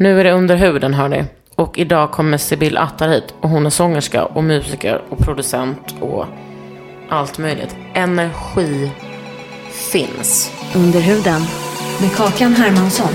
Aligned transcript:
Nu 0.00 0.20
är 0.20 0.24
det 0.24 0.32
under 0.32 0.56
huden 0.56 0.94
hörni. 0.94 1.24
Och 1.54 1.78
idag 1.78 2.10
kommer 2.10 2.38
Sibyl 2.38 2.76
Attar 2.76 3.08
hit. 3.08 3.34
Och 3.40 3.48
hon 3.48 3.66
är 3.66 3.70
sångerska 3.70 4.24
och 4.24 4.44
musiker 4.44 5.02
och 5.08 5.18
producent 5.18 5.94
och 6.00 6.24
allt 7.08 7.38
möjligt. 7.38 7.76
Energi 7.94 8.90
finns. 9.92 10.52
Under 10.76 11.00
huden 11.00 11.40
med 12.00 12.16
Kakan 12.16 12.52
Hermansson. 12.52 13.12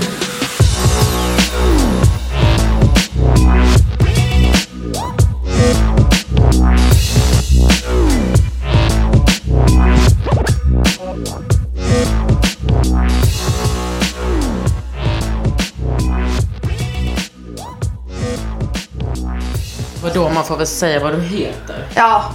Vadå, 20.04 20.28
man 20.28 20.44
får 20.44 20.56
väl 20.56 20.66
säga 20.66 21.00
vad 21.00 21.14
du 21.14 21.20
heter? 21.20 21.88
Ja, 21.94 22.32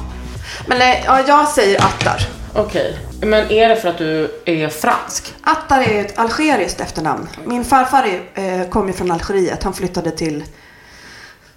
men 0.68 0.82
eh, 0.82 1.06
ja, 1.06 1.24
jag 1.28 1.48
säger 1.48 1.82
Attar. 1.82 2.28
Okej. 2.56 3.00
Men 3.22 3.52
är 3.52 3.70
det 3.70 3.76
för 3.76 3.90
att 3.90 3.98
du 3.98 4.42
är 4.46 4.70
fransk? 4.70 5.34
Attar 5.44 5.82
är 5.82 6.06
ett 6.06 6.20
algeriskt 6.20 6.82
efternamn. 6.82 7.28
Min 7.46 7.66
farfar 7.66 8.08
är, 8.34 8.60
eh, 8.62 8.70
kom 8.70 8.88
ju 8.88 8.94
från 8.94 9.12
Algeriet. 9.12 9.64
Han 9.64 9.74
flyttade 9.74 10.12
till 10.12 10.44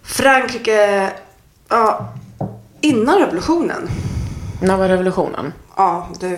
Frankrike 0.02 1.10
ja, 1.68 2.12
innan 2.80 3.18
revolutionen. 3.18 3.90
När 4.60 4.76
var 4.76 4.88
revolutionen? 4.88 5.52
Ja, 5.76 6.08
du. 6.20 6.28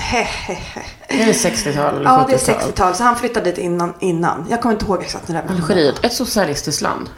He, 0.00 0.22
he, 0.22 0.54
he. 0.54 0.82
Är 1.08 1.26
det 1.26 1.32
60-tal 1.32 1.94
eller 1.96 2.10
70-tal? 2.10 2.20
Ja, 2.20 2.26
det 2.28 2.50
är 2.50 2.54
60-tal. 2.54 2.94
Så 2.94 3.04
han 3.04 3.16
flyttade 3.16 3.50
dit 3.50 3.58
innan, 3.58 3.94
innan. 4.00 4.46
Jag 4.50 4.60
kommer 4.60 4.74
inte 4.74 4.84
ihåg 4.84 5.02
exakt 5.02 5.28
när 5.28 5.34
revolutionen 5.34 5.68
var. 5.68 5.74
Algeriet, 5.74 6.04
ett 6.04 6.14
socialistiskt 6.14 6.82
land. 6.82 7.10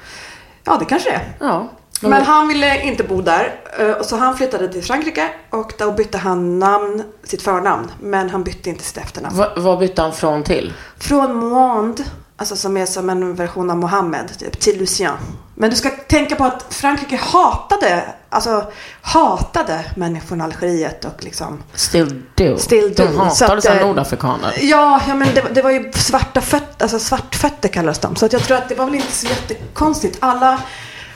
Ja, 0.64 0.76
det 0.78 0.84
kanske 0.84 1.10
det 1.10 1.16
är. 1.16 1.48
Ja. 1.48 1.68
Men 2.00 2.22
han 2.22 2.48
ville 2.48 2.82
inte 2.82 3.04
bo 3.04 3.22
där. 3.22 3.54
eh, 3.78 3.90
Och 3.90 4.04
så 4.06 4.16
han 4.16 4.36
flyttade 4.36 4.68
till 4.72 4.82
Frankrike. 4.84 5.28
Och 5.50 5.72
då 5.78 5.92
bytte 5.92 6.18
han 6.18 6.58
namn, 6.58 7.02
sitt 7.24 7.42
förnamn. 7.42 7.90
Men 8.00 8.30
han 8.30 8.44
bytte 8.44 8.70
inte 8.70 8.84
sitt 8.84 8.96
efternamn. 8.96 9.36
Va, 9.36 9.48
vad 9.56 9.78
bytte 9.78 10.02
han 10.02 10.12
från 10.12 10.44
till? 10.44 10.72
Från 10.98 11.34
Moand, 11.36 12.04
alltså 12.36 12.56
som 12.56 12.76
är 12.76 12.86
som 12.86 13.10
en 13.10 13.34
version 13.34 13.70
av 13.70 13.76
Mohammed, 13.76 14.38
typ, 14.38 14.60
till 14.60 14.78
Lucien. 14.78 15.14
Men 15.54 15.70
du 15.70 15.76
ska 15.76 15.90
tänka 15.90 16.36
på 16.36 16.44
att 16.44 16.66
Frankrike 16.74 17.16
hatade, 17.16 18.02
alltså 18.28 18.64
hatade 19.02 19.84
människor 19.96 20.26
från 20.26 20.40
Algeriet 20.40 21.04
och 21.04 21.24
liksom 21.24 21.62
Still 21.74 22.22
do. 22.34 22.56
Still 22.58 22.94
do. 22.94 23.04
De 23.04 23.20
att, 23.20 23.36
så 23.36 23.70
eh, 23.70 23.86
nordafrikaner. 23.86 24.54
Ja, 24.60 25.00
ja 25.08 25.14
men 25.14 25.28
det, 25.34 25.42
det 25.54 25.62
var 25.62 25.70
ju 25.70 25.92
svarta 25.92 26.40
fötter, 26.40 26.82
alltså 26.84 26.98
svartfötter 26.98 27.68
kallas 27.68 27.98
de. 27.98 28.16
Så 28.16 28.26
att 28.26 28.32
jag 28.32 28.42
tror 28.42 28.56
att 28.56 28.68
det 28.68 28.74
var 28.74 28.84
väl 28.84 28.94
inte 28.94 29.12
så 29.12 29.26
jättekonstigt. 29.26 30.16
Alla 30.20 30.60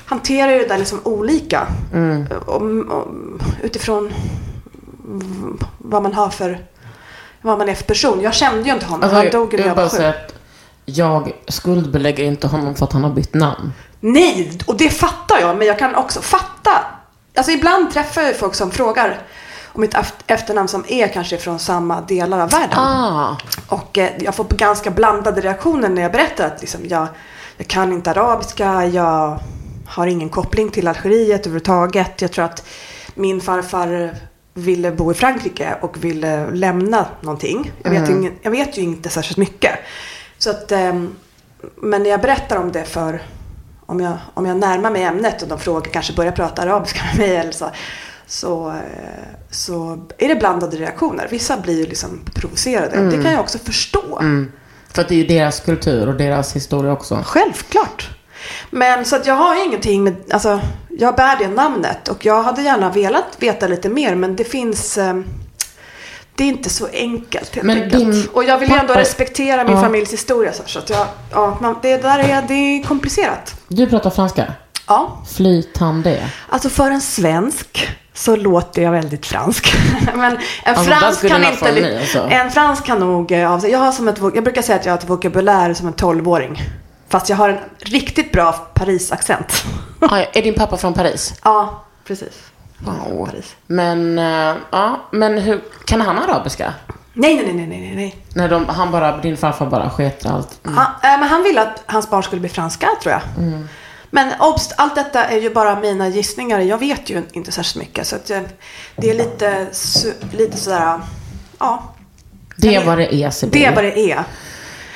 hanterar 0.07 0.53
ju 0.53 0.59
det 0.59 0.69
där 0.69 0.79
liksom 0.79 1.01
olika. 1.05 1.67
Mm. 1.93 2.27
Om, 2.47 2.91
om, 2.91 3.41
utifrån 3.63 4.13
vad 5.79 6.03
man 6.03 6.15
har 6.15 6.29
för, 6.31 6.59
vad 7.41 7.59
man 7.59 7.69
är 7.69 7.75
för 7.75 7.85
person. 7.85 8.21
Jag 8.21 8.35
kände 8.35 8.63
ju 8.69 8.75
inte 8.75 8.87
honom. 8.87 9.03
Alltså, 9.03 9.17
han 9.17 9.31
dog 9.31 9.53
ju 9.53 9.59
jag 9.59 9.65
när 9.65 9.69
jag 9.69 9.77
var 9.77 9.89
sju. 9.89 9.97
säga 9.97 10.09
att 10.09 10.35
jag 10.85 11.33
skuldbelägger 11.49 12.25
inte 12.25 12.47
honom 12.47 12.75
för 12.75 12.85
att 12.85 12.93
han 12.93 13.05
har 13.05 13.11
bytt 13.11 13.35
namn. 13.35 13.73
Nej, 14.01 14.59
och 14.67 14.77
det 14.77 14.91
fattar 14.91 15.41
jag. 15.41 15.57
Men 15.57 15.67
jag 15.67 15.79
kan 15.79 15.95
också 15.95 16.21
fatta. 16.21 16.71
Alltså 17.37 17.53
ibland 17.53 17.93
träffar 17.93 18.23
jag 18.23 18.37
folk 18.37 18.55
som 18.55 18.71
frågar 18.71 19.19
om 19.73 19.81
mitt 19.81 19.95
eft- 19.95 20.23
efternamn 20.27 20.69
som 20.69 20.85
är 20.89 21.09
kanske 21.09 21.39
från 21.39 21.59
samma 21.59 22.01
delar 22.01 22.39
av 22.41 22.51
världen. 22.51 22.79
Ah. 22.79 23.37
Och 23.69 23.99
eh, 23.99 24.11
jag 24.21 24.35
får 24.35 24.45
ganska 24.45 24.91
blandade 24.91 25.41
reaktioner 25.41 25.89
när 25.89 26.03
jag 26.03 26.13
berättar 26.13 26.47
att 26.47 26.61
liksom, 26.61 26.81
jag, 26.89 27.07
jag 27.57 27.67
kan 27.67 27.93
inte 27.93 28.11
arabiska, 28.11 28.87
jag 28.87 29.39
har 29.95 30.07
ingen 30.07 30.29
koppling 30.29 30.71
till 30.71 30.89
Algeriet 30.89 31.41
överhuvudtaget. 31.41 32.23
Jag 32.23 32.33
tror 32.33 32.45
att 32.45 32.67
min 33.15 33.41
farfar 33.41 34.15
ville 34.55 34.93
bo 34.93 35.11
i 35.11 35.15
Frankrike 35.15 35.77
och 35.81 36.05
ville 36.05 36.51
lämna 36.51 37.07
någonting. 37.21 37.73
Jag 37.83 37.91
vet, 37.91 38.11
ju, 38.11 38.13
ingen, 38.13 38.33
jag 38.43 38.51
vet 38.51 38.79
ju 38.79 38.83
inte 38.83 39.09
särskilt 39.09 39.37
mycket. 39.37 39.73
Så 40.39 40.51
att, 40.51 40.73
ehm, 40.73 41.15
men 41.77 42.03
när 42.03 42.11
jag 42.11 42.21
berättar 42.21 42.57
om 42.57 42.73
det 42.73 42.85
för, 42.85 43.23
om 43.87 44.01
jag, 44.01 44.17
om 44.35 44.47
jag 44.47 44.57
närmar 44.57 44.91
mig 44.91 45.03
ämnet 45.03 45.43
och 45.43 45.49
de 45.49 45.59
frågar, 45.59 45.93
kanske 45.93 46.13
börjar 46.13 46.33
prata 46.33 46.63
arabiska 46.63 47.01
med 47.05 47.19
mig 47.19 47.37
eller 47.37 47.53
så, 47.53 47.71
så, 48.27 48.69
eh, 48.69 48.75
så 49.51 50.07
är 50.19 50.29
det 50.29 50.35
blandade 50.35 50.77
reaktioner. 50.77 51.29
Vissa 51.31 51.57
blir 51.57 51.79
ju 51.79 51.87
liksom 51.87 52.21
provocerade. 52.35 53.11
Det 53.11 53.23
kan 53.23 53.33
jag 53.33 53.41
också 53.41 53.59
förstå. 53.59 54.23
För 54.93 55.03
att 55.03 55.09
det 55.09 55.15
är 55.15 55.19
ju 55.19 55.27
deras 55.27 55.61
kultur 55.61 56.09
och 56.09 56.15
deras 56.15 56.57
historia 56.57 56.93
också. 56.93 57.23
Självklart. 57.25 58.11
Men 58.71 59.05
så 59.05 59.17
att 59.17 59.27
jag 59.27 59.35
har 59.35 59.65
ingenting 59.67 60.05
med, 60.05 60.17
alltså 60.31 60.61
jag 60.99 61.15
bär 61.17 61.37
det 61.39 61.49
namnet 61.49 62.09
och 62.09 62.27
jag 62.27 62.43
hade 62.43 62.63
gärna 62.63 62.91
velat 62.91 63.25
veta 63.39 63.67
lite 63.67 63.89
mer 63.89 64.15
men 64.15 64.37
det 64.37 64.45
finns, 64.45 64.99
eh, 64.99 65.15
det 66.35 66.45
är 66.45 66.49
inte 66.49 66.71
så 66.71 66.87
enkelt 66.93 67.55
helt 67.55 67.67
Men 67.67 67.83
enkelt. 67.83 68.05
din 68.05 68.29
Och 68.33 68.45
jag 68.45 68.59
vill 68.59 68.69
ju 68.69 68.75
ändå 68.75 68.87
pappa- 68.89 69.01
respektera 69.01 69.65
min 69.65 69.73
Ja. 69.77 69.81
familjs 69.83 70.13
historia 70.13 70.53
så, 70.67 70.79
att 70.79 70.91
jag, 70.91 71.07
ja, 71.33 71.59
man, 71.61 71.77
det 71.83 71.97
där 72.03 72.19
är, 72.19 72.43
det 72.49 72.55
är 72.55 72.83
komplicerat. 72.83 73.55
Du 73.69 73.87
pratar 73.87 74.11
franska? 74.11 74.53
Ja, 74.89 75.23
Flytande. 75.37 76.29
alltså 76.49 76.69
för 76.69 76.91
en 76.91 77.01
svensk 77.01 77.89
så 78.15 78.37
låter 78.37 78.83
jag 78.83 78.91
väldigt 78.93 79.27
fransk. 79.27 79.75
Men 80.15 80.33
en 80.33 80.39
Alltså, 80.65 80.85
fransk 80.85 81.29
kan 81.29 81.45
inte... 81.45 81.73
mig, 81.73 81.99
alltså. 81.99 82.29
En 82.31 82.51
fransk 82.51 82.85
kan 82.85 82.99
nog 83.01 83.33
eh. 83.33 83.39
Jag 83.39 83.79
har 83.79 83.93
som 83.93 84.09
ett, 84.09 84.19
jag 84.35 84.45
brukar 84.45 84.63
säga 84.63 84.79
att 84.79 84.85
jag 84.85 84.93
har 84.93 84.99
ett 84.99 85.09
vokabulär 85.11 85.75
som 85.75 85.87
en 85.87 85.93
tolvåring. 85.93 86.63
Fast 87.15 87.29
jag 87.29 87.37
har 87.37 87.49
en 87.49 87.59
riktigt 87.79 88.33
bra 88.33 88.53
Paris-accent. 88.53 89.65
Ah, 90.01 90.19
är 90.33 90.43
din 90.43 90.55
pappa 90.55 90.77
från 90.77 90.95
Paris? 90.95 91.35
Ja, 91.45 91.85
precis. 92.05 92.43
Wow. 92.79 93.27
Paris. 93.27 93.57
Men, 93.67 94.19
eh, 94.19 94.57
ja, 94.71 95.01
men 95.11 95.39
hur, 95.39 95.61
kan 95.85 96.01
han 96.01 96.19
arabiska? 96.19 96.75
Nej, 97.13 97.35
nej, 97.35 97.55
nej, 97.55 97.67
nej, 97.67 97.81
nej, 97.81 97.97
nej. 97.97 98.17
När 98.35 98.49
de, 98.49 98.69
han 98.69 98.91
bara, 98.91 99.17
din 99.17 99.37
farfar 99.37 99.67
bara 99.67 99.91
sket 99.91 100.27
allt. 100.27 100.61
Han, 100.63 100.87
äh, 101.03 101.21
men 101.21 101.29
han 101.29 101.43
ville 101.43 101.63
att 101.63 101.83
hans 101.87 102.11
barn 102.11 102.23
skulle 102.23 102.41
bli 102.41 102.49
franska, 102.49 102.89
tror 103.03 103.13
jag. 103.13 103.23
Men 104.11 104.33
obst, 104.41 104.73
allt 104.77 104.95
detta 104.95 105.25
är 105.25 105.41
ju 105.41 105.55
bara 105.55 105.81
mina 105.81 106.09
gissningar. 106.09 106.61
Jag 106.61 106.79
vet 106.79 107.11
ju 107.11 107.23
inte 107.33 107.53
särskilt 107.53 107.87
mycket. 107.87 108.07
Så 108.07 108.17
att 108.17 108.31
jag, 108.31 108.43
det 108.97 109.11
är 109.11 109.15
lite, 109.15 109.67
lite 110.33 110.57
sådär, 110.57 111.01
ja. 111.59 111.83
Det 112.57 112.75
är 112.75 112.85
vad 112.85 112.99
det 112.99 113.15
är, 113.15 113.31
Sibyl. 113.31 113.61
Det 113.61 113.67
är 113.67 113.75
vad 113.75 113.85
det 113.85 114.13
är. 114.13 114.25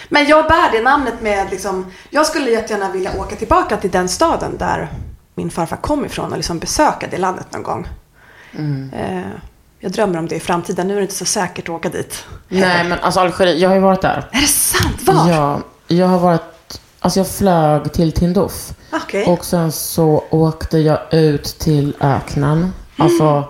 Men 0.08 0.26
jag 0.26 0.46
bär 0.46 0.72
det 0.72 0.82
namnet 0.82 1.20
med 1.20 1.50
liksom, 1.50 1.86
jag 2.10 2.26
skulle 2.26 2.50
jättegärna 2.50 2.90
vilja 2.90 3.20
åka 3.20 3.36
tillbaka 3.36 3.76
till 3.76 3.90
den 3.90 4.08
staden 4.08 4.58
där 4.58 4.88
min 5.34 5.50
farfar 5.50 5.76
kom 5.76 6.04
ifrån 6.04 6.30
och 6.30 6.36
liksom 6.36 6.58
besöka 6.58 7.06
det 7.10 7.18
landet 7.18 7.46
någon 7.52 7.62
gång. 7.62 7.88
Eh, 8.92 9.30
jag 9.80 9.92
drömmer 9.92 10.18
om 10.18 10.28
det 10.28 10.36
i 10.36 10.40
framtiden. 10.40 10.88
Nu 10.88 10.94
är 10.94 10.96
det 10.96 11.02
inte 11.02 11.14
så 11.14 11.24
säkert 11.24 11.64
att 11.64 11.74
åka 11.74 11.88
dit. 11.88 12.24
Nej, 12.48 12.84
men 12.84 12.98
alltså 12.98 13.20
Algeriet, 13.20 13.58
jag 13.58 13.68
har 13.68 13.76
ju 13.76 13.82
varit 13.82 14.02
där. 14.02 14.28
Är 14.32 14.40
det 14.40 14.46
sant? 14.46 15.02
Var? 15.02 15.30
Ja, 15.30 15.60
jag 15.88 16.06
har 16.06 16.18
varit, 16.18 16.80
alltså 17.00 17.20
jag 17.20 17.28
flög 17.28 17.92
till 17.92 18.12
Tindouf. 18.12 18.70
Okej. 18.92 19.24
Och 19.26 19.44
sen 19.44 19.72
så 19.72 20.24
åkte 20.30 20.78
jag 20.78 20.98
ut 21.10 21.44
till 21.44 21.96
öknen. 22.00 22.72
Alltså 22.96 23.44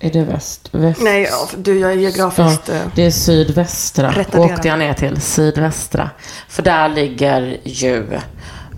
Är 0.00 0.10
det 0.10 0.24
väst? 0.24 0.68
väst? 0.72 1.00
Nej, 1.02 1.22
ja, 1.30 1.48
du, 1.56 1.78
jag 1.78 1.92
är 1.92 1.96
geografiskt... 1.96 2.68
eh, 2.68 2.80
det 2.94 3.02
är 3.02 3.10
sydvästra. 3.10 4.10
Retarderad. 4.10 4.52
Åkte 4.52 4.68
jag 4.68 4.78
ner 4.78 4.94
till 4.94 5.20
sydvästra. 5.20 6.10
För 6.48 6.62
där 6.62 6.88
ligger 6.88 7.60
ju 7.64 8.06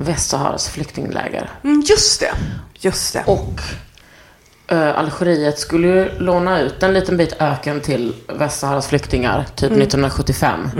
Västsaharas 0.00 0.68
flyktingläger. 0.68 1.50
Mm, 1.64 1.82
just 1.86 2.20
det. 2.20 2.30
Just 2.80 3.12
det. 3.12 3.22
Och 3.26 3.60
eh, 4.68 4.98
Algeriet 4.98 5.58
skulle 5.58 5.86
ju 5.88 6.18
låna 6.18 6.60
ut 6.60 6.82
en 6.82 6.94
liten 6.94 7.16
bit 7.16 7.36
öken 7.38 7.80
till 7.80 8.14
Västsaharas 8.38 8.86
flyktingar, 8.86 9.46
typ 9.56 9.72
1975. 9.72 10.70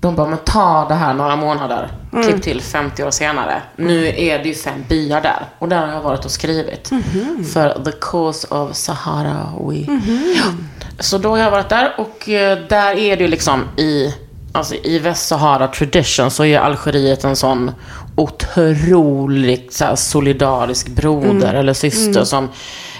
De 0.00 0.16
bara, 0.16 0.28
men 0.28 0.38
ta 0.38 0.86
det 0.88 0.94
här 0.94 1.14
några 1.14 1.36
månader. 1.36 1.90
Klipp 2.24 2.42
till 2.42 2.60
50 2.60 3.04
år 3.04 3.10
senare. 3.10 3.62
Nu 3.76 4.06
är 4.06 4.38
det 4.38 4.48
ju 4.48 4.54
fem 4.54 4.84
byar 4.88 5.20
där. 5.20 5.46
Och 5.58 5.68
där 5.68 5.86
har 5.86 5.94
jag 5.94 6.00
varit 6.00 6.24
och 6.24 6.30
skrivit. 6.30 6.90
För 7.52 7.84
The 7.84 7.92
Cause 8.00 8.46
of 8.50 8.76
Sahara 8.76 9.46
We. 9.68 9.76
Ja. 10.36 10.44
Så 10.98 11.18
då 11.18 11.30
har 11.30 11.38
jag 11.38 11.50
varit 11.50 11.68
där 11.68 11.94
och 11.98 12.28
eh, 12.28 12.58
där 12.68 12.98
är 12.98 13.16
det 13.16 13.22
ju 13.22 13.28
liksom 13.28 13.64
i, 13.76 14.14
alltså 14.52 14.74
i 14.74 14.98
Västsahara 14.98 15.68
tradition 15.68 16.30
så 16.30 16.44
är 16.44 16.58
Algeriet 16.58 17.24
en 17.24 17.36
sån 17.36 17.70
otroligt 18.14 19.72
så 19.72 19.84
här, 19.84 19.96
solidarisk 19.96 20.88
broder 20.88 21.54
eller 21.54 21.72
syster 21.72 22.24
som 22.24 22.48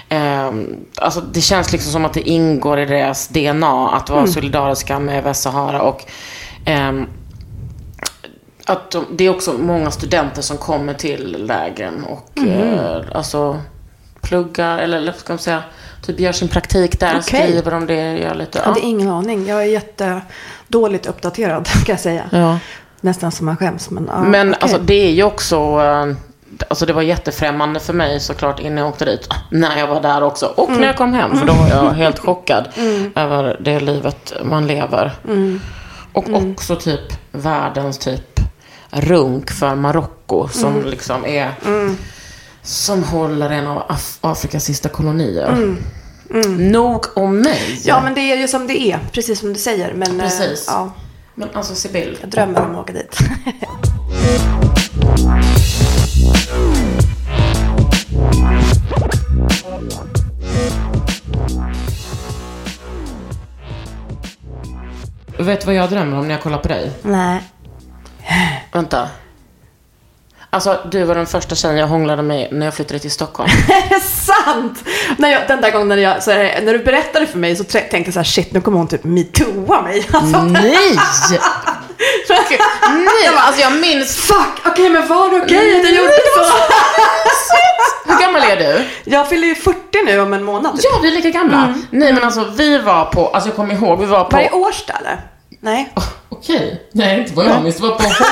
ehm, 0.08 0.76
alltså 0.96 1.20
det 1.20 1.41
känns 1.41 1.73
liksom 1.73 1.93
som 1.93 2.05
att 2.05 2.14
det 2.14 2.29
ingår 2.29 2.81
i 2.81 2.85
deras 2.85 3.29
DNA 3.29 3.91
att 3.91 4.11
vara 4.11 4.26
solidariska 4.26 4.99
med 4.99 5.25
Västsahara 5.25 5.82
och 5.82 6.06
att 8.66 8.90
de, 8.90 9.06
det 9.16 9.24
är 9.24 9.30
också 9.30 9.52
många 9.52 9.90
studenter 9.90 10.42
som 10.42 10.56
kommer 10.56 10.94
till 10.94 11.46
lägren 11.46 12.04
och 12.04 12.38
eh, 12.48 13.02
alltså 13.14 13.60
pluggar 14.20 14.78
eller, 14.78 14.96
eller 14.96 15.12
vad 15.12 15.20
ska 15.20 15.32
man 15.32 15.38
säga, 15.38 15.62
typ 16.02 16.20
gör 16.20 16.32
sin 16.32 16.48
praktik 16.48 17.00
där, 17.00 17.10
Okej. 17.10 17.22
skriver 17.22 17.74
om 17.74 17.86
det, 17.86 18.18
gör 18.18 18.34
lite. 18.34 18.58
Jag 18.58 18.64
hade 18.64 18.80
ingen 18.80 19.08
aning. 19.08 19.46
Jag 19.46 19.62
är 19.62 19.66
jättedåligt 19.66 21.06
uppdaterad, 21.06 21.66
kan 21.86 21.92
jag 21.92 22.00
säga. 22.00 22.24
Ja. 22.32 22.58
Nästan 23.00 23.32
som 23.32 23.46
man 23.46 23.56
skäms. 23.56 23.90
Men, 23.90 24.06
ja, 24.12 24.22
Men 24.22 24.48
okej. 24.48 24.58
alltså 24.62 24.78
det 24.78 24.94
är 25.08 25.10
ju 25.10 25.22
också, 25.22 25.56
eh, 25.56 26.14
alltså 26.68 26.86
det 26.86 26.92
var 26.92 27.02
jättefrämmande 27.02 27.80
för 27.80 27.92
mig 27.92 28.20
såklart 28.20 28.60
innan 28.60 28.78
jag 28.78 28.88
åkte 28.88 29.04
dit. 29.04 29.28
När 29.50 29.78
jag 29.78 29.86
var 29.86 30.00
där 30.00 30.22
också. 30.22 30.46
Och 30.46 30.68
Mm. 30.68 30.80
när 30.80 30.86
jag 30.86 30.96
kom 30.96 31.12
hem, 31.12 31.36
för 31.36 31.46
då 31.46 31.52
var 31.52 31.68
jag 31.68 31.90
helt 31.94 32.18
chockad 32.18 32.68
över 33.14 33.56
det 33.60 33.80
livet 33.80 34.32
man 34.44 34.66
lever. 34.66 35.12
Mm. 35.28 35.60
Och 36.12 36.24
också 36.32 36.76
typ 36.76 37.00
världens 37.32 37.98
typ 37.98 38.40
runk 38.90 39.50
för 39.50 39.74
Marocko 39.74 40.48
som 40.48 40.74
Mm. 40.74 40.86
liksom 40.86 41.24
är, 41.26 41.50
som 42.62 43.04
håller 43.04 43.50
en 43.50 43.66
av 43.66 43.78
Af- 43.88 44.18
Afrikas 44.20 44.64
sista 44.64 44.88
kolonier. 44.88 45.76
Nog 46.58 47.04
om 47.16 47.36
mig. 47.38 47.66
Mm. 47.66 47.78
Ja, 47.84 48.00
men 48.04 48.14
det 48.14 48.20
är 48.20 48.36
ju 48.36 48.48
som 48.48 48.66
det 48.66 48.80
är. 48.80 48.98
Precis 49.12 49.38
som 49.40 49.52
du 49.52 49.58
säger. 49.58 49.94
Men, 49.94 50.20
eh, 50.20 50.26
Precis. 50.26 50.64
ja, 50.68 50.92
Men 51.34 51.48
alltså 51.54 51.74
Sibyl. 51.74 52.18
jag 52.20 52.30
drömmer 52.30 52.60
om 52.64 52.70
att 52.74 52.78
åka 52.82 52.92
dit. 52.92 53.18
Vet 65.40 65.60
du 65.60 65.66
vad 65.66 65.75
jag 65.75 65.90
drömmer 65.90 66.19
om 66.19 66.28
när 66.28 66.34
jag 66.34 66.42
kollar 66.42 66.58
på 66.58 66.69
dig? 66.69 66.90
Nej. 67.02 67.42
Vänta. 68.72 69.08
Alltså, 70.52 70.78
du 70.90 71.04
var 71.04 71.14
den 71.14 71.26
första 71.26 71.54
tjejen 71.54 71.76
jag 71.76 71.87
hånglade 71.87 72.22
med 72.22 72.48
när 72.52 72.66
jag 72.66 72.75
flyttade 72.75 72.98
till 73.00 73.10
Stockholm. 73.10 73.50
Är 73.69 73.88
det 73.88 74.00
sant? 74.00 74.84
När 75.16 75.28
jag, 75.31 75.42
den 75.48 75.60
där 75.60 75.70
gången 75.70 75.88
när, 75.88 75.96
jag, 75.96 76.22
så 76.22 76.31
här, 76.31 76.60
när 76.62 76.72
du 76.72 76.78
berättade 76.78 77.26
för 77.26 77.38
mig 77.38 77.56
så 77.56 77.64
tänkte 77.64 77.96
jag 77.96 78.12
så 78.12 78.19
här, 78.19 78.25
shit, 78.25 78.52
nu 78.52 78.60
kommer 78.60 78.78
hon 78.78 78.88
typ 78.88 79.04
metooa 79.04 79.82
mig. 79.82 80.08
Alltså, 80.12 80.42
Nej! 80.42 80.98
Nej, 82.91 83.31
alltså 83.37 83.61
jag 83.61 83.73
minns... 83.73 84.17
Fuck, 84.17 84.67
okej 84.67 84.91
men 84.91 85.08
var 85.08 85.31
det 85.31 85.37
okej 85.37 85.81
att 85.81 85.85
jag 85.85 85.94
gjorde 85.94 86.12
så? 86.37 86.44
Hur 88.12 88.20
gammal 88.20 88.43
är 88.43 88.56
du? 88.56 88.85
Jag 89.05 89.29
fyller 89.29 89.49
ju 89.49 89.55
40 89.55 89.79
nu 90.06 90.20
om 90.20 90.32
en 90.35 90.44
månad. 90.44 90.75
typ. 90.76 90.85
Ja, 90.85 90.99
vi 91.02 91.08
är 91.08 91.12
lika 91.12 91.31
gamla. 91.31 91.75
Nej, 91.91 92.12
men 92.12 92.25
alltså 92.25 92.44
vi 92.56 92.79
var 92.79 93.05
på, 93.05 93.29
alltså 93.29 93.49
jag 93.49 93.56
kommer 93.56 93.75
ihåg, 93.75 94.00
vi 94.00 94.06
var 94.06 94.25
på... 94.25 94.37
Var 94.37 94.43
det 94.43 94.50
Årsta 94.50 94.93
eller? 94.93 95.20
Nej. 95.62 95.93
Okej. 96.29 96.88
Nej, 96.93 97.19
inte 97.19 97.35
vad 97.35 97.47
jag 97.47 97.62
minns. 97.62 97.76
Det 97.76 97.82
var 97.82 97.91
på 97.94 98.03
H... 98.05 98.25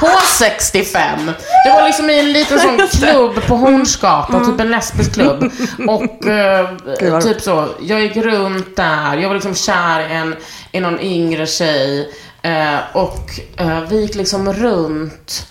H65. 0.06 1.32
Det 1.64 1.70
var 1.70 1.82
liksom 1.86 2.10
i 2.10 2.18
en 2.18 2.32
liten 2.32 2.60
sån 2.60 2.88
klubb 2.88 3.46
på 3.46 3.54
Hornsgatan, 3.56 4.46
typ 4.52 4.60
en 4.60 4.70
lesbisk 4.70 5.12
klubb. 5.14 5.52
Och 5.88 6.26
eh, 6.26 7.20
typ 7.20 7.40
så, 7.40 7.68
jag 7.80 8.00
gick 8.00 8.16
runt 8.16 8.76
där, 8.76 9.16
jag 9.16 9.28
var 9.28 9.34
liksom 9.34 9.54
kär 9.54 10.00
i, 10.00 10.12
en, 10.14 10.36
i 10.72 10.80
någon 10.80 11.00
yngre 11.00 11.46
tjej. 11.46 12.08
Eh, 12.42 12.78
och 12.92 13.30
eh, 13.56 13.80
vi 13.80 14.00
gick 14.00 14.14
liksom 14.14 14.52
runt 14.52 15.46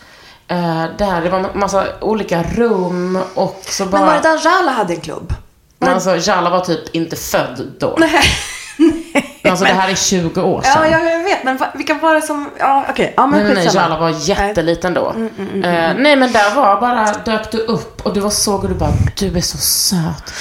eh, 0.47 0.85
där, 0.97 1.21
det 1.21 1.29
var 1.29 1.53
massa 1.53 1.85
olika 2.01 2.43
rum 2.43 3.19
och 3.35 3.63
så 3.69 3.85
bara... 3.85 4.01
Men 4.01 4.07
var 4.07 4.15
det 4.15 4.21
där 4.21 4.45
Jala 4.45 4.71
hade 4.71 4.93
en 4.93 5.01
klubb? 5.01 5.33
Men 5.81 5.93
alltså, 5.93 6.17
Jalla 6.17 6.49
var 6.49 6.59
typ 6.59 6.95
inte 6.95 7.15
född 7.15 7.71
då. 7.79 7.95
Nej. 7.99 8.23
Men 9.43 9.51
alltså 9.51 9.65
det 9.65 9.73
här 9.73 9.89
är 9.89 9.95
20 9.95 10.41
år 10.41 10.61
sedan. 10.61 10.71
Ja, 10.75 10.88
ja, 10.88 11.09
jag 11.09 11.23
vet. 11.23 11.43
Men 11.43 11.59
vilka 11.73 11.93
var 11.93 12.15
det 12.15 12.21
som... 12.21 12.49
Ja, 12.59 12.85
okej. 12.89 13.13
Ja, 13.17 13.27
men 13.27 13.44
Nej, 13.44 13.53
nej, 13.53 13.65
nej. 13.65 13.75
Jalla 13.75 13.99
var 13.99 14.09
jätteliten 14.29 14.94
då. 14.94 15.09
Eh, 15.63 15.94
nej, 15.97 16.15
men 16.15 16.31
där 16.31 16.55
var 16.55 16.81
bara, 16.81 17.13
dök 17.25 17.51
du 17.51 17.57
upp 17.57 18.05
och 18.05 18.13
du 18.13 18.19
var 18.19 18.29
så 18.29 18.55
och 18.55 18.67
du 18.69 18.75
bara, 18.75 18.94
du 19.19 19.37
är 19.37 19.41
så 19.41 19.57
söt. 19.57 20.33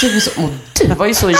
Du 0.00 0.16
är 0.16 0.20
så, 0.20 0.42
och 0.42 0.50
du 0.74 0.94
var 0.94 1.06
ju 1.06 1.14
så 1.14 1.30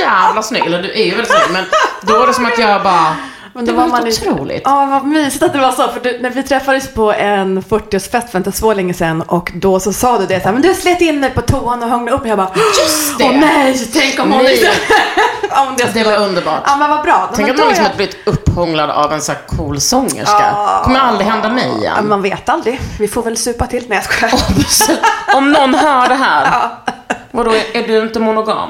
jävla 0.00 0.42
snygg. 0.42 0.66
Eller 0.66 0.82
du 0.82 0.92
är 0.92 1.04
ju 1.04 1.10
väldigt 1.10 1.28
snygg, 1.32 1.52
men 1.52 1.64
då 2.02 2.18
var 2.18 2.26
det 2.26 2.34
som 2.34 2.46
att 2.46 2.58
jag 2.58 2.82
bara, 2.82 3.16
Men 3.56 3.64
det 3.64 3.72
då 3.72 3.78
var, 3.78 3.86
man 3.86 4.08
otroligt. 4.08 4.62
Ja, 4.64 4.86
vad 4.86 5.04
mysigt 5.04 5.42
att 5.42 5.52
det 5.52 5.58
var 5.58 5.72
så. 5.72 5.88
För 5.88 6.00
du, 6.00 6.18
när 6.22 6.30
vi 6.30 6.42
träffades 6.42 6.88
på 6.94 7.12
en 7.12 7.62
40-årsfest 7.62 8.28
för 8.30 8.38
inte 8.38 8.52
så 8.52 8.74
länge 8.74 8.94
sedan 8.94 9.22
och 9.22 9.52
då 9.54 9.80
så 9.80 9.92
sa 9.92 10.18
du 10.18 10.26
det 10.26 10.40
så 10.40 10.44
här, 10.46 10.52
men 10.52 10.62
du 10.62 10.74
slet 10.74 11.00
in 11.00 11.20
dig 11.20 11.30
på 11.30 11.40
toan 11.40 11.82
och 11.82 11.88
hånglade 11.90 12.16
upp 12.16 12.22
och 12.22 12.28
jag 12.28 12.38
bara, 12.38 12.50
Just 12.56 13.18
det! 13.18 13.24
åh 13.24 13.32
nej, 13.40 13.88
tänk 13.94 14.20
om 14.20 14.32
hon 14.32 14.42
Nej. 14.42 14.68
ja, 15.50 15.64
men 15.64 15.76
det, 15.76 15.94
Det 15.94 16.04
var 16.10 16.16
underbart. 16.26 16.60
Ja, 16.66 16.76
men 16.76 16.90
vad 16.90 17.02
bra. 17.04 17.30
Tänk 17.34 17.48
men 17.48 17.54
att 17.54 17.58
man 17.60 17.68
liksom 17.68 17.84
är- 17.84 17.88
hade 17.88 17.96
blivit 17.96 18.16
upphånglad 18.26 18.90
av 18.90 19.12
en 19.12 19.20
så 19.20 19.32
här 19.32 19.40
cool 19.56 19.80
sångerska. 19.80 20.54
kommer 20.84 21.00
aldrig 21.00 21.26
hända 21.28 21.48
mig 21.48 21.68
Ja, 21.72 21.78
igen. 21.78 22.08
man 22.08 22.22
vet 22.22 22.48
aldrig. 22.48 22.80
Vi 22.98 23.08
får 23.08 23.22
väl 23.22 23.36
supa 23.36 23.66
till. 23.66 23.84
Nej, 23.88 23.98
jag 23.98 24.04
skojar. 24.04 24.96
Om 25.36 25.52
någon 25.52 25.74
hör 25.74 26.08
det 26.08 26.14
här, 26.14 26.68
vadå, 27.30 27.50
är 27.74 27.82
du 27.88 27.98
inte 28.02 28.20
monogam? 28.20 28.68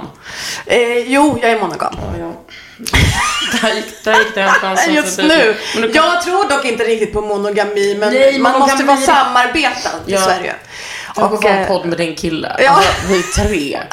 Eh, 0.66 0.98
jo, 0.98 1.38
jag 1.42 1.50
är 1.50 1.60
monogam. 1.60 1.94
Där 3.62 3.74
gick, 3.74 4.04
där 4.04 4.18
gick 4.18 4.34
den 4.34 4.48
chansen 4.48 4.94
Just 4.94 5.16
förbi. 5.16 5.28
nu. 5.28 5.56
Men 5.74 5.82
du 5.82 5.92
kan- 5.92 6.04
Jag 6.04 6.22
tror 6.22 6.48
dock 6.48 6.64
inte 6.64 6.84
riktigt 6.84 7.12
på 7.12 7.20
monogami, 7.20 7.96
men 7.98 8.12
Nej, 8.14 8.38
man 8.38 8.58
måste 8.58 8.76
monogami- 8.76 8.86
vara 8.86 8.96
samarbetad. 8.96 9.90
Ja. 10.06 10.20
Det 10.26 10.44
ju. 10.44 10.52
Jag 11.16 11.32
Och, 11.32 11.42
på 11.42 11.48
en 11.48 11.58
eh, 11.62 11.66
podd 11.68 11.86
med 11.86 11.98
din 11.98 12.16
kille. 12.16 12.56
ja. 12.58 12.70
Alltså, 12.70 12.92
vi 13.08 13.18
är 13.18 13.22
tre. 13.48 13.80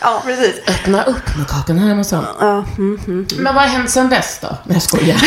Ja, 0.00 0.22
precis. 0.24 0.54
Öppna 0.68 1.04
upp 1.04 1.36
med 1.36 1.48
kakan 1.48 1.78
här 1.78 1.98
och 1.98 2.06
så. 2.06 2.24
Ja, 2.40 2.64
mm, 2.78 3.00
mm. 3.06 3.26
Men 3.36 3.54
vad 3.54 3.62
har 3.64 3.70
hänt 3.70 3.90
sen 3.90 4.08
dess 4.08 4.38
då? 4.42 4.48
Nej, 4.64 4.76
jag 4.76 4.82
skojar. 4.82 5.16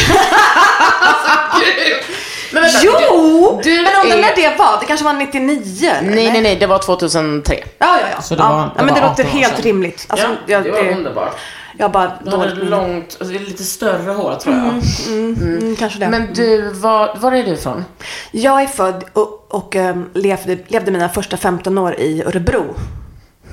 Men 2.51 2.63
vänta, 2.63 2.79
Jo! 2.83 3.59
du 3.63 3.69
men 3.75 3.85
undrar 4.03 4.17
är- 4.17 4.21
när 4.21 4.35
det 4.35 4.57
var? 4.57 4.79
Det 4.79 4.85
kanske 4.85 5.05
var 5.05 5.13
99? 5.13 5.89
eller? 5.89 6.09
Nej, 6.15 6.31
nej, 6.31 6.41
nej, 6.41 6.55
det 6.55 6.65
var 6.67 6.79
2003. 6.79 7.55
Ja, 7.77 7.97
ja, 8.01 8.07
ja. 8.15 8.21
Så 8.21 8.35
det 8.35 8.41
ja. 8.41 8.49
var- 8.49 8.57
ja, 8.59 8.71
det 8.77 8.83
men 8.85 8.93
det 8.95 9.01
var 9.01 9.09
låter 9.09 9.23
18 9.23 9.37
år 9.37 9.41
helt 9.43 9.59
rimligt. 9.65 10.05
Alltså, 10.09 10.27
jag, 10.45 10.63
det 10.63 10.71
var 10.71 10.83
det, 10.83 10.91
underbart. 10.93 11.35
Jag 11.79 11.91
bara 11.91 12.11
Du 12.23 12.29
dåligt 12.31 12.55
minne. 12.57 12.69
långt, 12.69 13.17
alltså, 13.19 13.25
det 13.25 13.35
är 13.35 13.45
lite 13.45 13.63
större 13.63 14.11
hår 14.11 14.35
tror 14.35 14.55
jag. 14.55 14.73
Mm, 15.07 15.75
kanske 15.75 15.99
det. 15.99 16.09
Men 16.09 16.33
du, 16.33 16.69
var, 16.73 17.15
var 17.19 17.31
är 17.31 17.43
du 17.43 17.51
ifrån? 17.51 17.85
Jag 18.31 18.61
är 18.61 18.67
född 18.67 19.03
och, 19.13 19.45
och 19.55 19.75
um, 19.75 20.09
levde, 20.13 20.57
levde 20.67 20.91
mina 20.91 21.09
första 21.09 21.37
15 21.37 21.77
år 21.77 21.95
i 21.99 22.23
Örebro. 22.25 22.75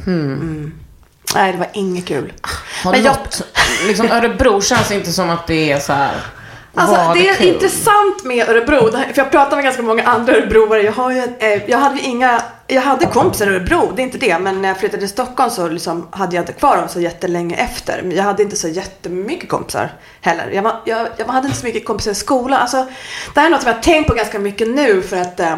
Mm. 0.06 0.72
Nej, 1.34 1.52
det 1.52 1.58
var 1.58 1.68
inget 1.72 2.04
kul. 2.06 2.32
Har 2.84 2.92
Men 2.92 3.02
jag- 3.02 3.16
något, 3.16 3.42
liksom 3.86 4.10
Örebro 4.10 4.60
känns 4.60 4.90
inte 4.90 5.12
som 5.12 5.30
att 5.30 5.46
det 5.46 5.72
är 5.72 5.78
så 5.78 5.92
här. 5.92 6.14
Alltså, 6.76 6.96
var 6.96 7.14
det 7.14 7.28
är 7.28 7.34
kul? 7.34 7.46
intressant 7.46 8.24
med 8.24 8.48
Örebro, 8.48 8.90
det 8.90 8.98
för 9.14 9.22
jag 9.22 9.30
pratar 9.30 9.56
med 9.56 9.64
ganska 9.64 9.82
många 9.82 10.02
andra 10.02 10.36
örebroare. 10.36 10.82
Jag, 10.82 10.92
har 10.92 11.12
ju, 11.12 11.22
eh, 11.38 11.70
jag 11.70 11.78
hade 11.78 11.96
ju 11.96 12.02
inga, 12.02 12.42
jag 12.66 12.82
hade 12.82 13.06
kompisar 13.06 13.46
i 13.46 13.50
Örebro, 13.50 13.92
det 13.96 14.02
är 14.02 14.04
inte 14.04 14.18
det. 14.18 14.38
Men 14.38 14.62
när 14.62 14.68
jag 14.68 14.78
flyttade 14.78 15.00
till 15.00 15.08
Stockholm 15.08 15.50
så 15.50 15.68
liksom 15.68 16.08
hade 16.10 16.36
jag 16.36 16.42
inte 16.42 16.52
kvar 16.52 16.76
dem 16.76 16.88
så 16.88 17.00
jättelänge 17.00 17.56
efter. 17.56 18.02
Men 18.02 18.16
jag 18.16 18.24
hade 18.24 18.42
inte 18.42 18.56
så 18.56 18.68
jättemycket 18.68 19.48
kompisar 19.48 19.92
heller. 20.20 20.50
Jag, 20.50 20.62
var, 20.62 20.80
jag, 20.84 21.08
jag 21.16 21.26
hade 21.26 21.46
inte 21.46 21.58
så 21.58 21.66
mycket 21.66 21.84
kompisar 21.86 22.10
i 22.10 22.14
skolan. 22.14 22.60
Alltså, 22.60 22.86
det 23.34 23.40
här 23.40 23.46
är 23.46 23.50
något 23.50 23.62
som 23.62 23.68
jag 23.68 23.76
har 23.76 23.82
tänkt 23.82 24.08
på 24.08 24.14
ganska 24.14 24.38
mycket 24.38 24.68
nu 24.68 25.02
för 25.02 25.16
att 25.16 25.40
eh, 25.40 25.56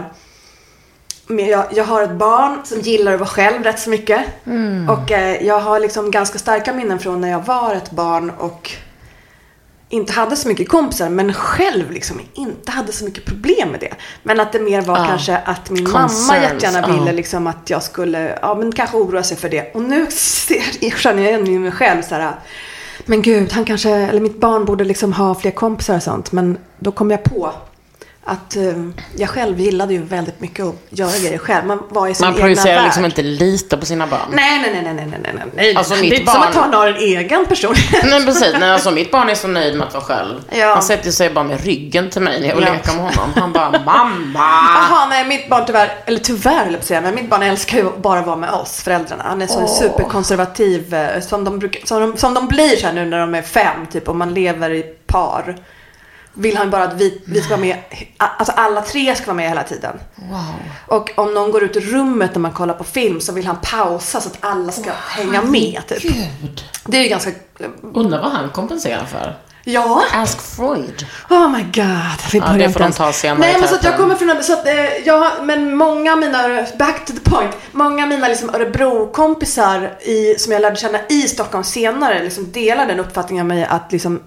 jag, 1.48 1.64
jag 1.70 1.84
har 1.84 2.02
ett 2.02 2.12
barn 2.12 2.60
som 2.64 2.80
gillar 2.80 3.14
att 3.14 3.20
vara 3.20 3.28
själv 3.30 3.64
rätt 3.64 3.78
så 3.80 3.90
mycket. 3.90 4.20
Och 4.88 5.12
eh, 5.12 5.46
jag 5.46 5.60
har 5.60 5.80
liksom 5.80 6.10
ganska 6.10 6.38
starka 6.38 6.72
minnen 6.72 6.98
från 6.98 7.20
när 7.20 7.30
jag 7.30 7.44
var 7.46 7.74
ett 7.74 7.90
barn 7.90 8.32
och 8.38 8.70
inte 9.88 10.12
hade 10.12 10.36
så 10.36 10.48
mycket 10.48 10.68
kompisar 10.68 11.08
men 11.08 11.34
själv 11.34 11.90
liksom 11.90 12.20
inte 12.34 12.70
hade 12.72 12.92
så 12.92 13.04
mycket 13.04 13.24
problem 13.24 13.68
med 13.68 13.80
det. 13.80 13.94
Men 14.22 14.40
att 14.40 14.52
det 14.52 14.60
mer 14.60 14.82
var 14.82 14.98
Ja. 14.98 15.06
kanske 15.06 15.36
att 15.36 15.70
min 15.70 15.84
Concerns, 15.86 16.28
mamma 16.28 16.42
jättegärna 16.42 16.84
ja. 16.88 16.94
ville 16.94 17.12
liksom 17.12 17.46
att 17.46 17.70
jag 17.70 17.82
skulle, 17.82 18.38
ja 18.42 18.54
men 18.54 18.72
kanske 18.72 18.96
oroa 18.96 19.22
sig 19.22 19.36
för 19.36 19.48
det. 19.48 19.74
Och 19.74 19.82
nu 19.82 20.06
ser, 20.10 20.90
känner 20.98 21.22
jag 21.22 21.40
igen 21.40 21.62
mig 21.62 21.72
själv 21.72 22.02
så 22.02 22.14
här. 22.14 22.32
Men 23.04 23.22
gud, 23.22 23.52
han 23.52 23.64
kanske, 23.64 23.90
eller 23.90 24.20
mitt 24.20 24.40
barn 24.40 24.64
borde 24.64 24.84
liksom 24.84 25.12
ha 25.12 25.34
fler 25.34 25.50
kompisar 25.50 25.96
och 25.96 26.02
sånt. 26.02 26.32
Men 26.32 26.58
då 26.78 26.92
kom 26.92 27.10
jag 27.10 27.22
på 27.22 27.52
att 28.28 28.56
eh, 28.56 28.62
jag 29.16 29.28
själv 29.28 29.60
gillade 29.60 29.92
ju 29.92 30.02
väldigt 30.02 30.40
mycket 30.40 30.64
att 30.66 30.74
göra 30.90 31.10
grejer 31.22 31.38
själv. 31.38 31.66
Man 31.66 31.82
var 31.88 32.08
i 32.08 32.14
sin 32.14 32.26
Man 32.26 32.34
projicerar 32.34 32.84
liksom 32.84 33.04
inte 33.04 33.22
lite 33.22 33.76
på 33.76 33.86
sina 33.86 34.06
barn. 34.06 34.20
Nej, 34.32 34.60
nej, 34.62 34.70
nej, 34.72 34.82
nej, 34.82 34.94
nej, 34.94 35.06
nej, 35.22 35.32
nej, 35.34 35.44
nej. 35.56 35.76
Alltså, 35.76 35.94
det 35.94 36.00
är 36.00 36.04
inte 36.14 36.32
som 36.32 36.40
barn- 36.40 36.48
att 36.48 36.54
han 36.54 36.74
har 36.74 36.86
en 36.86 36.96
egen 36.96 37.46
person. 37.46 37.74
Nej 38.04 38.24
precis, 38.26 38.54
nej, 38.60 38.70
alltså 38.70 38.90
mitt 38.90 39.10
barn 39.10 39.28
är 39.28 39.34
så 39.34 39.48
nöjd 39.48 39.76
med 39.78 39.86
att 39.86 39.94
vara 39.94 40.04
själv. 40.04 40.34
Ja. 40.50 40.66
Han 40.74 40.82
sätter 40.82 41.10
sig 41.10 41.30
bara 41.30 41.44
med 41.44 41.64
ryggen 41.64 42.10
till 42.10 42.22
mig 42.22 42.40
när 42.40 42.48
jag 42.48 42.56
Ja. 42.62 42.72
leka 42.72 42.92
med 42.92 43.02
honom. 43.14 43.30
Han 43.36 43.52
bara, 43.52 43.70
mamma! 43.70 44.38
Jaha, 44.88 45.06
nej, 45.08 45.24
mitt 45.26 45.48
barn 45.50 45.62
tyvärr, 45.66 45.92
eller 46.06 46.18
tyvärr 46.18 46.76
att 46.78 46.84
säga, 46.84 47.00
men 47.00 47.14
mitt 47.14 47.30
barn 47.30 47.42
älskar 47.42 47.78
ju 47.78 47.90
bara 48.02 48.20
att 48.20 48.26
vara 48.26 48.36
med 48.36 48.50
oss, 48.50 48.82
föräldrarna. 48.82 49.22
Han 49.26 49.42
är 49.42 49.46
så 49.46 49.66
superkonservativ, 49.68 50.94
eh, 50.94 51.20
som 51.20 51.44
de, 51.44 51.58
brukar, 51.58 51.86
som, 51.86 52.00
de, 52.00 52.16
som 52.16 52.34
de 52.34 52.48
blir 52.48 52.76
så 52.76 52.86
här 52.86 52.94
nu 52.94 53.04
när 53.04 53.18
de 53.18 53.34
är 53.34 53.42
fem, 53.42 53.86
typ, 53.92 54.08
och 54.08 54.16
man 54.16 54.34
lever 54.34 54.70
i 54.70 54.82
par. 55.06 55.56
Vill 56.38 56.56
han 56.56 56.70
bara 56.70 56.84
att 56.84 56.94
vi, 57.00 57.22
vi 57.26 57.40
ska 57.40 57.50
vara 57.50 57.60
med, 57.60 57.76
alltså 58.18 58.52
alla 58.56 58.80
tre 58.80 59.14
ska 59.14 59.26
vara 59.26 59.36
med 59.36 59.48
hela 59.48 59.62
tiden. 59.62 59.98
Wow. 60.14 60.54
Och 60.86 61.10
om 61.16 61.34
någon 61.34 61.50
går 61.50 61.62
ut 61.64 61.76
ur 61.76 61.80
rummet 61.80 62.30
när 62.34 62.40
man 62.40 62.52
kollar 62.52 62.74
på 62.74 62.84
film 62.84 63.20
så 63.20 63.32
vill 63.32 63.46
han 63.46 63.56
pausa 63.62 64.20
så 64.20 64.28
att 64.28 64.36
alla 64.40 64.72
ska 64.72 64.90
hänga 65.08 65.42
med. 65.42 65.82
Typ. 65.88 66.02
Gud. 66.02 66.64
Det 66.86 66.96
är 66.98 67.02
ju 67.02 67.08
ganska, 67.08 67.30
Undrar 67.94 68.22
vad 68.22 68.30
han 68.32 68.50
kompenserar 68.50 69.04
för. 69.04 69.36
ja. 69.64 70.02
Ask 70.12 70.40
Freud. 70.56 71.06
Oh 71.30 71.48
my 71.50 71.62
god. 71.62 72.32
Vi 72.32 72.38
Ja, 72.38 72.52
det 72.52 72.70
får 72.72 72.80
de 72.80 72.92
ta 72.92 73.12
senare 73.12 73.38
Nej, 73.40 73.56
men 73.60 73.68
så 73.68 73.74
att 73.74 73.84
jag 73.84 73.96
kommer 73.96 74.14
från, 74.14 74.42
så 74.42 74.52
att, 74.52 74.66
eh, 74.66 74.74
jag, 75.06 75.18
har- 75.18 75.42
men 75.44 75.76
många 75.76 76.12
av 76.12 76.18
mina, 76.18 76.66
back 76.78 77.06
to 77.06 77.12
the 77.12 77.30
point, 77.30 77.50
många 77.72 78.02
av 78.02 78.08
mina 78.08 78.28
liksom 78.28 78.50
Örebro-kompisar 78.54 79.90
i, 80.00 80.34
som 80.38 80.52
jag 80.52 80.62
lärde 80.62 80.76
känna 80.76 80.98
i 81.08 81.22
Stockholm 81.22 81.64
senare 81.64 82.22
liksom 82.22 82.52
delar 82.52 82.86
den 82.86 83.00
uppfattningen 83.00 83.42
av 83.44 83.48
mig 83.48 83.64
att 83.64 83.92
liksom 83.92 84.20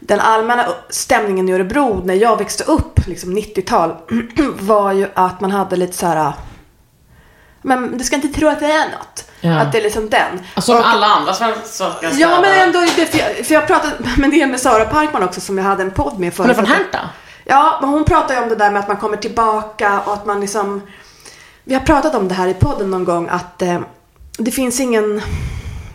den 0.00 0.20
allmänna 0.20 0.66
stämningen 0.90 1.48
i 1.48 1.52
Örebro 1.52 2.02
när 2.04 2.14
jag 2.14 2.36
växte 2.38 2.64
upp, 2.64 3.06
liksom 3.06 3.36
90-tal, 3.36 3.94
var 4.60 4.92
ju 4.92 5.08
att 5.14 5.40
man 5.40 5.50
hade 5.50 5.76
lite 5.76 5.96
så 5.96 6.06
här. 6.06 6.32
Men 7.62 7.98
du 7.98 8.04
ska 8.04 8.16
inte 8.16 8.28
tro 8.28 8.48
att 8.48 8.60
det 8.60 8.66
är 8.72 8.84
något. 8.86 9.24
Ja. 9.40 9.58
Att 9.60 9.72
det 9.72 9.78
är 9.78 9.82
liksom 9.82 10.08
den. 10.10 10.40
Alltså 10.54 10.72
som 10.72 10.80
Och- 10.80 10.86
alla 10.88 11.06
andra 11.06 11.34
svenska 11.34 11.84
Ja, 12.12 12.40
men 12.40 12.54
ändå, 12.68 12.80
det- 12.80 13.06
för 13.06 13.18
jag, 13.18 13.46
för 13.46 13.54
jag 13.54 13.66
pratade 13.66 13.92
med 14.16 14.30
det 14.30 14.46
med 14.46 14.60
Sara 14.60 14.84
Parkman 14.84 15.22
också 15.22 15.40
som 15.40 15.58
jag 15.58 15.64
hade 15.64 15.82
en 15.82 15.90
podd 15.90 16.18
med 16.18 16.34
förut. 16.34 16.46
Hon 16.56 16.64
är 16.64 16.66
från 16.66 16.76
Härnta. 16.76 16.98
Ja, 17.44 17.78
men 17.80 17.90
hon 17.90 18.04
pratar 18.04 18.34
ju 18.34 18.42
om 18.42 18.48
det 18.48 18.54
där 18.54 18.70
med 18.70 18.80
att 18.80 18.88
man 18.88 18.96
kommer 18.96 19.16
tillbaka 19.16 20.00
och 20.00 20.12
att 20.14 20.26
man 20.26 20.40
liksom... 20.40 20.82
Vi 21.64 21.74
har 21.74 21.80
pratat 21.80 22.14
om 22.14 22.28
det 22.28 22.34
här 22.34 22.48
i 22.48 22.54
podden 22.54 22.90
någon 22.90 23.04
gång 23.04 23.28
att 23.28 23.62
eh, 23.62 23.80
det 24.38 24.50
finns 24.50 24.80
ingen... 24.80 25.22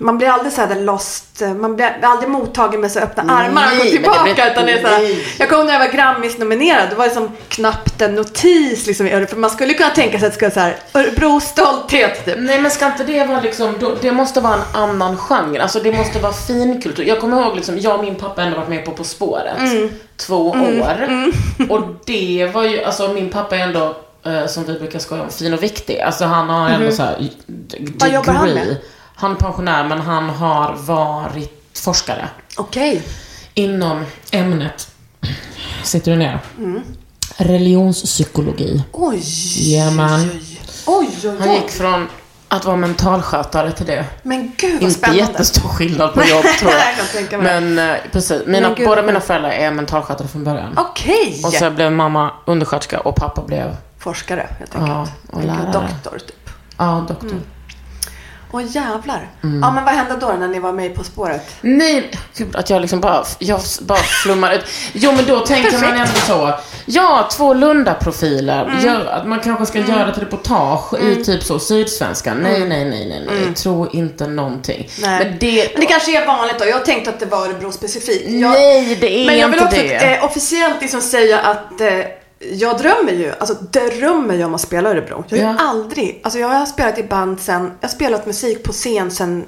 Man 0.01 0.17
blir 0.17 0.27
aldrig 0.27 0.53
så 0.53 0.61
här 0.61 0.75
lost, 0.79 1.41
man 1.59 1.75
blir 1.75 1.97
aldrig 2.01 2.29
mottagen 2.29 2.81
med 2.81 2.91
så 2.91 2.99
öppna 2.99 3.33
armar 3.33 3.63
och 3.71 3.77
Nej, 3.77 3.77
går 3.77 3.91
tillbaka. 3.91 4.23
blir- 4.23 4.51
utan 4.51 4.65
det 4.65 4.71
är 4.71 4.81
så 4.81 4.87
här, 4.87 4.99
nej. 5.01 5.27
jag 5.39 5.49
kommer 5.49 5.63
när 5.63 5.73
jag 5.73 5.79
var 5.79 5.87
Grammis-nominerad, 5.87 6.89
det 6.89 6.95
var 6.95 7.05
liksom 7.05 7.29
knappt 7.49 8.01
en 8.01 8.15
notis 8.15 8.87
liksom 8.87 9.07
i 9.07 9.13
Örebro. 9.13 9.37
Man 9.37 9.49
skulle 9.49 9.73
kunna 9.73 9.89
tänka 9.89 10.19
sig 10.19 10.27
att 10.27 10.31
det 10.31 10.35
skulle 10.35 10.49
vara 10.63 10.73
så 10.93 10.99
här, 10.99 11.03
Örebro 11.05 11.39
stolthet 11.39 12.25
typ. 12.25 12.35
Nej 12.39 12.61
men 12.61 12.71
ska 12.71 12.85
inte 12.85 13.03
det 13.03 13.25
vara 13.25 13.41
liksom, 13.41 13.97
det 14.01 14.11
måste 14.11 14.41
vara 14.41 14.53
en 14.53 14.61
annan 14.81 15.17
genre. 15.17 15.59
Alltså 15.61 15.79
det 15.79 15.91
måste 15.91 16.19
vara 16.19 16.33
fin 16.33 16.81
kultur. 16.81 17.03
Jag 17.03 17.19
kommer 17.21 17.41
ihåg 17.41 17.55
liksom, 17.55 17.79
jag 17.79 17.95
och 17.99 18.03
min 18.05 18.15
pappa 18.15 18.41
ändå 18.43 18.57
varit 18.57 18.69
med 18.69 18.85
på 18.85 18.91
På 18.91 19.03
spåret. 19.03 19.57
Två 20.17 20.47
år. 20.49 21.07
Och 21.69 21.81
det 22.05 22.51
var 22.53 22.63
ju, 22.63 22.83
alltså 22.83 23.07
min 23.07 23.29
pappa 23.29 23.55
är 23.55 23.59
ändå, 23.63 23.95
eh, 24.25 24.45
som 24.47 24.63
vi 24.63 24.79
brukar 24.79 24.99
skoja 24.99 25.21
om, 25.21 25.29
fin 25.29 25.53
och 25.53 25.63
viktig. 25.63 25.99
Alltså 25.99 26.25
han 26.25 26.49
har 26.49 26.69
ändå 26.69 26.91
så 26.91 27.03
här, 27.03 27.29
d- 27.47 27.77
Vad 27.99 28.11
jobbar 28.11 28.33
han 28.33 28.47
degree. 28.47 28.65
med? 28.65 28.75
Han 29.21 29.31
är 29.31 29.35
pensionär 29.35 29.87
men 29.87 30.01
han 30.01 30.29
har 30.29 30.75
varit 30.75 31.71
forskare. 31.73 32.27
Okej. 32.57 33.03
Inom 33.53 34.05
ämnet, 34.31 34.91
sitter 35.83 36.11
du 36.11 36.17
ner? 36.17 36.39
Religionspsykologi. 37.37 38.83
Oj. 38.91 39.21
Jajamän. 39.73 40.29
Oj, 40.85 41.09
oj, 41.23 41.29
oj. 41.29 41.35
Han 41.39 41.53
gick 41.55 41.69
från 41.69 42.07
att 42.47 42.65
vara 42.65 42.75
mentalskötare 42.75 43.71
till 43.71 43.85
det. 43.85 44.05
Men 44.23 44.51
gud 44.57 44.73
vad 44.73 44.81
Inte 44.83 44.93
spännande. 44.93 45.21
jättestor 45.23 45.69
skillnad 45.69 46.13
på 46.13 46.23
jobb 46.23 46.43
tror 46.59 46.71
Jag 46.71 47.31
jag. 47.31 47.43
Men 47.43 47.79
eh, 47.79 47.95
precis, 48.11 48.41
mina, 48.45 48.67
Men 48.67 48.77
gud, 48.77 48.87
båda 48.87 49.01
mina 49.01 49.19
föräldrar 49.19 49.49
är 49.49 49.71
mentalskötare 49.71 50.27
från 50.27 50.43
början. 50.43 50.73
Okej. 50.77 51.41
Och 51.45 51.53
så 51.53 51.69
blev 51.69 51.91
mamma 51.91 52.31
undersköterska 52.45 52.99
och 52.99 53.15
pappa 53.15 53.41
blev, 53.41 53.75
Forskare 53.99 54.49
helt 54.59 54.75
enkelt. 54.75 54.91
Ja, 54.91 55.07
och 55.31 55.43
lärare. 55.43 55.71
Doktor 55.71 56.19
typ. 56.19 56.49
ja, 56.77 57.05
doktor. 57.07 57.27
Mm. 57.27 57.43
Åh 58.53 58.61
jävlar. 58.69 59.29
Mm. 59.43 59.61
Ja 59.61 59.71
men 59.71 59.85
vad 59.85 59.93
hände 59.93 60.15
då 60.19 60.27
när 60.39 60.47
ni 60.47 60.59
var 60.59 60.71
med 60.73 60.95
På 60.95 61.03
spåret? 61.03 61.55
Nej, 61.61 62.11
gud 62.37 62.55
att 62.55 62.69
jag 62.69 62.81
liksom 62.81 62.99
bara, 63.01 63.23
jag 63.39 63.59
bara 63.81 63.97
flummar 63.97 64.53
ut. 64.53 64.65
Jo 64.93 65.11
men 65.11 65.25
då 65.25 65.39
tänker 65.39 65.79
man 65.81 65.93
ändå 65.93 66.13
så, 66.27 66.53
ja 66.85 67.27
två 67.31 67.53
Lunda-profiler, 67.53 68.65
Mm. 68.65 68.85
gör, 68.85 69.05
att 69.05 69.27
man 69.27 69.39
kanske 69.39 69.65
ska 69.65 69.79
göra 69.79 70.11
ett 70.11 70.17
reportage 70.17 70.93
i 70.99 71.23
typ 71.23 71.43
så 71.43 71.59
Sydsvenskan. 71.59 72.37
Nej, 72.37 72.59
nej, 72.59 72.85
nej, 72.85 73.05
nej, 73.09 73.23
nej, 73.45 73.53
tro 73.55 73.89
inte 73.91 74.27
någonting. 74.27 74.89
Mm. 74.97 75.09
Nej. 75.11 75.25
Men 75.29 75.37
det, 75.39 75.69
Men 75.73 75.81
det 75.81 75.85
kanske 75.87 76.21
är 76.23 76.27
vanligt 76.27 76.59
då. 76.59 76.65
Jag 76.65 76.85
tänkte 76.85 77.09
att 77.09 77.19
det 77.19 77.25
var 77.25 77.45
Örebro 77.47 77.71
specifikt. 77.71 78.29
Jag, 78.29 78.51
nej 78.51 78.97
det 79.01 79.23
är 79.23 79.25
men 79.25 79.37
jag 79.37 79.47
vill 79.47 79.59
inte 79.59 79.65
också 79.75 79.81
det. 79.87 80.15
eh, 80.17 80.25
officiellt 80.25 80.81
liksom 80.81 81.01
säga 81.01 81.39
att 81.39 81.81
eh, 81.81 81.87
jag 82.53 82.77
drömmer 82.77 83.11
ju, 83.11 83.31
alltså 83.39 83.53
drömmer 83.71 84.33
ju 84.35 84.43
om 84.43 84.55
att 84.55 84.61
spela 84.61 84.89
Örebro. 84.89 85.23
Jag 85.29 85.37
har 85.47 85.53
Ja. 85.53 85.59
aldrig, 85.59 86.19
alltså 86.23 86.39
jag 86.39 86.47
har 86.47 86.65
spelat 86.65 86.97
i 86.97 87.03
band 87.03 87.39
sen, 87.39 87.71
jag 87.81 87.87
har 87.87 87.93
spelat 87.93 88.25
musik 88.25 88.63
på 88.63 88.71
scen 88.71 89.11
sen 89.11 89.45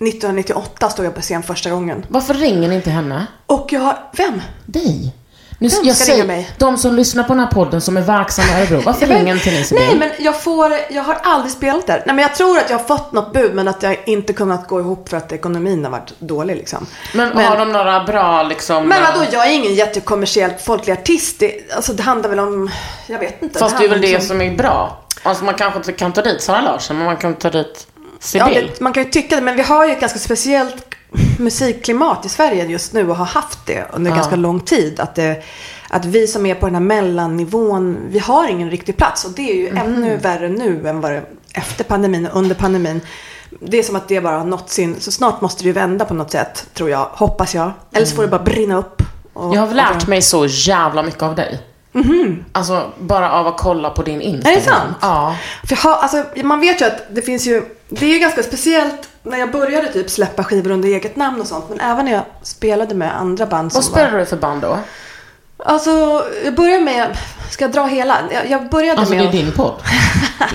1998 0.00 0.88
stod 0.90 1.06
jag 1.06 1.14
på 1.14 1.20
scen 1.20 1.42
första 1.42 1.70
gången. 1.70 2.06
Varför 2.08 2.34
ringer 2.34 2.68
ni 2.68 2.74
inte 2.74 2.90
henne? 2.90 3.26
Och 3.46 3.68
jag 3.72 3.80
har, 3.80 3.98
vem? 4.16 4.40
Dig. 4.66 5.14
Nu, 5.60 5.68
Vem 5.68 5.84
jag 5.84 5.96
ska 5.96 6.04
säger, 6.04 6.16
ringa 6.22 6.26
mig? 6.26 6.50
de 6.58 6.78
som 6.78 6.94
lyssnar 6.94 7.22
på 7.24 7.28
den 7.32 7.40
här 7.40 7.46
podden 7.50 7.80
som 7.80 7.96
är 7.96 8.00
verksamma 8.00 8.48
i 8.48 8.62
Örebro, 8.62 8.80
varför 8.80 9.06
ringer 9.06 9.34
inte 9.34 9.50
ni? 9.50 9.64
Nej 9.70 9.96
men 9.98 10.10
jag 10.18 10.42
får, 10.42 10.72
jag 10.90 11.02
har 11.02 11.14
aldrig 11.22 11.52
spelat 11.52 11.86
där. 11.86 12.02
Nej 12.06 12.14
men 12.16 12.22
jag 12.22 12.34
tror 12.34 12.58
att 12.58 12.70
jag 12.70 12.78
har 12.78 12.84
fått 12.84 13.12
något 13.12 13.32
bud 13.32 13.54
men 13.54 13.68
att 13.68 13.82
jag 13.82 13.96
inte 14.06 14.32
kunnat 14.32 14.68
gå 14.68 14.80
ihop 14.80 15.08
för 15.08 15.16
att 15.16 15.32
ekonomin 15.32 15.84
har 15.84 15.90
varit 15.90 16.12
dålig 16.18 16.56
liksom. 16.56 16.86
Men, 17.14 17.28
men- 17.28 17.44
har 17.46 17.56
de 17.56 17.72
några 17.72 18.04
bra 18.04 18.42
liksom... 18.42 18.88
Men 18.88 19.02
vadå, 19.02 19.22
eh, 19.22 19.28
jag 19.32 19.46
är 19.48 19.52
ingen 19.52 19.74
jättekommersiell 19.74 20.50
folklig 20.64 20.92
artist. 20.92 21.38
Det, 21.38 21.72
alltså 21.76 21.92
det 21.92 22.02
handlar 22.02 22.30
väl 22.30 22.38
om, 22.38 22.70
jag 23.06 23.18
vet 23.18 23.42
inte. 23.42 23.58
Fast 23.58 23.78
det 23.78 23.84
är 23.84 23.88
väl 23.88 24.00
det 24.00 24.06
liksom- 24.06 24.28
som 24.28 24.40
är 24.40 24.56
bra. 24.56 25.04
Alltså 25.22 25.44
man 25.44 25.54
kanske 25.54 25.78
inte 25.78 25.92
kan 25.92 26.12
ta 26.12 26.22
dit 26.22 26.42
Sara 26.42 26.60
Larsson, 26.60 26.96
men 26.96 27.06
man 27.06 27.16
kan 27.16 27.34
ta 27.34 27.50
dit 27.50 27.86
Ja, 27.96 28.02
Sibyl. 28.20 28.70
det, 28.74 28.80
man 28.80 28.92
kan 28.92 29.02
ju 29.02 29.10
tycka 29.10 29.36
det, 29.36 29.42
men 29.42 29.56
vi 29.56 29.62
har 29.62 29.86
ju 29.86 29.92
ett 29.92 30.00
ganska 30.00 30.18
speciellt 30.18 30.87
musikklimat 31.38 32.26
i 32.26 32.28
Sverige 32.28 32.64
just 32.66 32.92
nu 32.92 33.10
och 33.10 33.16
har 33.16 33.24
haft 33.24 33.58
det 33.66 33.84
under 33.92 34.10
Ja. 34.10 34.16
ganska 34.16 34.36
lång 34.36 34.60
tid. 34.60 35.00
Att, 35.00 35.14
det, 35.14 35.42
att 35.88 36.04
vi 36.04 36.26
som 36.26 36.46
är 36.46 36.54
på 36.54 36.66
den 36.66 36.74
här 36.74 36.82
mellannivån, 36.82 37.98
vi 38.08 38.18
har 38.18 38.48
ingen 38.48 38.70
riktig 38.70 38.96
plats. 38.96 39.24
Och 39.24 39.30
det 39.30 39.50
är 39.50 39.54
ju 39.54 39.70
Mhm. 39.72 39.78
ännu 39.78 40.16
värre 40.16 40.48
nu 40.48 40.88
än 40.88 41.00
vad 41.00 41.12
det 41.12 41.22
efter 41.52 41.84
pandemin 41.84 42.26
och 42.26 42.38
under 42.38 42.54
pandemin. 42.54 43.00
Det 43.60 43.78
är 43.78 43.82
som 43.82 43.96
att 43.96 44.08
det 44.08 44.20
bara 44.20 44.38
har 44.38 44.44
nått 44.44 44.70
sin, 44.70 45.00
så 45.00 45.12
snart 45.12 45.40
måste 45.40 45.62
det 45.62 45.66
ju 45.66 45.72
vända 45.72 46.04
på 46.04 46.14
något 46.14 46.30
sätt, 46.30 46.66
tror 46.74 46.90
jag, 46.90 47.08
hoppas 47.12 47.54
jag. 47.54 47.72
Eller 47.92 48.06
så 48.06 48.14
får 48.16 48.22
det 48.22 48.28
bara 48.28 48.42
brinna 48.42 48.76
upp. 48.78 49.02
Och, 49.32 49.54
Jag 49.56 49.60
har 49.66 49.74
lärt 49.74 50.06
mig 50.06 50.22
så 50.22 50.46
jävla 50.46 51.02
mycket 51.02 51.22
av 51.22 51.34
dig. 51.34 51.60
Alltså 52.52 52.92
bara 52.98 53.32
av 53.32 53.46
att 53.46 53.58
kolla 53.58 53.90
på 53.90 54.02
din 54.02 54.20
Instagram. 54.20 54.52
Är 54.52 54.60
det 54.60 54.64
sant? 54.66 54.96
Ja. 55.00 55.36
För 55.64 55.76
jag 55.76 55.82
har, 55.90 55.96
alltså, 55.96 56.24
man 56.42 56.60
vet 56.60 56.80
ju 56.80 56.84
att 56.84 57.02
det 57.10 57.22
finns 57.22 57.46
ju, 57.46 57.62
det 57.88 58.06
är 58.06 58.10
ju 58.12 58.18
ganska 58.18 58.42
speciellt 58.42 59.07
när 59.22 59.38
jag 59.38 59.52
började 59.52 59.92
typ 59.92 60.10
släppa 60.10 60.44
skivor 60.44 60.70
under 60.70 60.88
eget 60.88 61.16
namn 61.16 61.40
och 61.40 61.46
sånt. 61.46 61.64
Men 61.68 61.80
även 61.80 62.04
när 62.04 62.12
jag 62.12 62.22
spelade 62.42 62.94
med 62.94 63.16
andra 63.18 63.46
band 63.46 63.72
som 63.72 63.78
Vad 63.78 63.84
spelar 63.84 64.18
du 64.18 64.26
för 64.26 64.36
band 64.36 64.62
då? 64.62 64.68
var... 64.68 64.78
Alltså, 65.64 66.24
jag 66.44 66.54
började 66.54 66.84
med, 66.84 67.18
ska 67.50 67.64
jag 67.64 67.72
dra 67.72 67.86
hela? 67.86 68.18
Jag, 68.32 68.50
jag 68.50 68.68
började 68.68 69.00
Alltså 69.00 69.14
med 69.14 69.24
det 69.24 69.28
är 69.28 69.32
din 69.32 69.52
podd. 69.52 69.74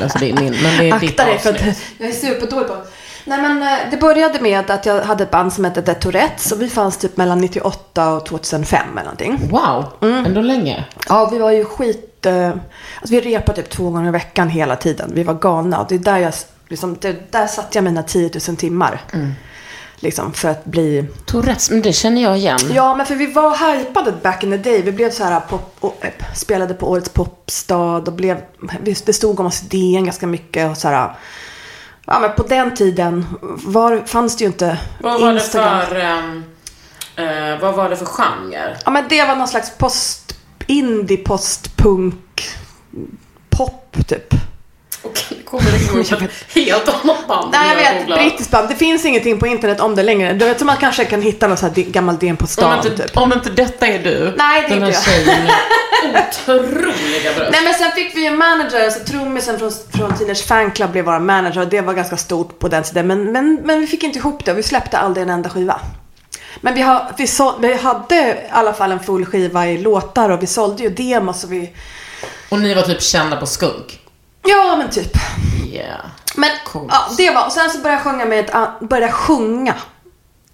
alltså 0.03 0.17
det 0.19 0.29
är 0.29 0.33
min, 0.33 0.53
men 0.63 0.77
det 0.77 0.89
är 0.89 0.99
ditt 0.99 1.09
Akta 1.19 1.25
dig 1.25 1.39
för 1.39 1.49
att 1.49 1.61
jag 1.97 2.09
är 2.09 2.13
superdålig 2.13 2.67
på 2.67 2.75
Nej 3.25 3.41
men 3.41 3.61
eh, 3.63 3.79
det 3.91 3.97
började 3.97 4.39
med 4.39 4.71
att 4.71 4.85
jag 4.85 5.01
hade 5.01 5.23
ett 5.23 5.31
band 5.31 5.53
som 5.53 5.65
hette 5.65 5.81
The 5.81 5.93
Tourettes 5.93 6.51
och 6.51 6.61
vi 6.61 6.69
fanns 6.69 6.97
typ 6.97 7.17
mellan 7.17 7.41
98 7.41 8.13
och 8.13 8.25
2005 8.25 8.87
eller 8.91 9.03
någonting. 9.03 9.49
Wow, 9.51 9.85
Mm. 10.01 10.25
ändå 10.25 10.41
länge. 10.41 10.85
Ja, 11.09 11.29
vi 11.31 11.37
var 11.39 11.51
ju 11.51 11.65
skit... 11.65 12.25
Eh, 12.25 12.47
alltså 12.49 12.61
vi 13.09 13.21
repade 13.21 13.61
typ 13.61 13.69
två 13.71 13.89
gånger 13.89 14.07
i 14.09 14.11
veckan 14.11 14.49
hela 14.49 14.75
tiden. 14.75 15.11
Vi 15.13 15.23
var 15.23 15.33
galna 15.33 15.79
och 15.81 15.85
det 15.89 15.95
är 15.95 15.99
där 15.99 16.17
jag... 16.17 16.33
Liksom, 16.73 16.97
det, 17.01 17.31
där 17.31 17.47
satte 17.47 17.77
jag 17.77 17.83
mina 17.83 18.03
10 18.03 18.31
000 18.47 18.57
timmar. 18.57 19.01
Liksom 19.95 20.33
för 20.33 20.49
att 20.49 20.65
bli... 20.65 21.05
Tourettes, 21.25 21.69
men 21.69 21.81
det 21.81 21.93
känner 21.93 22.21
jag 22.23 22.37
igen. 22.37 22.59
Ja, 22.73 22.95
men 22.95 23.05
för 23.05 23.15
vi 23.15 23.25
var 23.33 23.77
hypade 23.77 24.11
back 24.11 24.43
in 24.43 24.51
the 24.51 24.57
day. 24.57 24.81
Vi 24.81 24.91
blev 24.91 25.11
så 25.11 25.23
här 25.23 25.39
pop, 25.39 25.75
och, 25.79 25.97
eh, 26.05 26.11
spelade 26.35 26.73
på 26.73 26.89
Årets 26.89 27.09
popstad 27.09 27.97
och 28.07 28.13
blev... 28.13 28.37
vi- 28.81 28.95
Det 29.05 29.13
stod 29.13 29.39
om 29.39 29.45
oss 29.45 29.63
i 29.63 29.65
DN 29.67 30.05
ganska 30.05 30.27
mycket 30.27 30.69
och 30.71 30.77
så 30.77 30.87
här... 30.87 31.15
Ja, 32.05 32.19
men 32.19 32.31
på 32.35 32.43
den 32.43 32.75
tiden 32.75 33.25
var, 33.65 34.03
fanns 34.05 34.37
det 34.37 34.43
ju 34.43 34.47
inte 34.47 34.77
Vad 35.01 35.21
var 35.21 35.33
det 35.33 35.39
Instagram. 35.39 35.85
för... 35.87 35.95
ehm, 35.95 36.43
Eh, 37.15 37.59
vad 37.61 37.75
var 37.75 37.89
det 37.89 37.97
för 37.97 38.05
genre? 38.05 38.77
Ja 38.85 38.91
men 38.91 39.03
det 39.09 39.25
var 39.25 39.35
någon 39.35 39.47
slags 39.47 39.71
post, 39.77 40.35
indie 40.67 41.17
postpunk 41.17 42.43
pop 43.49 43.97
typ. 44.07 44.33
Det 45.29 45.43
kommer 45.45 45.71
liksom 45.71 46.17
upp 46.17 46.21
ett 46.23 46.31
helt 46.55 46.89
annat 46.89 47.27
band. 47.27 47.51
Nej 47.51 47.69
jag 47.69 47.75
vet, 47.75 48.07
brittiskt 48.07 48.51
band. 48.51 48.69
Det 48.69 48.75
finns 48.75 49.05
ingenting 49.05 49.39
på 49.39 49.47
internet 49.47 49.79
om 49.79 49.95
det 49.95 50.03
längre. 50.03 50.33
Du 50.33 50.45
vet 50.45 50.57
som 50.57 50.67
man 50.67 50.77
kanske 50.77 51.05
kan 51.05 51.21
hitta 51.21 51.47
någon 51.47 51.57
sån 51.57 51.69
här 51.75 51.83
gammal 51.83 52.17
DN 52.17 52.37
på 52.37 52.43
Om 52.43 52.47
stan 52.47 52.77
inte, 52.77 53.07
typ. 53.07 53.17
om 53.17 53.33
inte 53.33 53.49
detta 53.49 53.87
är 53.87 53.99
du. 53.99 54.33
Nej, 54.37 54.65
det 54.67 54.73
är 54.73 54.77
inte 54.77 54.91
jag. 54.91 55.03
tjejen 55.03 55.47
otroliga 56.47 57.33
bröst. 57.35 57.51
Nej 57.51 57.63
men 57.63 57.73
sen 57.73 57.91
fick 57.91 58.15
vi 58.15 58.21
ju 58.21 58.27
en 58.27 58.37
manager, 58.37 58.89
så 58.89 58.99
trummisen 58.99 59.59
från, 59.59 59.71
från 59.93 60.17
Teenage 60.17 60.45
Fanclub 60.45 60.91
blev 60.91 61.05
vår 61.05 61.19
manager 61.19 61.61
och 61.61 61.67
det 61.67 61.81
var 61.81 61.93
ganska 61.93 62.17
stort 62.17 62.59
på 62.59 62.67
den 62.67 62.83
tiden. 62.83 63.07
Men, 63.07 63.31
men, 63.31 63.59
men 63.63 63.79
vi 63.79 63.87
fick 63.87 64.03
inte 64.03 64.19
ihop 64.19 64.45
det 64.45 64.51
och 64.51 64.57
vi 64.57 64.63
släppte 64.63 64.97
aldrig 64.97 65.23
en 65.23 65.29
enda 65.29 65.49
skiva. 65.49 65.79
Men 66.61 66.75
vi, 66.75 66.81
har, 66.81 67.13
vi, 67.17 67.27
så, 67.27 67.55
vi 67.59 67.73
hade 67.73 68.15
i 68.15 68.35
alla 68.51 68.73
fall 68.73 68.91
en 68.91 68.99
full 68.99 69.25
skiva 69.25 69.67
i 69.67 69.77
låtar 69.77 70.29
och 70.29 70.43
vi 70.43 70.47
sålde 70.47 70.83
ju 70.83 70.89
demos 70.89 71.43
och 71.43 71.51
vi... 71.51 71.73
Och 72.49 72.59
ni 72.59 72.73
var 72.73 72.81
typ 72.81 73.01
kända 73.01 73.37
på 73.37 73.45
skunk. 73.45 73.99
Ja 74.43 74.75
men 74.77 74.89
typ. 74.89 75.17
Yeah. 75.65 75.99
Men 76.35 76.49
Coolt. 76.65 76.89
ja, 76.91 77.15
det 77.17 77.29
var, 77.29 77.45
och 77.45 77.51
sen 77.51 77.69
så 77.69 77.77
började 77.77 78.01
jag 78.03 78.11
sjunga 78.13 78.25
med 78.25 78.39
ett, 78.39 78.79
började 78.79 79.13
sjunga. 79.13 79.75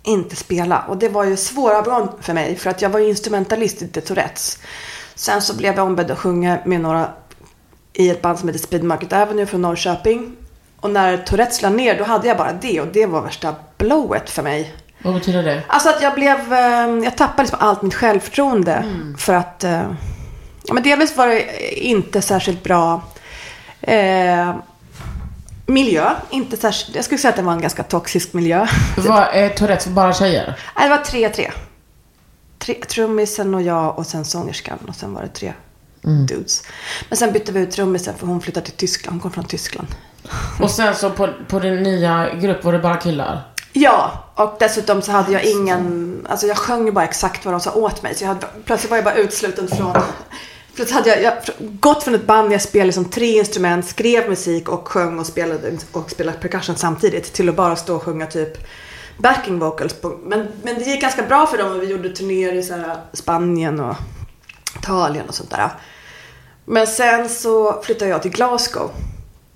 Inte 0.03 0.36
spela. 0.36 0.79
Och 0.79 0.98
det 0.98 1.10
var 1.10 1.24
ju 1.24 1.38
svåra 1.38 1.81
bra 1.81 2.17
för 2.22 2.34
mig 2.34 2.55
för 2.55 2.69
att 2.69 2.81
jag 2.81 2.89
var 2.89 3.00
ju 3.00 3.10
instrumentalist 3.10 3.81
i 3.81 3.88
The 3.88 4.01
Tourettes. 4.01 4.60
Sen 5.15 5.41
så 5.41 5.55
blev 5.55 5.75
jag 5.75 5.86
ombedd 5.86 6.12
att 6.12 6.19
sjunga 6.19 6.60
med 6.65 6.81
några 6.81 7.10
i 7.93 8.10
ett 8.10 8.22
band 8.22 8.39
som 8.39 8.50
heter 8.50 8.60
Speed 8.60 8.84
Market 8.84 9.13
Avenue 9.13 9.46
från 9.46 9.62
Norrköping. 9.62 10.36
Och 10.79 10.89
när 10.89 11.17
Tourettes 11.17 11.62
la 11.62 11.69
ner 11.69 11.98
då 11.98 12.03
hade 12.03 12.27
jag 12.27 12.38
bara 12.38 12.53
det 12.53 12.81
och 12.81 12.88
det 12.88 13.05
var 13.05 13.22
värsta 13.22 13.55
blowet 13.77 14.29
för 14.29 14.43
mig. 14.43 14.75
Vad 15.03 15.13
betyder 15.13 15.43
det? 15.43 15.63
Alltså 15.67 15.89
att 15.89 16.01
jag 16.01 16.13
blev, 16.13 16.53
eh, 16.53 17.03
jag 17.03 17.17
tappade 17.17 17.43
liksom 17.43 17.60
allt 17.62 17.81
mitt 17.81 17.96
självförtroende. 17.96 18.84
För 19.17 19.34
att, 19.34 19.63
eh, 19.63 19.91
ja 20.63 20.74
men 20.74 20.84
delvis 20.84 21.17
var 21.17 21.27
det 21.27 21.74
inte 21.79 22.22
särskilt 22.22 22.63
bra 22.63 23.01
eh, 23.81 24.55
miljö. 25.65 26.12
Inte 26.29 26.57
särskilt, 26.57 26.95
jag 26.95 27.05
skulle 27.05 27.17
säga 27.19 27.29
att 27.29 27.36
det 27.36 27.41
var 27.41 27.53
en 27.53 27.62
ganska 27.62 27.83
toxisk 27.83 28.33
miljö. 28.33 28.67
Vad 28.98 29.27
är 29.31 29.50
Tourettes 29.50 29.83
för 29.83 29.91
bara 29.91 30.13
tjejer? 30.13 30.55
Nej, 30.77 30.89
det 30.89 30.95
var 30.98 31.03
tre, 31.03 31.29
tre. 31.29 31.51
tre 32.57 32.74
trummisen 32.74 33.53
och 33.53 33.62
jag 33.62 34.00
och 34.00 34.05
sen 34.05 34.25
sångerskan 34.25 34.77
och 34.88 34.95
sen 34.95 35.13
var 35.13 35.21
det 35.21 35.27
tre 35.27 35.53
dudes. 36.01 36.63
Men 37.09 37.17
sen 37.17 37.31
bytte 37.31 37.51
vi 37.51 37.59
ut 37.59 37.71
trummisen 37.71 38.13
för 38.17 38.27
hon 38.27 38.41
flyttade 38.41 38.65
till 38.65 38.75
Tyskland. 38.75 39.13
Hon 39.13 39.19
kom 39.21 39.31
från 39.31 39.43
Tyskland. 39.43 39.88
Och 40.62 40.71
sen 40.71 40.95
så 40.95 41.09
på, 41.09 41.29
på 41.48 41.59
din 41.59 41.83
nya 41.83 42.33
grupp 42.33 42.63
var 42.63 42.74
det 42.74 42.79
bara 42.79 42.98
killar? 42.98 43.41
Ja, 43.74 44.12
och 44.36 44.55
dessutom 44.59 45.01
så 45.01 45.12
hade 45.12 45.31
jag 45.31 45.43
ingen, 45.43 46.27
alltså 46.29 46.48
jag 46.48 46.57
sjöng 46.57 46.86
ju 46.86 46.91
bara 46.91 47.05
exakt 47.05 47.45
vad 47.45 47.53
de 47.53 47.59
sa 47.59 47.71
åt 47.71 48.03
mig. 48.03 48.15
Så 48.15 48.24
jag 48.24 48.27
hade, 48.27 48.48
plötsligt 48.65 48.89
var 48.89 48.98
jag 48.98 49.03
bara 49.03 49.15
utsluten 49.15 49.67
från, 49.67 49.95
plötsligt 50.79 50.95
hade 50.95 51.21
jag, 51.21 51.33
jag 51.33 51.69
gått 51.79 52.03
från 52.03 52.15
ett 52.15 52.27
band 52.27 52.50
där 52.50 52.53
jag 52.53 52.62
spelade 52.62 52.86
liksom 52.86 53.05
tre 53.05 53.38
instrument, 53.38 53.88
skrev 53.88 54.29
musik 54.29 54.69
och 54.69 54.88
sjöng 54.88 55.19
och 55.19 55.25
spelade, 55.25 55.77
och 55.91 56.12
spelade 56.12 56.38
percussion 56.38 56.75
samtidigt 56.75 57.33
till 57.33 57.50
att 57.50 57.55
bara 57.55 57.75
stå 57.75 57.95
och 57.95 58.03
sjunga 58.03 58.25
typ 58.25 58.57
backing 59.17 59.59
vocals. 59.59 59.93
På, 59.93 60.19
men, 60.24 60.48
men 60.63 60.75
det 60.75 60.86
gick 60.86 61.01
ganska 61.01 61.24
bra 61.24 61.48
för 61.48 61.57
dem 61.57 61.71
och 61.71 61.81
vi 61.81 61.88
gjorde 61.88 62.09
turnéer 62.09 62.53
i 62.53 62.63
så 62.63 62.74
här 62.74 62.98
Spanien 63.13 63.79
och 63.79 63.95
Italien 64.79 65.25
och 65.27 65.36
sånt 65.36 65.50
där. 65.50 65.69
Men 66.65 66.88
sen 66.88 67.29
så 67.29 67.81
flyttade 67.81 68.12
jag 68.12 68.21
till 68.21 68.31
Glasgow. 68.31 68.91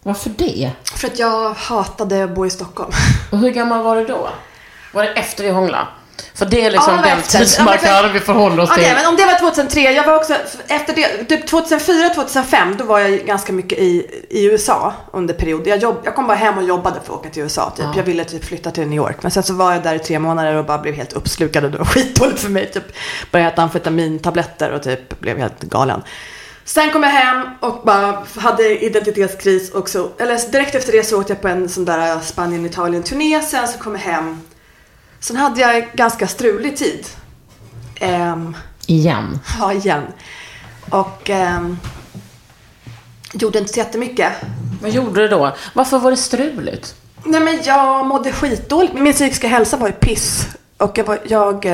Varför 0.03 0.29
det? 0.37 0.71
För 0.95 1.07
att 1.07 1.19
jag 1.19 1.53
hatade 1.53 2.23
att 2.23 2.35
bo 2.35 2.45
i 2.45 2.49
Stockholm. 2.49 2.91
Och 3.31 3.37
hur 3.37 3.49
gammal 3.49 3.83
var 3.83 3.95
du 3.95 4.05
då? 4.05 4.29
Var 4.93 5.03
det 5.03 5.09
efter 5.09 5.43
vi 5.43 5.49
hånglade? 5.49 5.87
För 6.33 6.45
det 6.45 6.65
är 6.65 6.71
liksom 6.71 6.93
Ja, 6.95 7.01
den 7.01 7.21
tidsmarkören 7.21 8.13
vi 8.13 8.19
förhåller 8.19 8.63
oss 8.63 8.69
Okej, 8.71 8.83
till. 8.83 8.93
men 8.95 9.05
om 9.05 9.15
det 9.15 9.25
var 9.25 9.39
2003. 9.39 9.81
Jag 9.81 10.03
var 10.03 10.15
också, 10.15 10.33
efter 10.67 10.93
det, 10.95 11.23
typ 11.25 11.49
2004-2005, 11.49 12.75
då 12.77 12.83
var 12.83 12.99
jag 12.99 13.11
ganska 13.19 13.53
mycket 13.53 13.79
i, 13.79 14.23
i 14.29 14.45
USA 14.45 14.93
under 15.13 15.33
perioder. 15.33 15.71
Jag, 15.71 15.79
jobb, 15.79 16.01
jag 16.03 16.15
kom 16.15 16.27
bara 16.27 16.37
hem 16.37 16.57
och 16.57 16.63
jobbade 16.63 16.95
för 17.05 17.13
att 17.13 17.19
åka 17.19 17.29
till 17.29 17.43
USA. 17.43 17.73
Typ. 17.77 17.85
Jag 17.95 18.03
ville 18.03 18.23
typ 18.23 18.45
flytta 18.45 18.71
till 18.71 18.87
New 18.87 18.97
York. 18.97 19.17
Men 19.21 19.31
sen 19.31 19.43
så 19.43 19.53
var 19.53 19.73
jag 19.73 19.83
där 19.83 19.95
i 19.95 19.99
tre 19.99 20.19
månader 20.19 20.55
och 20.55 20.65
bara 20.65 20.77
blev 20.77 20.93
helt 20.93 21.13
uppslukad 21.13 21.65
och 21.65 21.71
det 21.71 21.77
var 21.77 21.85
skitdåligt 21.93 22.39
för 22.39 22.49
mig. 22.49 22.71
Typ. 22.71 22.83
Började 23.31 23.51
äta 23.51 23.61
amfetamintabletter 23.61 24.71
och 24.71 24.83
typ 24.83 25.19
blev 25.19 25.37
helt 25.37 25.61
galen. 25.61 26.03
Sen 26.65 26.91
kom 26.91 27.03
jag 27.03 27.09
hem 27.09 27.47
och 27.59 27.81
bara 27.85 28.23
hade 28.35 28.85
identitetskris 28.85 29.71
också. 29.71 30.09
Eller 30.19 30.51
direkt 30.51 30.75
efter 30.75 30.91
det 30.91 31.03
så 31.03 31.19
åkte 31.19 31.33
jag 31.33 31.41
på 31.41 31.47
en 31.47 31.69
sån 31.69 31.85
där 31.85 32.19
Spanien-Italien-turné. 32.19 33.41
Sen 33.41 33.67
så 33.67 33.77
kom 33.79 33.93
jag 33.93 34.01
hem. 34.01 34.41
Sen 35.23 35.35
hade 35.35 35.61
jag 35.61 35.91
ganska 35.93 36.27
strulig 36.27 36.77
tid. 36.77 37.07
Ehm, 37.99 38.57
Igen. 38.87 39.39
Ja, 39.59 39.73
igen. 39.73 40.03
Och 40.89 41.29
ehm, 41.29 41.77
gjorde 43.33 43.59
inte 43.59 43.73
så 43.73 43.79
jättemycket. 43.79 44.33
Vad 44.81 44.91
gjorde 44.91 45.21
du 45.21 45.27
då? 45.27 45.55
Varför 45.73 45.99
var 45.99 46.11
det 46.11 46.17
struligt? 46.17 46.95
Nej 47.23 47.41
men 47.41 47.59
jag 47.63 48.05
mådde 48.05 48.31
skitdåligt. 48.31 48.93
Min 48.93 49.13
psykiska 49.13 49.47
hälsa 49.47 49.77
var 49.77 49.87
ju 49.87 49.93
piss. 49.93 50.47
Och 50.77 50.97
jag, 50.97 51.03
var, 51.03 51.19
jag, 51.27 51.65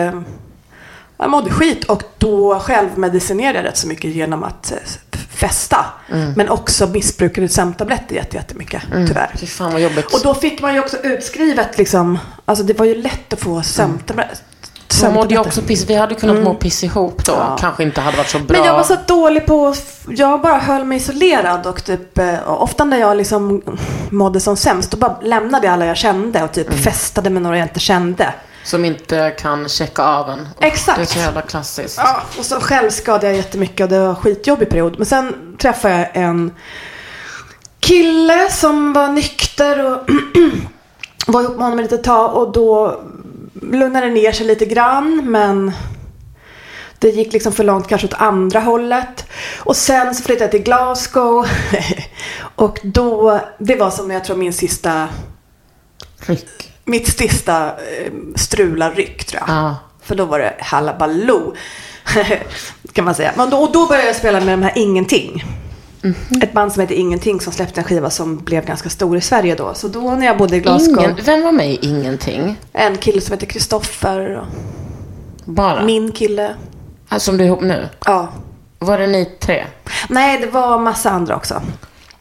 jag 1.20 1.30
mådde 1.30 1.50
skit 1.52 1.84
och 1.84 2.04
då 2.18 2.60
självmedicinerade 2.60 3.58
jag 3.60 3.66
rätt 3.66 3.78
så 3.78 3.88
mycket 3.88 4.12
genom 4.16 4.44
att 4.44 4.72
eh, 4.72 4.78
festa. 5.30 5.86
Men 6.36 6.50
också 6.50 6.88
missbrukade 6.88 7.50
sömntabletter 7.50 8.16
jätte- 8.16 8.38
jättemycket, 8.38 8.82
tyvärr. 9.08 9.32
Fy 9.38 9.46
fan 9.48 9.72
vad 9.72 9.82
jobbigt. 9.82 10.14
Och 10.14 10.20
då 10.24 10.34
fick 10.34 10.62
man 10.62 10.74
ju 10.74 10.80
också 10.80 10.98
utskrivet 11.04 11.78
liksom, 11.78 12.20
alltså 12.46 12.64
det 12.64 12.74
var 12.80 12.86
ju 12.86 13.02
lätt 13.02 13.34
att 13.34 13.40
få 13.40 13.62
sömntabletter. 13.62 14.38
Så 14.88 15.12
mådde 15.12 15.34
jag 15.34 15.48
också 15.48 15.62
piss. 15.62 15.86
Vi 15.90 15.96
hade 15.96 16.16
kunnat 16.16 16.44
må 16.44 16.54
piss 16.54 16.84
ihop 16.84 17.26
då. 17.26 17.32
Ja. 17.32 17.58
Kanske 17.60 17.84
inte 17.84 18.02
hade 18.02 18.18
varit 18.18 18.30
så 18.30 18.40
bra. 18.40 18.58
Men 18.58 18.66
jag 18.68 18.74
var 18.74 18.84
så 18.84 18.96
dålig 19.08 19.46
på, 19.46 19.74
jag 20.10 20.42
bara 20.42 20.58
höll 20.58 20.86
mig 20.86 20.98
isolerad 20.98 21.68
och 21.68 21.84
typ, 21.84 22.18
eh, 22.18 22.40
och 22.40 22.64
ofta 22.64 22.84
när 22.84 22.98
jag 23.00 23.18
liksom 23.18 23.62
mådde 24.10 24.40
som 24.40 24.58
sämst, 24.58 24.92
då 24.92 24.98
bara 24.98 25.18
lämnade 25.22 25.66
jag 25.68 25.74
alla 25.74 25.86
jag 25.86 25.98
kände 25.98 26.44
och 26.44 26.52
typ 26.52 26.68
Mm. 26.70 26.80
festade 26.80 27.30
med 27.30 27.42
några 27.42 27.58
jag 27.58 27.66
inte 27.66 27.80
kände. 27.80 28.34
Som 28.70 28.86
inte 28.86 29.36
kan 29.40 29.70
checka 29.70 30.04
av 30.04 30.30
en. 30.30 30.48
Exakt. 30.60 30.98
Det 30.98 31.04
är 31.04 31.06
så 31.06 31.20
jävla 31.20 31.42
klassiskt. 31.42 31.98
Ja, 31.98 32.22
och 32.38 32.46
så 32.46 32.60
själv 32.60 32.90
skadade 32.90 33.28
jag 33.28 33.36
jättemycket 33.36 33.84
och 33.84 33.90
det 33.90 34.00
var 34.00 34.10
en 34.10 34.16
skitjobbig 34.16 34.70
period. 34.70 34.96
Men 34.98 35.06
sen 35.06 35.56
träffade 35.58 35.94
jag 35.98 36.24
en 36.24 36.52
kille 37.80 38.52
som 38.52 38.94
var 38.94 39.08
nykter 39.08 39.86
och 39.86 39.98
var 41.28 41.42
ihop 41.42 41.56
med 41.56 41.64
honom 41.64 41.80
ett 41.80 41.92
litet 41.92 42.04
tag 42.04 42.36
och 42.36 42.52
då 42.52 43.02
lugnade 43.62 44.06
det 44.06 44.14
ner 44.14 44.32
sig 44.32 44.46
lite 44.46 44.66
grann 44.66 45.32
men 45.32 45.72
det 47.00 47.10
gick 47.10 47.34
liksom 47.34 47.54
för 47.54 47.64
långt 47.64 47.88
kanske 47.88 48.08
åt 48.08 48.14
andra 48.14 48.60
hållet. 48.60 49.26
Och 49.60 49.76
sen 49.76 50.16
så 50.16 50.24
flyttade 50.24 50.44
jag 50.44 50.52
till 50.52 50.64
Glasgow 50.64 51.48
och 52.56 52.80
då, 52.84 53.40
det 53.58 53.76
var 53.76 53.90
som 53.90 54.12
jag 54.12 54.24
tror 54.24 54.36
min 54.36 54.54
sista, 54.54 55.08
Ryck. 56.20 56.74
Mitt 56.90 57.18
sista 57.18 57.68
eh, 57.68 58.12
strularryck 58.36 59.26
tror 59.26 59.44
jag. 59.48 59.56
Ja. 59.56 59.76
För 60.02 60.16
då 60.16 60.26
var 60.26 60.40
det 60.40 60.56
halabaloo. 60.60 61.54
kan 62.94 63.06
man 63.06 63.16
säga. 63.16 63.32
Men 63.38 63.50
då, 63.50 63.58
och 63.58 63.72
då 63.72 63.88
började 63.88 64.08
jag 64.08 64.16
spela 64.16 64.40
med 64.40 64.60
de 64.60 64.64
här 64.64 64.74
Ingenting. 64.76 65.44
Ett 66.44 66.54
band 66.54 66.74
som 66.74 66.82
heter 66.82 66.96
Ingenting 66.96 67.42
som 67.42 67.54
släppte 67.54 67.80
en 67.80 67.84
skiva 67.84 68.10
som 68.10 68.38
blev 68.38 68.66
ganska 68.66 68.90
stor 68.90 69.18
i 69.18 69.22
Sverige 69.22 69.56
då. 69.56 69.74
Så 69.74 69.88
då 69.88 70.16
när 70.16 70.26
jag 70.26 70.38
bodde 70.38 70.56
i 70.56 70.60
Glasgow. 70.60 71.04
Ingen, 71.04 71.16
vem 71.26 71.44
var 71.44 71.52
med 71.52 71.72
i 71.72 71.80
Ingenting? 71.82 72.60
En 72.74 72.98
kille 72.98 73.22
som 73.22 73.34
heter 73.34 73.48
Kristoffer. 73.48 74.46
Bara? 75.46 75.84
Min 75.84 76.12
kille. 76.12 76.56
Alltså, 77.10 77.26
som 77.26 77.38
du 77.38 77.44
är 77.44 77.48
ihop 77.48 77.62
nu? 77.62 77.90
Ja. 78.06 78.28
Var 78.80 78.98
det 78.98 79.08
ni 79.08 79.26
tre? 79.26 79.66
Nej, 80.10 80.40
det 80.40 80.48
var 80.48 80.80
massa 80.80 81.10
andra 81.10 81.36
också. 81.36 81.62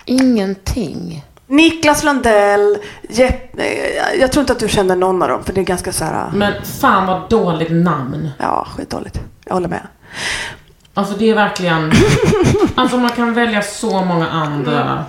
Ingenting. 0.05 1.25
Niklas 1.49 2.05
Lundell. 2.05 2.79
Jepp, 3.09 3.59
eh, 3.59 4.21
jag 4.21 4.33
tror 4.33 4.41
inte 4.41 4.53
att 4.53 4.59
du 4.59 4.69
känner 4.69 4.97
någon 4.97 5.23
av 5.23 5.29
dem. 5.29 5.45
För 5.45 5.53
det 5.53 5.61
är 5.61 5.65
ganska 5.65 5.93
så 5.93 6.05
här. 6.05 6.31
Men 6.35 6.63
fan 6.65 7.07
vad 7.07 7.31
dåligt 7.31 7.71
namn. 7.71 8.31
Ja, 8.39 8.67
skitdåligt. 8.77 9.21
Jag 9.45 9.55
håller 9.55 9.69
med. 9.69 9.87
Alltså 10.95 11.15
det 11.15 11.31
är 11.31 11.35
verkligen... 11.35 11.93
alltså 12.75 12.97
man 12.97 13.11
kan 13.11 13.35
välja 13.35 13.63
så 13.63 14.05
många 14.05 14.29
andra. 14.31 15.05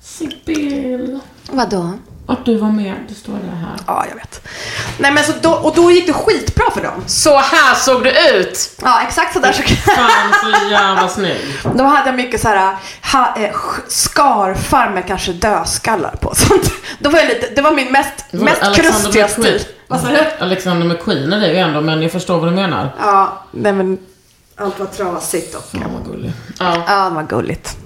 Sibyl. 0.00 1.18
Vadå? 1.50 1.92
Att 2.26 2.44
du 2.44 2.56
var 2.56 2.70
med, 2.70 2.94
det 3.08 3.14
står 3.14 3.32
det 3.32 3.56
här. 3.56 3.76
Ja, 3.86 4.04
jag 4.08 4.14
vet. 4.16 4.48
Nej, 4.98 5.12
men 5.12 5.24
så 5.24 5.32
då, 5.42 5.50
och 5.50 5.74
då 5.76 5.90
gick 5.90 6.06
det 6.06 6.12
skitbra 6.12 6.70
för 6.70 6.82
dem. 6.82 7.02
Så 7.06 7.38
här 7.38 7.74
såg 7.74 8.04
du 8.04 8.10
ut! 8.34 8.70
Ja, 8.82 9.00
exakt 9.08 9.32
sådär 9.34 9.52
så 9.52 9.62
Fan 9.62 10.32
så 10.42 10.70
jävla 10.70 11.08
snygg. 11.08 11.40
Då 11.74 11.84
hade 11.84 12.06
jag 12.08 12.16
mycket 12.16 12.40
så 12.40 12.48
här 12.48 12.76
ha, 13.12 13.34
eh, 13.36 13.52
sk- 13.52 13.88
skarfar 13.88 14.90
med 14.90 15.06
kanske 15.06 15.32
dödskallar 15.32 16.14
på. 16.20 16.34
Sånt. 16.34 16.70
Då 16.98 17.10
var 17.10 17.18
jag 17.18 17.28
lite, 17.28 17.48
det 17.56 17.62
var 17.62 17.72
min 17.72 17.92
mest, 17.92 18.24
var 18.30 18.40
mest 18.44 18.62
Alexander 18.62 18.92
krustiga 19.00 19.28
stil. 19.28 19.60
Vad 19.88 20.00
sa 20.00 20.08
du? 20.08 20.18
Alexander 20.44 20.86
McQueen 20.86 21.32
är 21.32 21.40
det 21.40 21.46
ju 21.52 21.56
ändå, 21.58 21.80
men 21.80 22.02
jag 22.02 22.12
förstår 22.12 22.38
vad 22.38 22.48
du 22.48 22.54
menar. 22.54 22.88
Ja, 23.00 23.42
nej 23.50 23.72
men 23.72 23.98
allt 24.56 24.78
var 24.78 24.86
trasigt 24.86 25.54
och... 25.54 25.64
Fan 25.72 25.92
vad 25.94 26.12
gullig. 26.12 26.32
Ja. 26.58 26.76
Ja, 26.86 27.04
det 27.08 27.14
var 27.14 27.22
gulligt. 27.22 27.76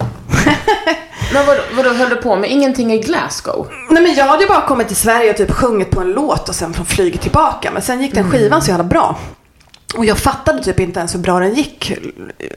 Men 1.33 1.47
vadå, 1.47 1.61
vadå 1.77 1.91
höll 1.91 2.09
du 2.09 2.17
på 2.17 2.37
med? 2.37 2.51
Ingenting 2.51 2.93
i 2.93 2.99
Glasgow? 2.99 3.67
Nej 3.91 4.03
men 4.03 4.15
jag 4.15 4.25
hade 4.27 4.43
ju 4.43 4.49
bara 4.49 4.61
kommit 4.67 4.87
till 4.89 4.97
Sverige 4.97 5.31
och 5.31 5.37
typ 5.37 5.51
sjungit 5.51 5.91
på 5.91 6.01
en 6.01 6.13
låt 6.13 6.49
och 6.49 6.55
sen 6.55 6.75
från 6.75 6.87
flyget 6.87 7.21
tillbaka. 7.21 7.71
Men 7.73 7.83
sen 7.83 8.03
gick 8.03 8.15
den 8.15 8.31
skivan 8.31 8.63
så 8.63 8.69
jävla 8.71 8.85
bra. 8.85 9.17
Och 9.97 10.05
jag 10.05 10.19
fattade 10.19 10.63
typ 10.65 10.81
inte 10.81 10.99
ens 10.99 11.15
hur 11.15 11.19
bra 11.19 11.39
den 11.41 11.55
gick 11.55 11.93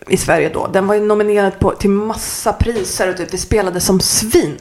i 0.08 0.18
Sverige 0.18 0.50
då. 0.54 0.68
Den 0.68 0.88
var 0.88 0.96
ju 0.96 1.02
nominerad 1.02 1.60
på, 1.60 1.72
till 1.72 1.90
massa 1.90 2.54
priser 2.54 3.10
och 3.10 3.18
typ, 3.18 3.34
vi 3.34 3.38
spelade 3.38 3.80
som 3.80 4.00
svin. 4.00 4.58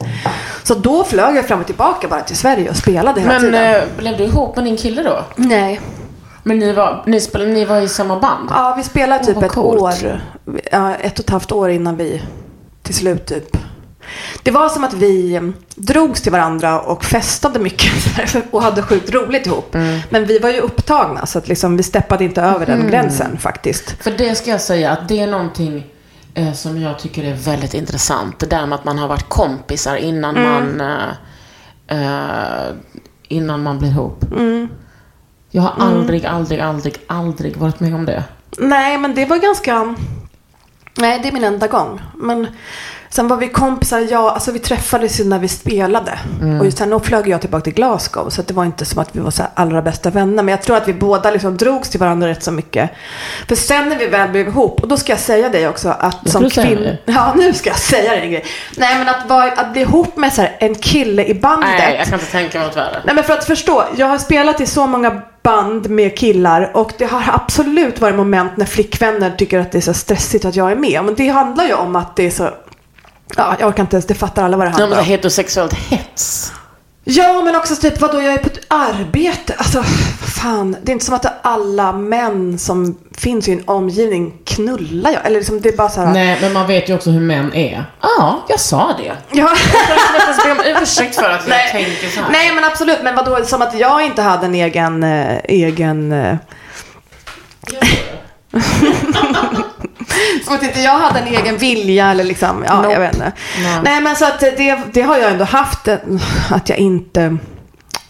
Så 0.63 0.73
då 0.73 1.03
flög 1.03 1.35
jag 1.35 1.47
fram 1.47 1.59
och 1.59 1.65
tillbaka 1.65 2.07
bara 2.07 2.21
till 2.21 2.37
Sverige 2.37 2.69
och 2.69 2.75
spelade 2.75 3.21
hela 3.21 3.33
Men 3.33 3.41
tiden. 3.41 3.75
eh, 3.75 3.81
blev 3.97 4.17
du 4.17 4.23
ihop 4.23 4.55
med 4.55 4.65
din 4.65 4.77
kille 4.77 5.03
då? 5.03 5.23
Nej. 5.35 5.81
Men 6.43 6.59
ni 6.59 6.73
var, 6.73 7.03
ni 7.05 7.21
spelade, 7.21 7.51
ni 7.51 7.65
var 7.65 7.77
i 7.81 7.87
samma 7.89 8.19
band? 8.19 8.49
Ja, 8.49 8.73
vi 8.77 8.83
spelade 8.83 9.25
typ 9.25 9.35
vad 9.35 9.43
ett 9.45 9.51
coolt. 9.51 9.81
år. 9.81 10.21
Ja, 10.71 10.95
ett 10.95 11.19
och 11.19 11.25
ett 11.25 11.29
halvt 11.29 11.51
år 11.51 11.69
innan 11.69 11.95
vi 11.97 12.21
till 12.89 12.97
slut 12.97 13.25
typ. 13.25 13.57
Det 14.43 14.51
var 14.51 14.69
som 14.69 14.83
att 14.83 14.93
vi 14.93 15.35
eh, 15.35 15.41
drogs 15.75 16.21
till 16.21 16.31
varandra 16.31 16.79
och 16.81 17.05
festade 17.05 17.59
mycket 17.59 17.91
och 18.51 18.61
hade 18.61 18.81
sjukt 18.81 19.13
roligt 19.13 19.45
ihop. 19.45 19.75
Mm. 19.75 19.99
Men 20.09 20.25
vi 20.25 20.39
var 20.39 20.49
ju 20.49 20.59
upptagna 20.59 21.25
så 21.25 21.37
att 21.37 21.47
liksom, 21.47 21.77
vi 21.77 21.83
steppade 21.83 22.23
inte 22.23 22.41
över 22.41 22.65
den 22.65 22.79
Mm. 22.79 22.91
gränsen 22.91 23.37
faktiskt. 23.37 24.03
För 24.03 24.11
det 24.11 24.35
ska 24.35 24.49
jag 24.51 24.61
säga 24.61 24.91
att 24.91 25.07
det 25.07 25.19
är 25.19 25.27
någonting 25.27 25.85
eh, 26.33 26.53
som 26.53 26.81
jag 26.81 26.99
tycker 26.99 27.23
är 27.23 27.33
väldigt 27.33 27.73
intressant. 27.73 28.39
Det 28.39 28.45
där 28.45 28.65
med 28.65 28.75
att 28.75 28.85
man 28.85 28.97
har 28.97 29.07
varit 29.07 29.29
kompisar 29.29 29.95
innan 29.95 30.41
man 30.41 30.81
eh, 30.81 31.09
eh, 31.87 32.67
innan 33.27 33.63
man 33.63 33.79
blir 33.79 33.89
ihop. 33.89 34.25
Jag 35.51 35.61
har 35.61 35.73
aldrig, 35.85 36.25
aldrig, 36.25 36.59
aldrig, 36.59 36.95
aldrig 37.07 37.57
varit 37.57 37.79
med 37.79 37.95
om 37.95 38.05
det. 38.05 38.23
Nej, 38.57 38.97
men 38.97 39.15
det 39.15 39.25
var 39.25 39.37
ganska... 39.37 39.95
Nej, 40.97 41.19
det 41.21 41.27
är 41.27 41.31
min 41.31 41.43
enda 41.43 41.67
gång. 41.67 42.01
Men 42.15 42.47
sen 43.09 43.27
var 43.27 43.37
vi 43.37 43.49
kompisar. 43.49 44.07
Ja, 44.11 44.31
alltså 44.31 44.51
vi 44.51 44.59
träffades 44.59 45.19
ju 45.19 45.23
när 45.23 45.39
vi 45.39 45.47
spelade. 45.47 46.19
Mm. 46.41 46.61
Och 46.61 46.73
sen 46.73 46.89
då 46.89 46.99
flög 46.99 47.27
jag 47.27 47.41
tillbaka 47.41 47.63
till 47.63 47.73
Glasgow. 47.73 48.29
Så 48.29 48.41
det 48.41 48.53
var 48.53 48.65
inte 48.65 48.85
som 48.85 48.99
att 49.01 49.15
vi 49.15 49.19
var 49.19 49.31
så 49.31 49.43
allra 49.53 49.81
bästa 49.81 50.09
vänner. 50.09 50.43
Men 50.43 50.47
jag 50.47 50.61
tror 50.61 50.77
att 50.77 50.87
vi 50.87 50.93
båda 50.93 51.31
liksom 51.31 51.57
drogs 51.57 51.89
till 51.89 51.99
varandra 51.99 52.27
rätt 52.27 52.43
så 52.43 52.51
mycket. 52.51 52.89
För 53.47 53.55
sen 53.55 53.89
när 53.89 53.99
vi 53.99 54.07
väl 54.07 54.29
blev 54.29 54.47
ihop. 54.47 54.81
Och 54.81 54.87
då 54.87 54.97
ska 54.97 55.11
jag 55.11 55.19
säga 55.19 55.49
dig 55.49 55.67
också 55.67 55.89
att 55.99 56.29
ska 56.29 56.31
som 56.31 56.49
kvinna... 56.49 56.97
Ja, 57.05 57.33
nu 57.35 57.53
ska 57.53 57.69
jag 57.69 57.79
säga 57.79 58.11
dig 58.11 58.21
en 58.21 58.31
grej. 58.31 58.45
Nej, 58.77 58.97
men 58.97 59.09
att, 59.09 59.29
vara, 59.29 59.51
att 59.51 59.71
bli 59.71 59.81
ihop 59.81 60.17
med 60.17 60.33
så 60.33 60.41
här, 60.41 60.57
en 60.59 60.75
kille 60.75 61.25
i 61.25 61.33
bandet. 61.33 61.69
Nej, 61.77 61.95
jag 61.97 62.05
kan 62.07 62.19
inte 62.19 62.31
tänka 62.31 62.57
mig 62.57 62.67
något 62.67 62.77
värre. 62.77 63.01
Nej 63.05 63.15
men 63.15 63.23
för 63.23 63.33
att 63.33 63.45
förstå, 63.45 63.83
jag 63.95 64.07
har 64.07 64.17
spelat 64.17 64.61
i 64.61 64.65
så 64.65 64.87
många 64.87 65.21
band 65.49 65.89
med 65.89 66.17
killar 66.17 66.71
och 66.73 66.91
det 66.97 67.05
har 67.05 67.23
absolut 67.33 67.99
varit 68.01 68.15
moment 68.15 68.57
när 68.57 68.65
flickvänner 68.65 69.31
tycker 69.31 69.59
att 69.59 69.71
det 69.71 69.77
är 69.77 69.81
så 69.81 69.93
stressigt 69.93 70.45
att 70.45 70.55
jag 70.55 70.71
är 70.71 70.75
med. 70.75 71.05
Men 71.05 71.15
det 71.15 71.27
handlar 71.27 71.65
ju 71.65 71.73
om 71.73 71.95
att 71.95 72.15
det 72.15 72.23
är 72.27 72.31
så, 72.31 72.49
ja 73.35 73.55
jag 73.59 73.67
orkar 73.69 73.83
inte 73.83 73.95
ens, 73.95 74.05
det 74.05 74.13
fattar 74.13 74.43
alla 74.43 74.57
vad 74.57 74.67
det 74.67 74.71
Ja, 74.71 74.79
handlar 74.79 74.99
om. 74.99 75.05
heterosexuellt 75.05 75.73
hets. 75.73 76.51
Ja 77.03 77.41
men 77.41 77.55
också 77.55 77.75
typ 77.75 78.01
vadå, 78.01 78.21
jag 78.21 78.33
är 78.33 78.37
på 78.37 78.47
ett 78.47 78.65
arbete. 78.67 79.53
Alltså 79.57 79.77
vad 80.21 80.29
fan, 80.29 80.75
det 80.83 80.91
är 80.91 80.93
inte 80.93 81.05
som 81.05 81.15
att 81.15 81.45
alla 81.45 81.91
män 81.91 82.57
som 82.59 82.97
finns 83.17 83.47
i 83.47 83.51
en 83.53 83.63
omgivning 83.65 84.33
knullar 84.45 85.11
jag. 85.11 85.25
Eller 85.25 85.37
liksom 85.37 85.61
det 85.61 85.69
är 85.69 85.77
bara 85.77 85.89
så 85.89 86.01
här. 86.01 86.13
Nej, 86.13 86.37
men 86.41 86.53
man 86.53 86.67
vet 86.67 86.89
ju 86.89 86.93
också 86.95 87.09
hur 87.09 87.19
män 87.21 87.53
är. 87.53 87.85
Ja, 88.01 88.45
jag 88.49 88.59
sa 88.59 88.95
det. 88.97 89.03
Ja. 89.31 89.49
Jag 90.17 90.27
måste 90.27 90.47
be 90.47 90.51
om 90.51 90.81
ursäkt 90.83 91.15
för 91.15 91.29
att 91.29 91.41
jag 91.41 91.49
Nej. 91.49 91.71
tänker 91.71 92.07
så 92.07 92.21
här. 92.21 92.31
Nej 92.31 92.55
men 92.55 92.63
absolut, 92.63 92.99
men 93.03 93.15
vadå, 93.15 93.45
som 93.45 93.61
att 93.61 93.79
jag 93.79 94.05
inte 94.05 94.21
hade 94.21 94.45
en 94.45 94.55
egen, 94.55 95.03
eh, 95.03 95.37
egen 95.43 96.11
eh, 96.11 96.35
Som 100.45 100.55
att 100.55 100.63
inte 100.63 100.79
jag 100.79 100.97
hade 100.99 101.19
en 101.19 101.27
egen 101.27 101.57
vilja 101.57 102.11
eller 102.11 102.23
liksom, 102.23 102.63
ja 102.67 102.75
Nope. 102.81 102.93
jag 102.93 102.99
vet 102.99 103.13
inte. 103.13 103.31
Nej. 103.63 103.79
Nej 103.83 104.01
men 104.01 104.15
så 104.15 104.25
att 104.25 104.39
det, 104.39 104.79
det 104.93 105.01
har 105.01 105.17
jag 105.17 105.31
ändå 105.31 105.45
haft, 105.45 105.87
eh, 105.87 105.97
att 106.49 106.69
jag 106.69 106.77
inte 106.77 107.37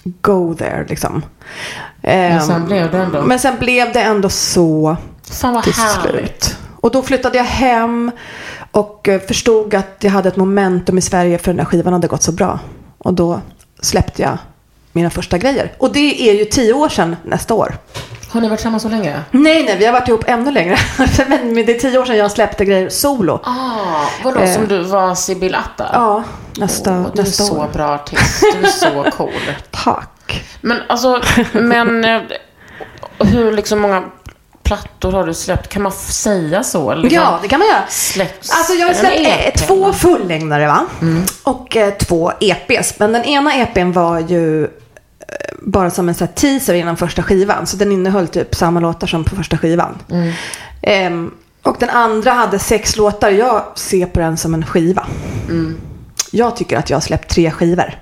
go 0.03 0.55
there 0.55 0.85
liksom. 0.89 1.21
Men 2.01 2.41
sen 2.41 2.55
Ehm, 2.55 2.65
blev 2.65 2.91
det 2.91 2.97
ändå. 2.97 3.21
Men 3.21 3.39
sen 3.39 3.57
blev 3.59 3.93
det 3.93 4.01
ändå 4.01 4.29
så 4.29 4.97
Fan 5.31 5.53
vad 5.53 5.63
till 5.63 5.73
härligt. 5.73 6.43
slut. 6.43 6.57
Och 6.81 6.91
då 6.91 7.01
flyttade 7.01 7.37
jag 7.37 7.45
hem 7.45 8.11
och 8.71 9.07
eh, 9.07 9.21
förstod 9.21 9.75
att 9.75 9.97
jag 9.99 10.11
hade 10.11 10.29
ett 10.29 10.35
momentum 10.37 10.97
i 10.97 11.01
Sverige 11.01 11.37
för 11.37 11.51
den 11.51 11.59
här 11.59 11.65
skivan 11.65 11.93
hade 11.93 12.07
gått 12.07 12.23
så 12.23 12.31
bra. 12.31 12.59
Och 12.97 13.13
då 13.13 13.41
släppte 13.81 14.21
jag 14.21 14.37
mina 14.91 15.09
första 15.09 15.37
grejer. 15.37 15.73
Och 15.77 15.93
det 15.93 16.29
är 16.29 16.33
ju 16.33 16.45
tio 16.45 16.73
år 16.73 16.89
sedan 16.89 17.15
nästa 17.23 17.53
år. 17.53 17.75
Har 18.31 18.41
ni 18.41 18.47
varit 18.49 18.59
samman 18.61 18.79
så 18.79 18.89
länge? 18.89 19.21
Nej, 19.31 19.63
nej, 19.63 19.77
vi 19.77 19.85
har 19.85 19.93
varit 19.93 20.07
ihop 20.07 20.23
ännu 20.27 20.51
längre. 20.51 20.77
Men 21.27 21.53
det 21.55 21.75
är 21.75 21.79
tio 21.79 21.99
år 21.99 22.05
sedan 22.05 22.17
jag 22.17 22.31
släppte 22.31 22.65
grejer 22.65 22.89
solo. 22.89 23.39
Ah, 23.43 24.05
vadå 24.23 24.39
Eh. 24.39 24.53
som 24.53 24.67
du 24.67 24.83
var 24.83 25.15
Sibyl 25.15 25.55
Attar? 25.55 25.89
Ja, 25.93 26.23
nästa, 26.57 26.91
Åh, 26.91 27.05
du 27.13 27.21
är 27.21 27.25
nästa 27.25 27.43
så 27.43 27.57
år. 27.57 27.67
bra 27.73 27.85
artist. 27.95 28.43
Du 28.53 28.67
är 28.67 28.71
så 28.71 29.05
cool. 29.17 29.31
Tack. 29.71 30.43
Men 30.61 30.77
alltså, 30.87 31.21
men 31.53 32.05
eh, 32.05 32.21
hur 33.19 33.51
liksom 33.51 33.79
många 33.79 34.03
plattor 34.63 35.11
har 35.11 35.25
du 35.25 35.33
släppt? 35.33 35.67
Kan 35.67 35.81
man 35.81 35.91
säga 35.91 36.63
så? 36.63 36.91
Eller 36.91 37.03
liksom 37.03 37.23
Ja, 37.23 37.39
det 37.41 37.47
kan 37.47 37.59
man 37.59 37.67
göra. 37.67 37.81
Släpps 37.89 38.49
Alltså 38.51 38.73
jag 38.73 38.87
har 38.87 38.93
släppt 38.93 39.61
eh, 39.61 39.67
två 39.67 39.93
fullängdare 39.93 40.67
va? 40.67 40.85
Och 41.43 41.77
eh, 41.77 41.93
två 41.93 42.31
EPs. 42.39 42.93
Men 42.99 43.11
den 43.11 43.23
ena 43.23 43.53
EPn 43.55 43.91
var 43.91 44.19
ju 44.19 44.67
bara 45.61 45.89
som 45.89 46.09
en 46.09 46.15
sån 46.15 46.27
här 46.27 46.33
teaser 46.33 46.73
innan 46.73 46.97
första 46.97 47.23
skivan. 47.23 47.67
Så 47.67 47.77
den 47.77 47.91
innehöll 47.91 48.27
typ 48.27 48.55
samma 48.55 48.79
låtar 48.79 49.07
som 49.07 49.23
på 49.23 49.35
första 49.35 49.57
skivan. 49.57 49.97
Ehm, 50.81 51.31
och 51.63 51.75
den 51.79 51.89
andra 51.89 52.31
hade 52.31 52.59
sex 52.59 52.97
låtar. 52.97 53.29
Jag 53.29 53.63
ser 53.75 54.05
på 54.05 54.19
den 54.19 54.37
som 54.37 54.53
en 54.53 54.65
skiva. 54.65 55.07
Jag 56.31 56.55
tycker 56.55 56.77
att 56.77 56.89
jag 56.89 56.97
har 56.97 57.01
släppt 57.01 57.29
tre 57.31 57.51
skivor. 57.51 57.93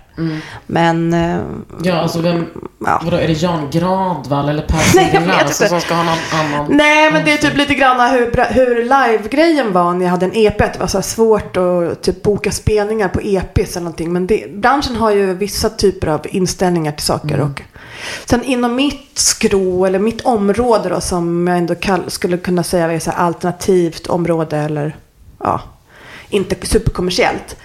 Men 0.65 1.13
eh, 1.13 1.39
Ja, 1.83 1.93
alltså 1.93 2.21
vem, 2.21 2.45
Ja. 2.85 3.01
vadå, 3.03 3.17
är 3.17 3.27
det 3.27 3.33
Jan 3.33 3.69
Gradvall 3.71 4.49
eller 4.49 4.61
Per 4.61 4.77
Sundin 4.77 5.31
inte. 5.41 5.53
som 5.53 5.81
ska 5.81 5.93
ha 5.95 6.03
någon 6.03 6.17
annan? 6.31 6.65
Nej, 6.77 7.11
men 7.11 7.25
det 7.25 7.31
är 7.33 7.37
typ 7.37 7.57
lite 7.57 7.73
grann 7.73 8.11
hur, 8.11 8.53
hur 8.53 8.75
live-grejen 8.83 9.73
var 9.73 9.93
när 9.93 10.05
jag 10.05 10.11
hade 10.11 10.25
en 10.25 10.35
EP. 10.35 10.61
Att 10.61 10.73
det 10.73 10.79
var 10.79 10.87
så 10.87 11.01
svårt 11.01 11.57
att 11.57 12.01
typ 12.01 12.23
boka 12.23 12.51
spelningar 12.51 13.07
på 13.09 13.19
EPs 13.21 13.71
eller 13.71 13.81
någonting. 13.83 14.13
Men 14.13 14.27
det, 14.27 14.45
branschen 14.53 14.95
har 14.95 15.11
ju 15.11 15.33
vissa 15.33 15.69
typer 15.69 16.07
av 16.07 16.21
inställningar 16.29 16.91
till 16.91 17.05
saker. 17.05 17.39
Och 17.41 17.61
sen 18.25 18.43
inom 18.43 18.75
mitt 18.75 19.11
skrå, 19.19 19.85
eller 19.85 19.99
mitt 19.99 20.21
område 20.21 20.89
då, 20.89 21.01
som 21.01 21.47
jag 21.47 21.57
ändå 21.57 21.75
kall, 21.75 22.01
skulle 22.07 22.37
kunna 22.37 22.63
säga 22.63 22.91
är 22.91 22.99
så 22.99 23.11
alternativt 23.11 24.07
område 24.07 24.57
eller 24.57 24.95
ja, 25.39 25.61
inte 26.29 26.67
superkommersiellt. 26.67 27.55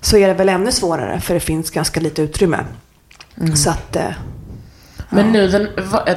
Så 0.00 0.16
är 0.16 0.28
det 0.28 0.34
väl 0.34 0.48
ännu 0.48 0.72
svårare 0.72 1.20
för 1.20 1.34
det 1.34 1.40
finns 1.40 1.70
ganska 1.70 2.00
lite 2.00 2.22
utrymme. 2.22 2.58
Så 3.54 3.70
att, 3.70 3.96
eh, 3.96 4.02
Men 5.08 5.32
nu, 5.32 5.48
den, 5.48 5.68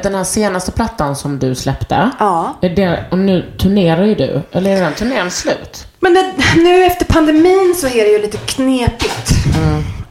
den 0.04 0.16
här 0.16 0.24
senaste 0.24 0.72
plattan 0.72 1.16
som 1.16 1.40
du 1.40 1.56
släppte. 1.56 2.10
ja. 2.20 2.58
Är 2.62 2.70
det, 2.70 3.04
och 3.12 3.18
nu 3.18 3.52
turnerar 3.60 4.04
ju 4.06 4.16
du. 4.16 4.42
Eller 4.52 4.78
är 4.78 4.82
den 4.82 4.94
turnén 4.94 5.32
slut? 5.32 5.88
Men 6.00 6.14
det, 6.14 6.34
nu 6.58 6.84
efter 6.86 7.06
pandemin 7.06 7.74
så 7.78 7.88
är 7.88 8.04
det 8.04 8.10
ju 8.12 8.20
lite 8.22 8.38
knepigt. 8.38 9.30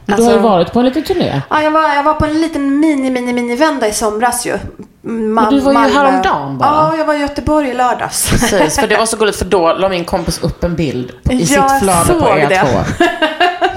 Du 0.05 0.13
Alltså- 0.13 0.29
har 0.29 0.35
ju 0.35 0.39
varit 0.43 0.73
på 0.73 0.79
en 0.79 0.85
liten 0.85 1.03
turné. 1.03 1.41
Ja, 1.49 1.61
jag, 1.63 1.71
var, 1.71 1.95
jag 1.95 2.03
var 2.03 2.13
på 2.13 2.25
en 2.25 2.41
liten 2.41 2.79
mini, 2.79 3.09
mini, 3.11 3.33
mini-vända 3.33 3.87
i 3.87 3.93
somras 3.93 4.45
ju. 4.45 4.53
Ma- 4.53 4.59
Men 5.01 5.49
du 5.53 5.59
var 5.59 5.71
ju 5.71 5.77
Malmö. 5.77 5.93
häromdagen 5.99 6.57
bara. 6.57 6.69
Ja, 6.69 6.97
jag 6.97 7.05
var 7.05 7.13
i 7.13 7.17
Göteborg 7.17 7.69
i 7.69 7.73
lördags. 7.73 8.29
Precis, 8.29 8.79
för 8.79 8.87
det 8.87 8.97
var 8.97 9.05
så 9.05 9.17
gulligt 9.17 9.37
för 9.37 9.45
då 9.45 9.73
la 9.73 9.89
min 9.89 10.05
kompis 10.05 10.39
upp 10.43 10.63
en 10.63 10.75
bild 10.75 11.11
i 11.29 11.43
Jag 11.53 11.71
sitt 11.71 11.79
flöde 11.79 12.19
på 12.19 12.25
E2. 12.27 12.49
det. 12.49 12.63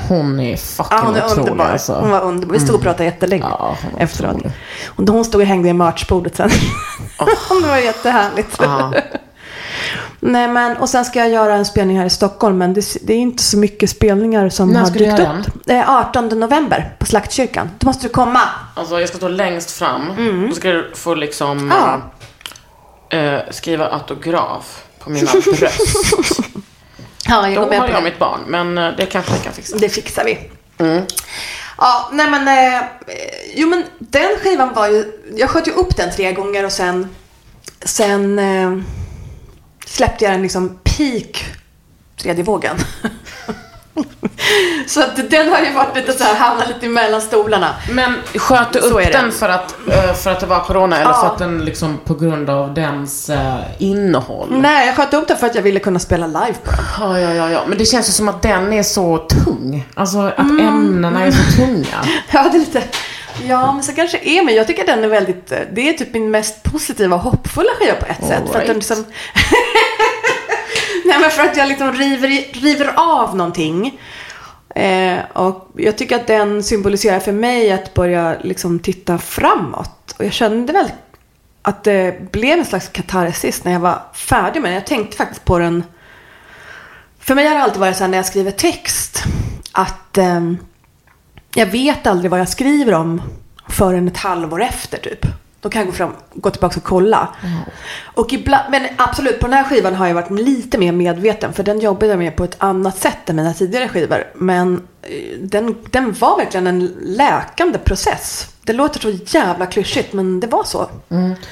Hon 0.08 0.40
är 0.40 0.56
fucking 0.56 0.98
Ja, 0.98 1.04
hon 1.06 1.16
är 1.16 1.24
otrolig 1.24 1.40
underbar. 1.50 1.64
alltså. 1.70 1.92
Hon 1.94 2.10
var 2.10 2.20
underbar. 2.20 2.54
Vi 2.54 2.60
stod 2.60 2.74
och 2.74 2.82
pratade 2.82 3.04
jättelänge 3.04 3.44
Ja, 3.50 3.76
hon 3.82 4.00
efteråt. 4.00 4.30
otrolig. 4.36 4.52
Och 4.86 5.04
då 5.04 5.12
hon 5.12 5.24
stod 5.24 5.40
och 5.40 5.46
hängde 5.46 5.68
i 5.68 5.72
merchbordet 5.72 6.36
sen. 6.36 6.50
det 7.62 7.68
var 7.68 7.76
jättehärligt. 7.76 8.56
Ja. 8.60 8.92
Nej, 10.20 10.48
men, 10.48 10.76
och 10.76 10.88
sen 10.88 11.04
ska 11.04 11.18
jag 11.18 11.28
göra 11.30 11.54
en 11.54 11.64
spelning 11.64 11.98
här 11.98 12.06
i 12.06 12.10
Stockholm, 12.10 12.58
men 12.58 12.74
det, 12.74 12.84
det 13.02 13.12
är 13.12 13.18
inte 13.18 13.42
så 13.42 13.58
mycket 13.58 13.90
spelningar 13.90 14.48
som 14.48 14.70
När 14.72 14.80
har 14.80 14.90
dykt 14.90 15.18
upp. 15.20 15.68
Eh, 15.70 15.90
18 15.90 16.28
november 16.28 16.94
på 16.98 17.06
Slaktkyrkan. 17.06 17.70
Då 17.78 17.86
måste 17.86 18.06
du 18.06 18.12
komma. 18.12 18.40
Alltså 18.74 19.00
jag 19.00 19.08
ska 19.08 19.18
stå 19.18 19.28
längst 19.28 19.70
fram. 19.70 20.02
Då 20.50 20.54
ska 20.56 20.68
du 20.70 20.90
få 20.94 21.14
liksom 21.14 21.58
Mm. 21.58 21.76
Ja. 23.10 23.18
eh, 23.18 23.40
skriva 23.50 23.86
autograf 23.86 24.84
på 24.98 25.10
mina 25.10 25.30
bröst. 25.32 26.40
Ja, 27.28 27.48
jag 27.48 27.70
Då 27.70 27.76
har 27.76 27.88
jag 27.88 28.04
mitt 28.04 28.18
barn, 28.18 28.40
men 28.46 28.78
eh, 28.78 28.96
det 28.96 29.06
kanske 29.06 29.32
jag 29.32 29.42
kan 29.42 29.52
fixa. 29.52 29.76
Det 29.76 29.88
fixar 29.88 30.24
vi. 30.24 30.38
Mm. 30.78 31.04
Ja, 31.78 32.10
nej 32.12 32.30
men... 32.30 32.48
Eh, 32.48 32.84
jo 33.54 33.68
men 33.68 33.84
den 33.98 34.36
skivan 34.42 34.74
var 34.74 34.88
ju... 34.88 35.12
Jag 35.36 35.50
sköt 35.50 35.68
ju 35.68 35.72
upp 35.72 35.96
den 35.96 36.12
tre 36.12 36.32
gånger 36.32 36.64
och 36.64 36.72
sen... 36.72 37.08
Sen 37.84 38.38
eh, 38.38 38.78
släppte 39.86 40.24
jag 40.24 40.34
den 40.34 40.42
liksom 40.42 40.78
peak 40.84 41.44
tredje 42.16 42.44
vågen. 42.44 42.76
så 44.86 45.00
att 45.00 45.30
den 45.30 45.48
har 45.52 45.60
ju 45.60 45.72
varit 45.72 45.96
lite 45.96 46.12
så 46.12 46.24
här, 46.24 46.34
hamnat 46.34 46.68
lite 46.68 46.88
mellan 46.88 47.20
stolarna. 47.20 47.74
Men 47.90 48.14
sköt 48.34 48.72
du 48.72 48.78
upp 48.78 49.12
den 49.12 49.32
för 49.32 49.48
att, 49.48 49.74
eh, 49.88 50.14
för 50.14 50.30
att 50.30 50.40
det 50.40 50.46
var 50.46 50.60
corona 50.60 50.96
eller 50.96 51.10
Ja. 51.10 51.20
för 51.20 51.26
att 51.26 51.38
den 51.38 51.64
liksom 51.64 51.98
på 52.04 52.14
grund 52.14 52.50
av 52.50 52.74
dens 52.74 53.30
eh, 53.30 53.54
innehåll? 53.78 54.48
Nej, 54.50 54.86
jag 54.86 54.96
sköt 54.96 55.14
upp 55.14 55.28
den 55.28 55.36
för 55.36 55.46
att 55.46 55.54
jag 55.54 55.62
ville 55.62 55.80
kunna 55.80 55.98
spela 55.98 56.26
live 56.26 56.54
på 56.64 56.70
den. 56.70 56.84
Ja, 57.00 57.20
ja, 57.20 57.34
ja, 57.34 57.50
ja. 57.50 57.60
Men 57.68 57.78
det 57.78 57.84
känns 57.84 58.08
ju 58.08 58.12
som 58.12 58.28
att 58.28 58.42
den 58.42 58.72
är 58.72 58.82
så 58.82 59.18
tung. 59.18 59.86
Alltså 59.94 60.18
att 60.18 60.38
ämnena 60.38 61.24
är 61.26 61.30
så 61.30 61.56
tunga. 61.56 62.04
Ja, 62.30 62.48
det 62.52 62.56
är 62.56 62.60
lite... 62.60 62.82
Ja, 63.48 63.72
men 63.72 63.82
så 63.82 63.92
kanske 63.92 64.18
är 64.22 64.44
men 64.44 64.54
jag 64.54 64.66
tycker 64.66 64.86
den 64.86 65.04
är 65.04 65.08
väldigt... 65.08 65.52
Det 65.72 65.88
är 65.88 65.92
typ 65.92 66.14
min 66.14 66.30
mest 66.30 66.62
positiva 66.62 67.16
och 67.16 67.22
hoppfulla 67.22 67.70
skiva 67.78 67.94
på 67.94 68.06
ett 68.06 68.28
sätt. 68.28 68.42
För 68.52 68.58
att 68.58 68.66
den 68.66 68.74
right. 68.74 68.74
liksom... 68.76 69.04
Nej, 71.08 71.20
men 71.20 71.30
för 71.30 71.42
att 71.42 71.56
jag 71.56 71.68
liksom 71.68 71.92
river, 71.92 72.52
river 72.52 72.92
av 72.96 73.36
någonting. 73.36 74.00
Eh, 74.74 75.18
och 75.32 75.70
jag 75.76 75.98
tycker 75.98 76.16
att 76.16 76.26
den 76.26 76.62
symboliserar 76.62 77.20
för 77.20 77.32
mig 77.32 77.72
att 77.72 77.94
börja 77.94 78.36
liksom 78.42 78.78
titta 78.78 79.18
framåt. 79.18 80.14
Och 80.18 80.24
jag 80.24 80.32
kände 80.32 80.72
väl 80.72 80.90
att 81.62 81.84
det 81.84 82.32
blev 82.32 82.58
en 82.58 82.64
slags 82.64 82.88
katarsis 82.88 83.64
när 83.64 83.72
jag 83.72 83.80
var 83.80 84.02
färdig 84.14 84.62
med 84.62 84.70
den. 84.70 84.74
Jag 84.74 84.86
tänkte 84.86 85.16
faktiskt 85.16 85.44
på 85.44 85.58
den... 85.58 85.84
För 87.18 87.34
mig 87.34 87.46
har 87.46 87.54
det 87.54 87.62
alltid 87.62 87.80
varit 87.80 87.96
så 87.96 88.04
här 88.04 88.08
när 88.08 88.18
jag 88.18 88.26
skriver 88.26 88.50
text 88.50 89.24
att 89.72 90.18
eh, 90.18 90.52
jag 91.54 91.66
vet 91.66 92.06
aldrig 92.06 92.30
vad 92.30 92.40
jag 92.40 92.48
skriver 92.48 92.94
om 92.94 93.22
förrän 93.68 94.08
ett 94.08 94.16
halvår 94.16 94.62
efter 94.62 94.98
typ. 94.98 95.26
Då 95.66 95.70
kan 95.70 95.80
jag 95.80 95.86
gå, 95.86 95.92
fram, 95.92 96.12
gå 96.34 96.50
tillbaka 96.50 96.76
och 96.76 96.84
kolla. 96.84 97.28
Och 98.04 98.32
ibland, 98.32 98.70
men 98.70 98.86
absolut, 98.96 99.40
på 99.40 99.46
den 99.46 99.56
här 99.56 99.64
skivan 99.64 99.94
har 99.94 100.06
jag 100.06 100.14
varit 100.14 100.30
lite 100.30 100.78
mer 100.78 100.92
medveten. 100.92 101.52
För 101.52 101.62
den 101.62 101.80
jobbade 101.80 102.06
jag 102.06 102.18
med 102.18 102.36
på 102.36 102.44
ett 102.44 102.56
annat 102.58 102.98
sätt 102.98 103.30
än 103.30 103.36
mina 103.36 103.54
tidigare 103.54 103.88
skivor. 103.88 104.24
Men 104.34 104.86
eh, 105.02 105.38
den, 105.38 105.76
den 105.90 106.12
var 106.12 106.38
verkligen 106.38 106.66
en 106.66 106.94
läkande 107.00 107.78
process. 107.78 108.54
Det 108.64 108.72
låter 108.72 109.00
så 109.00 109.10
jävla 109.10 109.66
klyschigt, 109.66 110.12
men 110.12 110.40
det 110.40 110.46
var 110.46 110.64
så. 110.64 110.90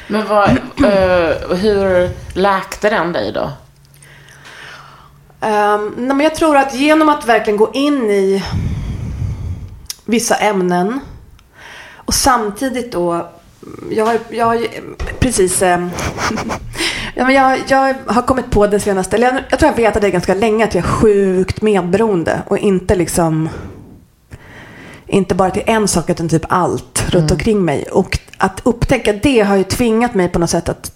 Men 0.06 0.28
vad, 0.28 0.48
eh, 0.84 1.56
hur 1.56 2.10
läkte 2.38 2.90
den 2.90 3.12
dig 3.12 3.32
då? 3.32 3.42
Um, 5.40 5.94
nej, 5.96 6.16
men 6.16 6.20
jag 6.20 6.34
tror 6.34 6.56
att 6.56 6.74
genom 6.74 7.08
att 7.08 7.26
verkligen 7.26 7.56
gå 7.56 7.70
in 7.72 8.10
i 8.10 8.44
vissa 10.04 10.34
ämnen 10.34 11.00
och 11.96 12.14
samtidigt 12.14 12.92
då 12.92 13.30
jag 13.90 14.06
har, 14.06 14.18
jag 14.30 14.46
har 14.46 14.66
precis 15.18 15.62
ehm, 15.62 15.90
ja, 17.14 17.24
men 17.24 17.34
jag, 17.34 17.58
jag 17.68 17.94
har 18.06 18.22
kommit 18.22 18.50
på 18.50 18.66
det 18.66 18.80
senaste, 18.80 19.16
eller 19.16 19.26
jag, 19.26 19.42
jag 19.50 19.58
tror 19.58 19.70
jag 19.70 19.76
vetat 19.76 20.02
det 20.02 20.10
ganska 20.10 20.34
länge 20.34 20.64
att 20.64 20.74
jag 20.74 20.84
är 20.84 20.88
sjukt 20.88 21.62
medberoende 21.62 22.42
och 22.46 22.58
inte 22.58 22.94
liksom 22.94 23.48
inte 25.06 25.34
bara 25.34 25.50
till 25.50 25.62
en 25.66 25.88
sak 25.88 26.10
utan 26.10 26.28
typ 26.28 26.44
allt 26.48 27.04
runt 27.08 27.30
omkring 27.30 27.64
mig. 27.64 27.84
Och 27.84 28.18
att 28.38 28.60
upptäcka 28.64 29.12
det 29.12 29.40
har 29.40 29.56
ju 29.56 29.64
tvingat 29.64 30.14
mig 30.14 30.28
på 30.28 30.38
något 30.38 30.50
sätt 30.50 30.68
att 30.68 30.92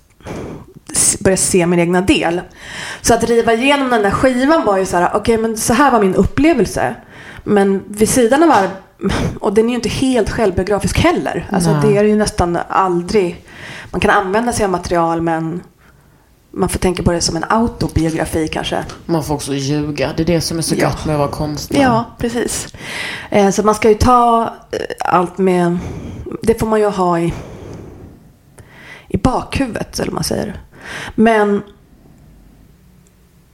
börja 1.20 1.37
se 1.37 1.66
min 1.66 1.78
egna 1.78 2.00
del. 2.00 2.40
Så 3.00 3.14
att 3.14 3.24
riva 3.24 3.52
igenom 3.52 3.90
den 3.90 4.02
där 4.02 4.11
skivan 4.11 4.64
var 4.64 4.78
ju 4.78 4.87
så 4.87 4.96
här, 4.96 5.11
okej 5.14 5.38
men 5.38 5.57
så 5.57 5.72
här 5.72 5.90
var 5.90 6.00
min 6.00 6.14
upplevelse. 6.14 6.94
Men 7.44 7.83
vid 7.88 8.09
sidan 8.09 8.42
av 8.42 8.68
och 9.40 9.54
den 9.54 9.64
är 9.64 9.68
ju 9.68 9.74
inte 9.74 9.88
helt 9.88 10.30
självbiografisk 10.30 10.98
heller. 10.98 11.48
Alltså 11.52 11.72
Nej. 11.72 11.80
det 11.82 11.98
är 11.98 12.04
ju 12.04 12.16
nästan 12.16 12.58
aldrig, 12.68 13.44
man 13.90 14.00
kan 14.00 14.11
använda 14.11 14.52
sig 14.52 14.64
av 14.64 14.70
material 14.70 15.22
men 15.22 15.62
man 16.50 16.68
får 16.68 16.78
tänka 16.78 17.02
på 17.02 17.12
det 17.12 17.20
som 17.20 17.37
en 17.37 17.44
autobiografi 17.48 18.48
kanske. 18.48 18.84
Man 19.06 19.24
får 19.24 19.34
också 19.34 19.54
ljuga. 19.54 20.11
Det 20.16 20.22
är 20.22 20.26
det 20.26 20.40
som 20.40 20.58
är 20.58 20.62
så 20.62 20.74
Ja. 20.74 20.80
gött 20.80 21.04
med 21.06 21.14
att 21.14 21.18
vara 21.18 21.30
konstnär. 21.30 21.82
Ja, 21.82 22.04
precis. 22.18 22.74
Eh, 23.30 23.50
så 23.50 23.62
man 23.62 23.74
ska 23.74 23.88
ju 23.88 23.94
ta 23.94 24.42
eh, 24.70 24.78
allt 25.00 25.38
med... 25.38 25.78
Det 26.42 26.61
får 26.61 26.66
man 26.66 26.80
ju 26.80 26.87
ha 26.87 27.18
i, 27.20 27.34
i 29.08 29.16
bakhuvudet, 29.16 29.98
eller 30.00 30.12
man 30.12 30.24
säger. 30.24 30.61
Men 31.14 31.62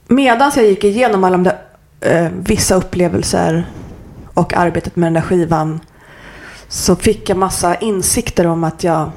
medan 0.07 0.51
jag 0.55 0.65
gick 0.65 0.83
igenom 0.83 1.23
alla 1.23 1.37
de 1.37 1.43
där 1.43 1.57
eh, 1.99 2.31
vissa 2.39 2.75
upplevelser 2.75 3.67
och 4.35 4.53
arbetet 4.53 4.95
med 4.95 5.07
den 5.07 5.13
där 5.13 5.21
skivan 5.21 5.79
så 6.67 6.95
fick 6.95 7.29
jag 7.29 7.37
massa 7.37 7.75
insikter 7.75 8.47
om 8.47 8.63
att 8.63 8.83
jag 8.83 9.11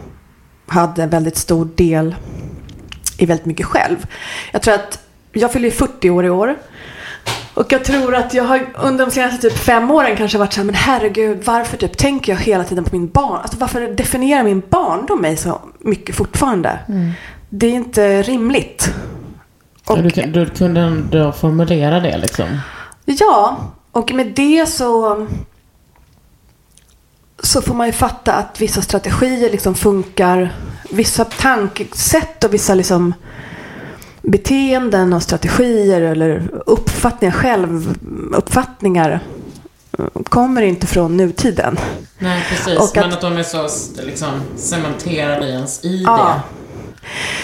hade 0.67 1.03
en 1.03 1.11
väldigt 1.11 1.37
stor 1.37 1.69
del 1.75 2.15
i 3.19 3.27
väldigt 3.27 3.47
mycket 3.47 3.67
själv. 3.67 4.07
Jag 4.53 4.63
tror 4.63 4.75
att 4.75 4.99
jag 5.33 5.53
fyller 5.53 5.65
ju 5.69 5.75
40 5.75 6.11
år 6.11 6.25
i 6.25 6.31
år. 6.31 6.57
Och 7.55 7.73
jag 7.73 7.85
tror 7.85 8.15
att 8.15 8.35
jag 8.35 8.45
har 8.45 8.67
under 8.83 9.07
de 9.07 9.11
senaste 9.13 9.49
typ 9.51 9.59
fem 9.59 9.91
åren 9.91 10.17
kanske 10.17 10.39
varit 10.39 10.53
så 10.53 10.61
här, 10.61 10.65
men 10.65 10.75
herregud, 10.75 11.45
varför 11.45 11.77
typ 11.77 11.99
tänker 11.99 12.33
jag 12.33 12.41
hela 12.41 12.65
tiden 12.65 12.85
på 12.85 12.97
min 12.97 13.09
barn? 13.09 13.41
Alltså 13.43 13.59
varför 13.59 13.81
definierar 13.89 14.43
min 14.43 14.63
barndom 14.71 15.21
mig 15.21 15.37
så 15.37 15.61
mycket 15.79 16.15
fortfarande? 16.17 16.79
Det 17.49 17.67
är 17.67 17.73
inte 17.73 18.23
rimligt. 18.23 18.95
Och, 19.87 20.03
Du, 20.03 20.09
du 20.09 20.47
kunde 20.47 20.81
ändå 20.81 21.33
formulera 21.33 22.01
det 22.01 22.19
liksom. 22.19 22.59
Ja, 23.05 23.57
och 23.99 24.13
med 24.13 24.27
det 24.37 24.67
så 24.69 25.27
så 27.43 27.63
får 27.63 27.75
man 27.75 27.87
ju 27.87 27.93
fatta 27.93 28.33
att 28.33 28.61
vissa 28.61 28.83
strategier 28.83 29.51
liksom 29.51 29.75
funkar. 29.75 30.55
Vissa 30.91 31.25
tankesätt 31.25 32.45
och 32.45 32.55
vissa 32.55 32.75
liksom 32.75 33.15
beteenden 34.23 35.13
och 35.13 35.23
strategier 35.23 36.01
eller 36.01 36.51
uppfattningar, 36.67 37.33
självuppfattningar 37.35 39.21
eh, 39.99 40.05
kommer 40.25 40.63
inte 40.63 40.87
från 40.87 41.17
nutiden. 41.17 41.79
Nej, 42.19 42.45
precis. 42.51 42.79
Och 42.79 42.91
Men 42.97 43.05
att- 43.05 43.13
att 43.15 43.21
de 43.21 43.37
är 43.37 43.43
så 43.43 43.69
liksom, 44.03 44.29
cementerade 44.57 45.47
i 45.47 45.51
ens 45.51 45.85
ID. 45.85 46.03
Ja. 46.07 46.41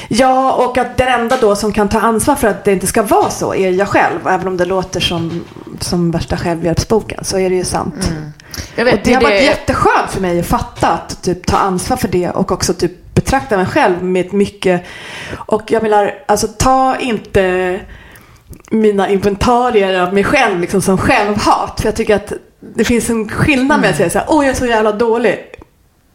Ja, 0.08 0.52
och 0.52 0.78
att 0.78 0.96
den 0.96 1.20
enda 1.20 1.36
då 1.36 1.56
som 1.56 1.72
kan 1.72 1.88
ta 1.88 2.00
ansvar 2.00 2.34
för 2.34 2.48
att 2.48 2.64
det 2.64 2.72
inte 2.72 2.86
ska 2.86 3.02
vara 3.02 3.30
så 3.30 3.54
är 3.54 3.70
jag 3.70 3.88
själv. 3.88 4.26
Även 4.26 4.48
om 4.48 4.56
det 4.56 4.64
låter 4.64 5.00
som, 5.00 5.44
som 5.80 6.10
värsta 6.10 6.36
självhjälpsboken 6.36 7.24
så 7.24 7.38
är 7.38 7.50
det 7.50 7.56
ju 7.56 7.64
sant. 7.64 8.10
Jag 8.74 8.86
Och 8.86 8.92
vet, 8.92 9.04
det 9.04 9.12
har 9.12 9.20
det, 9.20 9.26
varit 9.26 9.42
jätteskönt 9.42 10.10
för 10.10 10.20
mig 10.20 10.40
att 10.40 10.46
fatta 10.46 10.88
att 10.88 11.22
typ 11.22 11.46
ta 11.46 11.56
ansvar 11.56 11.96
för 11.96 12.08
det 12.08 12.30
och 12.30 12.52
också 12.52 12.74
typ 12.74 13.14
betrakta 13.14 13.56
mig 13.56 13.66
själv 13.66 14.04
med 14.04 14.32
mycket. 14.32 14.84
Och 15.34 15.62
jag 15.70 15.82
menar, 15.82 16.14
alltså 16.26 16.48
ta 16.48 16.96
inte 16.96 17.80
mina 18.70 19.08
inventarier 19.08 20.00
av 20.00 20.14
mig 20.14 20.24
själv 20.24 20.60
liksom 20.60 20.82
som 20.82 20.98
självhat. 20.98 21.80
För 21.80 21.88
jag 21.88 21.96
tycker 21.96 22.16
att 22.16 22.32
det 22.60 22.84
finns 22.84 23.10
en 23.10 23.28
skillnad 23.28 23.80
med 23.80 23.90
att 23.90 23.96
säga 23.96 24.10
så 24.10 24.18
här, 24.18 24.26
åh 24.30 24.44
jag 24.44 24.54
är 24.54 24.58
så 24.58 24.66
jävla 24.66 24.92
dålig. 24.92 25.53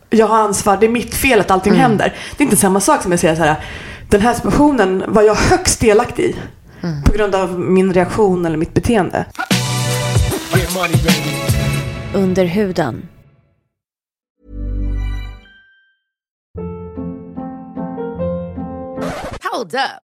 Jag 0.09 0.27
har 0.27 0.37
ansvar, 0.37 0.77
det 0.77 0.85
är 0.85 0.89
mitt 0.89 1.15
fel 1.15 1.39
att 1.39 1.51
allting 1.51 1.73
händer. 1.73 2.13
Det 2.37 2.43
är 2.43 2.45
inte 2.45 2.57
samma 2.57 2.79
sak 2.79 3.03
som 3.03 3.13
att 3.13 3.19
säga 3.19 3.35
så 3.35 3.43
här, 3.43 3.55
den 4.09 4.21
här 4.21 4.33
situationen 4.33 5.03
var 5.07 5.21
jag 5.21 5.35
högst 5.35 5.79
delaktig 5.79 6.23
i. 6.23 6.35
På 7.05 7.11
grund 7.13 7.35
av 7.35 7.59
min 7.59 7.93
reaktion 7.93 8.45
eller 8.45 8.57
mitt 8.57 8.73
beteende. 8.73 9.25
Under 12.13 12.45
huden. 12.45 13.07
Hold 19.51 19.73
up. 19.75 20.08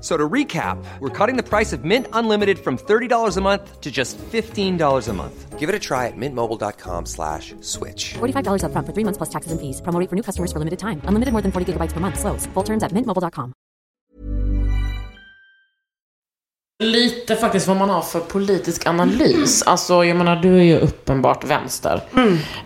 So 0.00 0.16
to 0.16 0.28
recap, 0.28 0.78
we're 1.00 1.10
cutting 1.10 1.36
the 1.36 1.42
price 1.42 1.72
of 1.72 1.84
Mint 1.84 2.06
Unlimited 2.12 2.58
from 2.58 2.78
$30 2.78 3.36
a 3.36 3.40
month 3.40 3.80
to 3.80 3.90
just 3.90 4.16
$15 4.18 5.08
a 5.08 5.12
month. 5.12 5.58
Give 5.58 5.68
it 5.68 5.74
a 5.74 5.78
try 5.80 6.06
at 6.06 6.16
mintmobile.com 6.16 7.06
slash 7.06 7.52
switch. 7.60 8.14
$45 8.14 8.62
upfront 8.62 8.86
for 8.86 8.92
three 8.94 9.04
months 9.04 9.18
plus 9.18 9.28
taxes 9.30 9.50
and 9.50 9.60
fees. 9.60 9.82
Promo 9.82 9.98
rate 9.98 10.08
for 10.08 10.14
new 10.14 10.22
customers 10.22 10.52
for 10.52 10.60
limited 10.60 10.78
time. 10.78 11.00
Unlimited 11.08 11.32
more 11.32 11.42
than 11.42 11.50
40 11.50 11.72
gigabytes 11.72 11.92
per 11.94 12.00
month. 12.00 12.20
Slows. 12.20 12.46
Full 12.54 12.64
terms 12.64 12.84
at 12.84 12.92
mintmobile.com. 12.92 13.52
Lite 16.82 17.36
faktiskt 17.36 17.68
vad 17.68 17.76
man 17.76 17.90
har 17.90 18.02
för 18.02 18.20
politisk 18.20 18.86
analys. 18.86 19.62
Alltså, 19.62 20.04
jag 20.04 20.16
menar, 20.16 20.36
du 20.36 20.58
är 20.58 20.62
ju 20.62 20.78
uppenbart 20.78 21.44
vänster. 21.44 22.00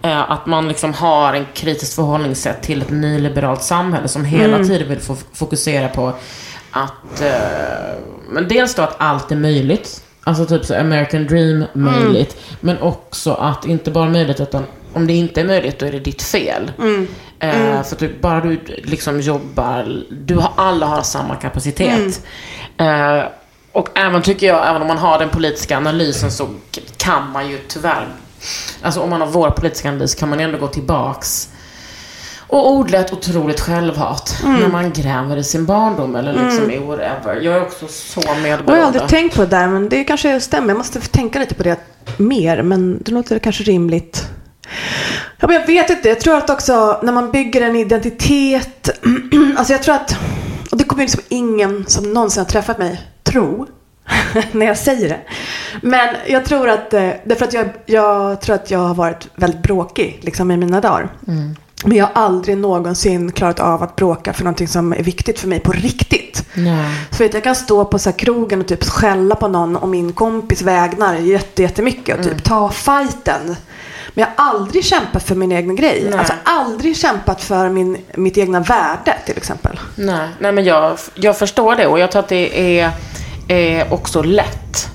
Eh, 0.03 0.31
att 0.31 0.47
man 0.47 0.69
liksom 0.69 0.95
har 0.95 1.35
en 1.35 1.47
kritiskt 1.55 1.95
förhållningssätt 1.95 2.63
till 2.63 2.83
ett 2.83 2.91
nyliberalt 2.91 3.63
samhälle 3.63 4.09
som 4.09 4.25
hela 4.25 4.65
tiden 4.65 4.89
vill 4.89 5.01
få 5.01 5.15
fokusera 5.33 5.89
på 5.89 6.13
att, 6.73 7.21
eh, 7.21 7.99
men 8.29 8.49
dels 8.49 8.75
då 8.75 8.83
att 8.83 8.95
allt 8.99 9.33
är 9.33 9.37
möjligt. 9.37 10.05
Alltså 10.25 10.47
typ 10.47 10.65
så 10.65 10.75
American 10.75 11.27
dream 11.27 11.65
möjligt. 11.73 12.37
Men 12.61 12.79
också 12.83 13.35
att 13.35 13.65
inte 13.67 13.91
bara 13.91 14.09
möjligt 14.09 14.41
utan 14.41 14.65
om 14.93 15.07
det 15.07 15.13
inte 15.13 15.41
är 15.41 15.45
möjligt 15.45 15.79
då 15.79 15.87
är 15.87 15.93
det 15.93 16.01
ditt 16.01 16.23
fel. 16.23 16.73
Eh, 17.39 17.83
för 17.83 17.97
typ 17.97 18.21
bara 18.21 18.41
du 18.41 18.61
liksom 18.85 19.21
jobbar, 19.21 20.03
du 20.11 20.35
har, 20.37 20.53
alla 20.57 20.87
har 20.87 21.03
samma 21.03 21.37
kapacitet. 21.37 22.25
Eh, 22.77 23.23
och 23.73 23.89
även 23.99 24.23
tycker 24.23 24.47
jag, 24.47 24.69
även 24.69 24.83
om 24.83 24.89
man 24.89 24.99
har 24.99 25.19
den 25.19 25.29
politiska 25.29 25.77
analysen 25.77 26.31
så 26.31 26.49
kan 26.97 27.31
man 27.33 27.49
ju 27.49 27.59
tyvärr, 27.69 28.09
alltså 28.83 29.01
om 29.01 29.11
man 29.11 29.21
har 29.21 29.29
vår 29.29 29.51
politiska 29.51 29.89
analys 29.89 30.15
kan 30.15 30.29
man 30.29 30.41
ändå 30.41 30.59
gå 30.59 30.67
tillbaks 30.67 31.49
och 32.53 32.71
odla 32.73 32.99
ett 32.99 33.13
otroligt 33.13 33.61
självhat 33.61 34.41
när 34.45 34.69
man 34.69 34.93
gräver 34.93 35.37
i 35.37 35.45
sin 35.45 35.67
barndom 35.67 36.17
eller 36.17 36.33
liksom 36.45 36.71
i 36.71 36.79
whatever. 36.79 37.41
Jag 37.41 37.55
är 37.55 37.63
också 37.63 37.89
så 37.89 38.21
Jag 38.25 38.35
har 38.35 38.43
medberoende. 38.43 38.87
aldrig 38.87 39.09
tänkt 39.09 39.37
på 39.37 39.41
det 39.43 39.49
där, 39.49 39.69
men 39.69 39.89
det 39.89 40.05
kanske 40.05 40.41
stämmer. 40.41 40.69
Jag 40.69 40.79
måste 40.79 41.01
tänka 41.01 41.39
lite 41.39 41.55
på 41.55 41.63
det 41.63 41.77
mer, 42.17 42.63
men 42.63 43.03
det 43.03 43.13
låter 43.13 43.39
kanske 43.39 43.65
rimligt. 43.65 44.29
Ja, 45.41 45.47
men 45.47 45.57
jag 45.57 45.67
vet 45.67 45.91
inte. 45.91 46.09
Jag 46.09 46.21
tror 46.21 46.37
att 46.37 46.51
också 46.51 47.01
när 47.03 47.13
man 47.13 47.31
bygger 47.31 47.61
en 47.61 47.77
identitet. 47.77 48.89
alltså 49.57 49.73
jag 49.73 49.83
tror 49.83 49.95
att, 49.95 50.17
och 50.71 50.77
det 50.77 50.85
kommer 50.85 51.03
liksom 51.03 51.23
ingen 51.29 51.85
som 51.87 52.13
någonsin 52.13 52.41
har 52.41 52.51
träffat 52.51 52.79
mig 52.79 53.01
tro 53.23 53.67
när 54.53 54.67
jag 54.67 54.79
säger 54.79 55.09
det. 55.09 55.21
Men 55.83 56.09
jag 56.27 56.45
tror 56.45 56.69
att, 56.69 56.95
eh, 56.95 57.11
därför 57.25 57.45
att 57.45 57.53
jag, 57.53 57.69
jag 57.87 58.41
tror 58.41 58.55
att 58.55 58.71
jag 58.71 58.79
har 58.79 58.95
varit 58.95 59.29
väldigt 59.35 59.63
bråkig 59.63 60.19
liksom 60.23 60.51
i 60.51 60.57
mina 60.57 60.81
dagar. 60.81 61.09
Men 61.85 61.97
jag 61.97 62.07
har 62.07 62.23
aldrig 62.23 62.57
någonsin 62.57 63.33
klarat 63.33 63.61
av 63.61 63.83
att 63.83 63.97
bråka 63.97 64.33
för 64.33 64.45
någonting 64.45 64.69
som 64.69 64.93
är 64.93 65.03
viktigt 65.03 65.41
för 65.41 65.49
mig 65.49 65.61
på 65.61 65.73
riktigt. 65.73 66.45
Nej. 66.55 66.95
Så 67.11 67.23
vet, 67.23 67.35
jag 67.35 67.45
kan 67.45 67.55
stå 67.55 67.85
på 67.85 67.99
så 67.99 68.13
krogen 68.13 68.61
och 68.61 68.67
typ 68.67 68.85
skälla 68.85 69.35
på 69.35 69.49
någon 69.49 69.77
om 69.77 69.91
min 69.91 70.13
kompis 70.13 70.63
vägnar 70.63 71.15
jätte, 71.15 71.63
jättemycket 71.63 72.19
och 72.19 72.25
typ 72.25 72.45
ta 72.45 72.69
fighten. 72.71 73.57
Men 74.15 74.25
jag 74.25 74.45
har 74.45 74.51
aldrig 74.51 74.85
kämpat 74.85 75.23
för 75.23 75.35
min 75.35 75.53
egen 75.53 75.77
grej. 75.77 76.07
Nej. 76.11 76.19
Alltså 76.19 76.33
aldrig 76.45 76.97
kämpat 76.97 77.43
för 77.43 77.69
min, 77.69 77.97
mitt 78.15 78.39
egna 78.39 78.61
värde 78.61 79.19
till 79.27 79.37
exempel. 79.37 79.81
Nej, 79.95 80.29
nej 80.39 80.53
men 80.53 80.65
jag, 80.65 80.99
jag 81.15 81.39
förstår 81.39 81.77
det 81.77 81.87
och 81.87 81.99
jag 81.99 82.11
tror 82.11 82.21
att 82.21 82.29
det 82.29 82.81
är, 82.81 82.91
är 83.49 83.93
också 83.93 84.23
lätt 84.23 84.92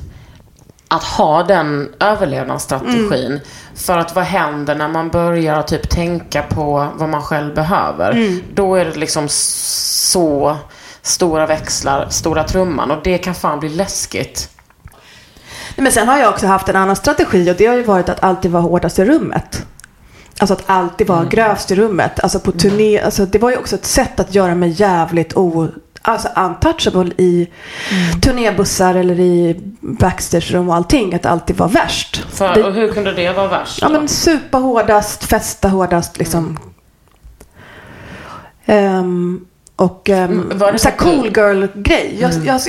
att 0.88 1.04
ha 1.04 1.43
den 1.43 1.89
överlevnadsstrategin. 2.00 3.39
För 3.76 3.97
att 3.97 4.15
vad 4.15 4.23
händer 4.23 4.76
när 4.76 4.88
man 4.88 5.10
börjar 5.10 5.62
typ 5.62 5.89
tänka 5.89 6.41
på 6.41 6.88
vad 6.95 7.10
man 7.10 7.21
själv 7.21 7.56
behöver? 7.56 8.39
Då 8.54 8.76
är 8.76 8.86
det 8.86 8.95
liksom 8.95 9.28
så 9.30 10.58
stora 11.02 11.45
växlar, 11.45 12.10
stora 12.10 12.43
trumman 12.43 12.91
och 12.91 13.00
det 13.04 13.17
kan 13.17 13.36
fan 13.36 13.60
bli 13.60 13.69
läskigt. 13.69 14.50
Nej, 15.76 15.84
Men 15.84 15.91
sen 15.91 16.08
har 16.08 16.17
jag 16.17 16.30
också 16.30 16.47
haft 16.47 16.69
en 16.69 16.76
annan 16.76 16.95
strategi 16.95 17.52
och 17.52 17.56
det 17.56 17.65
har 17.65 17.76
ju 17.76 17.84
varit 17.84 18.10
att 18.10 18.23
alltid 18.23 18.52
vara 18.52 18.63
hårdast 18.63 19.00
i 19.00 19.06
rummet. 19.06 19.65
Alltså 20.39 20.54
att 20.54 20.63
alltid 20.65 21.08
vara 21.08 21.26
grövst 21.26 21.71
i 21.71 21.76
rummet. 21.76 22.19
Alltså 22.19 22.39
på 22.39 22.52
turné, 22.52 23.00
alltså 23.00 23.26
det 23.26 23.39
var 23.39 23.50
ju 23.50 23.58
också 23.58 23.76
ett 23.76 23.86
sätt 23.86 24.19
att 24.19 24.36
göra 24.36 24.56
mig 24.56 24.69
jävligt 24.69 25.38
o, 25.38 25.67
alltså 26.07 26.27
untouchable 26.35 27.11
i 27.17 27.47
turnébussar 28.21 28.95
eller 28.95 29.19
i 29.19 29.55
backstagerum 29.81 30.69
och 30.69 30.75
allting. 30.75 31.13
Att 31.15 31.25
alltid 31.25 31.55
vara 31.57 31.69
värst. 31.69 32.25
För, 32.33 32.55
Det- 32.55 32.63
och 32.63 32.73
hur 32.73 32.91
kunde 32.93 33.11
det 33.13 33.31
vara 33.33 33.47
värst? 33.47 33.79
Ja 33.81 33.87
då? 33.87 33.93
men 33.93 34.07
supa 34.07 34.57
hårdast, 34.57 35.23
festa 35.23 35.67
hårdast 35.69 36.17
liksom. 36.17 36.59
Och 39.75 40.09
um, 40.09 40.15
Mm, 40.15 40.57
var 40.57 40.71
det 40.71 40.79
så 40.79 40.91
cool 40.91 41.25
girl-grej. 41.35 42.17
Jag, 42.19 42.31
jag, 42.45 42.61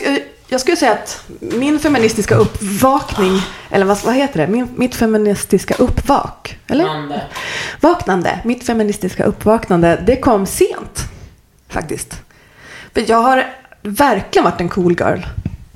jag 0.49 0.61
skulle 0.61 0.77
säga 0.77 0.93
att 0.93 1.23
min 1.41 1.79
feministiska 1.79 2.35
uppvakning, 2.35 3.41
eller 3.71 3.87
vad, 3.87 4.05
vad 4.05 4.15
heter 4.15 4.41
det? 4.41 4.53
Min, 4.53 4.69
mitt 4.77 4.95
feministiska 4.95 5.75
uppvak, 5.75 6.59
eller? 6.67 6.85
Mande. 6.85 7.23
Vaknande, 7.81 8.39
mitt 8.45 8.67
feministiska 8.67 9.25
uppvaknande, 9.25 10.03
det 10.07 10.17
kom 10.17 10.47
sent. 10.47 11.05
Faktiskt. 11.69 12.23
Jag 13.07 13.23
har 13.23 13.47
verkligen 13.83 14.45
varit 14.45 14.61
en 14.61 14.69
cool 14.69 14.93
girl. 14.93 15.21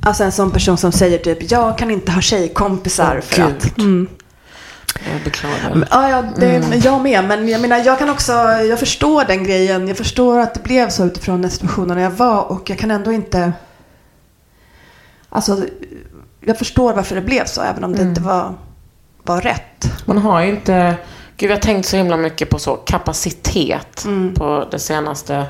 Alltså 0.03 0.25
en 0.25 0.33
sån 0.33 0.51
person 0.51 0.77
som 0.77 0.93
säger 0.93 1.19
typ, 1.19 1.51
jag 1.51 1.79
kan 1.79 1.91
inte 1.91 2.13
ha 2.13 2.21
tjejkompisar 2.21 3.17
Åh, 3.19 3.25
för 3.25 3.43
att... 3.43 3.79
Mm. 3.79 4.09
Jag 5.13 5.23
beklagar. 5.25 5.89
Ja, 5.91 6.11
ja 6.11 6.25
det, 6.37 6.77
jag 6.85 7.03
med. 7.03 7.25
Men 7.25 7.49
jag 7.49 7.61
menar, 7.61 7.79
jag 7.79 7.99
kan 7.99 8.09
också, 8.09 8.33
jag 8.43 8.79
förstår 8.79 9.25
den 9.25 9.45
grejen. 9.45 9.89
Jag 9.89 9.97
förstår 9.97 10.39
att 10.39 10.55
det 10.55 10.63
blev 10.63 10.89
så 10.89 11.05
utifrån 11.05 11.43
den 11.43 11.51
situationen 11.51 11.99
jag 11.99 12.11
var. 12.11 12.43
Och 12.53 12.71
jag 12.71 12.79
kan 12.79 12.91
ändå 12.91 13.13
inte... 13.13 13.53
Alltså, 15.29 15.65
jag 16.41 16.59
förstår 16.59 16.93
varför 16.93 17.15
det 17.15 17.21
blev 17.21 17.45
så, 17.45 17.63
även 17.63 17.85
om 17.85 17.97
det 17.97 18.03
inte 18.03 18.21
var, 18.21 18.55
var 19.23 19.41
rätt. 19.41 20.05
Man 20.05 20.19
har 20.19 20.41
ju 20.43 20.51
inte... 20.51 20.95
Gud, 21.37 21.51
jag 21.51 21.57
har 21.57 21.61
tänkt 21.61 21.89
så 21.89 21.97
himla 21.97 22.17
mycket 22.17 22.51
på 22.51 22.59
så 22.59 22.77
kapacitet 22.77 24.05
Mm. 24.05 24.35
på 24.35 24.69
det 24.71 24.79
senaste... 24.79 25.47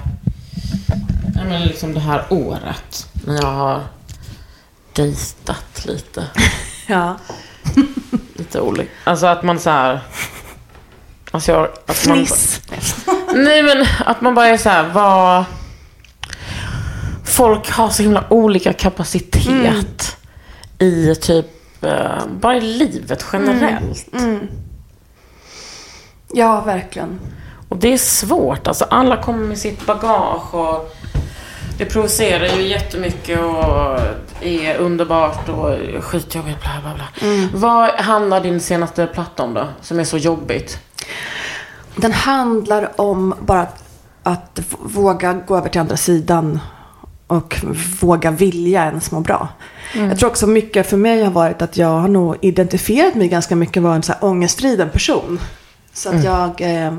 Ja, 1.43 1.49
men 1.49 1.63
liksom 1.63 1.95
det 1.95 2.01
här 2.01 2.25
året. 2.31 3.09
När 3.27 3.35
jag 3.35 3.53
har 3.53 3.81
dejtat 4.93 5.87
lite. 5.87 6.27
Ja. 6.87 7.17
Lite 8.35 8.61
olika. 8.61 8.91
Alltså 9.05 9.27
att 9.27 9.43
man 9.43 9.59
så 9.59 9.71
här... 9.71 10.01
Alltså 11.31 11.53
jag, 11.53 11.65
att 11.65 12.07
man, 12.09 12.17
Fniss. 12.17 12.61
Nej 13.35 13.63
men 13.63 13.87
att 14.07 14.21
man 14.21 14.35
bara 14.35 14.47
är 14.47 14.57
så 14.57 14.69
här, 14.69 14.89
vad... 14.89 15.45
Folk 17.25 17.71
har 17.71 17.91
så 17.91 18.03
himla 18.03 18.25
olika 18.31 18.73
kapacitet 18.73 20.17
i 20.79 21.15
typ, 21.15 21.85
eh, 21.85 22.27
bara 22.41 22.57
i 22.57 22.61
livet 22.61 23.25
generellt. 23.33 24.07
Ja, 26.33 26.61
verkligen. 26.61 27.21
Och 27.69 27.77
det 27.77 27.93
är 27.93 27.99
svårt. 27.99 28.67
Alltså 28.67 28.85
alla 28.85 29.23
kommer 29.23 29.47
med 29.47 29.59
sitt 29.59 29.87
bagage 29.87 30.55
och 30.55 30.95
det 31.83 31.87
provocerar 31.87 32.57
ju 32.57 32.69
jättemycket 32.69 33.41
och 33.41 34.01
är 34.41 34.77
underbart 34.77 35.49
och 35.49 36.05
skitjobbigt 36.05 36.61
bla 36.61 36.71
bla 36.83 36.95
bla. 36.95 37.09
Vad 37.55 37.91
handlar 37.91 38.41
din 38.41 38.61
senaste 38.61 39.07
platta 39.07 39.43
om 39.43 39.55
då? 39.55 39.69
Som 39.81 40.01
är 40.01 40.05
så 40.05 40.19
jobbigt? 40.19 40.79
Den 41.97 42.13
handlar 42.13 43.01
om 43.01 43.35
bara 43.41 43.67
att, 44.23 44.61
våga 44.79 45.33
gå 45.33 45.57
över 45.57 45.69
till 45.69 45.81
andra 45.81 45.97
sidan 45.97 46.61
och 47.27 47.61
våga 48.01 48.31
vilja 48.31 48.85
ens 48.85 49.11
må 49.11 49.21
bra. 49.21 49.49
Jag 49.95 50.19
tror 50.19 50.31
också 50.31 50.47
mycket 50.47 50.91
för 50.91 50.97
mig 50.97 51.25
har 51.25 51.31
varit 51.31 51.63
att 51.63 51.77
jag 51.77 51.89
har 51.89 52.09
nog 52.09 52.37
identifierat 52.41 53.15
mig 53.15 53.29
ganska 53.29 53.57
mycket 53.57 53.83
vara 53.83 53.95
en 53.95 54.03
så 54.03 54.13
här 54.13 54.25
ångestriden 54.25 54.91
person. 54.91 55.41
Så 55.93 56.09
att 56.09 56.25
jag... 56.25 56.61
Eh, 56.61 56.93